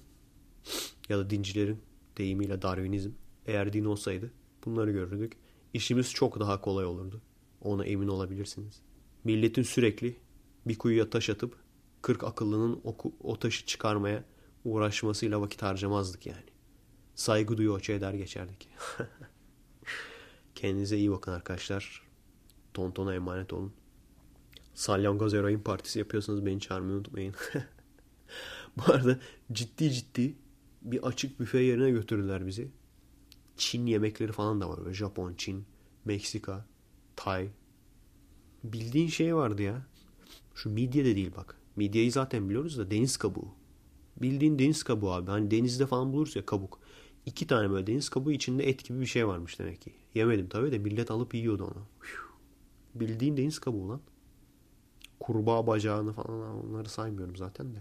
ya 1.09 1.19
da 1.19 1.31
dincilerin 1.31 1.79
deyimiyle 2.17 2.63
Darwinizm 2.63 3.11
eğer 3.47 3.73
din 3.73 3.85
olsaydı 3.85 4.31
bunları 4.65 4.91
görürdük. 4.91 5.33
İşimiz 5.75 6.13
çok 6.13 6.41
daha 6.41 6.61
kolay 6.61 6.85
olurdu. 6.85 7.21
Ona 7.61 7.85
emin 7.85 8.09
olabilirsiniz. 8.09 8.83
Milletin 9.25 9.63
sürekli 9.63 10.17
bir 10.67 10.79
kuyuya 10.79 11.11
taş 11.11 11.31
atıp 11.31 11.57
40 12.03 12.25
akıllının 12.25 12.81
o, 12.85 12.97
o 13.21 13.39
taşı 13.39 13.67
çıkarmaya 13.67 14.25
uğraşmasıyla 14.65 15.41
vakit 15.41 15.63
harcamazdık 15.63 16.27
yani. 16.27 16.49
Saygı 17.15 17.57
duyuyor 17.57 17.89
eder 17.89 18.15
geçerdik. 18.15 18.69
Kendinize 20.59 20.97
iyi 20.99 21.11
bakın 21.11 21.33
arkadaşlar. 21.33 22.03
Tontona 22.75 23.15
emanet 23.15 23.53
olun. 23.53 23.73
Salyangoz 24.75 25.35
Eroin 25.35 25.61
Partisi 25.61 25.99
yapıyorsanız 25.99 26.47
beni 26.47 26.61
çağırmayı 26.61 26.97
unutmayın. 26.97 27.35
Bu 28.77 28.93
arada 28.93 29.19
ciddi 29.53 29.93
ciddi 29.93 30.35
bir 30.83 31.03
açık 31.03 31.41
büfe 31.41 31.59
yerine 31.59 31.91
götürdüler 31.91 32.47
bizi. 32.47 32.69
Çin 33.57 33.87
yemekleri 33.87 34.33
falan 34.33 34.61
da 34.61 34.69
var. 34.69 34.85
Böyle 34.85 34.95
Japon, 34.95 35.35
Çin, 35.35 35.65
Meksika, 36.05 36.67
Tay. 37.17 37.49
Bildiğin 38.65 39.09
şey 39.09 39.37
vardı 39.37 39.63
ya. 39.63 39.87
Şu 40.55 40.71
midye 40.71 41.05
de 41.05 41.17
değil 41.17 41.33
bak. 41.37 41.57
Midyeyi 41.77 42.11
zaten 42.11 42.49
biliyoruz 42.49 42.79
da 42.79 42.91
deniz 42.91 43.17
kabuğu. 43.17 43.49
Bildiğin 44.17 44.59
deniz 44.59 44.83
kabuğu 44.83 45.13
abi. 45.13 45.31
Hani 45.31 45.51
denizde 45.51 45.87
falan 45.87 46.13
buluruz 46.13 46.37
ya 46.37 46.47
kabuk. 46.47 46.81
İki 47.29 47.47
tane 47.47 47.71
böyle 47.71 47.87
deniz 47.87 48.09
kabuğu 48.09 48.33
içinde 48.33 48.69
et 48.69 48.85
gibi 48.85 49.01
bir 49.01 49.07
şey 49.07 49.27
varmış 49.27 49.59
demek 49.59 49.81
ki. 49.81 49.93
Yemedim 50.15 50.49
tabii 50.49 50.73
de 50.73 50.79
millet 50.79 51.11
alıp 51.11 51.35
yiyordu 51.35 51.65
onu. 51.65 51.87
Bildiğin 52.95 53.37
deniz 53.37 53.59
kabuğu 53.59 53.89
lan. 53.89 54.01
Kurbağa 55.21 55.67
bacağını 55.67 56.13
falan 56.13 56.67
onları 56.67 56.89
saymıyorum 56.89 57.37
zaten 57.37 57.75
de. 57.75 57.79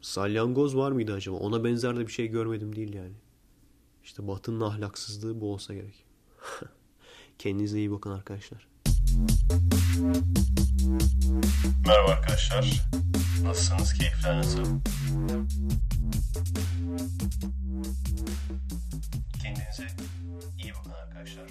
Salyangoz 0.00 0.76
var 0.76 0.92
mıydı 0.92 1.12
acaba? 1.12 1.36
Ona 1.36 1.64
benzer 1.64 1.96
de 1.96 2.06
bir 2.06 2.12
şey 2.12 2.28
görmedim 2.28 2.76
değil 2.76 2.94
yani. 2.94 3.14
İşte 4.04 4.28
Batı'nın 4.28 4.60
ahlaksızlığı 4.60 5.40
bu 5.40 5.52
olsa 5.52 5.74
gerek. 5.74 6.04
Kendinize 7.38 7.78
iyi 7.78 7.90
bakın 7.90 8.10
arkadaşlar. 8.10 8.68
Merhaba 11.86 12.10
arkadaşlar. 12.10 12.82
Nasılsınız? 13.42 13.92
Keyifler 13.94 14.38
nasıl? 14.38 14.64
Kendinize 19.42 19.86
iyi 20.58 20.72
bakın 20.74 20.90
arkadaşlar. 20.90 21.44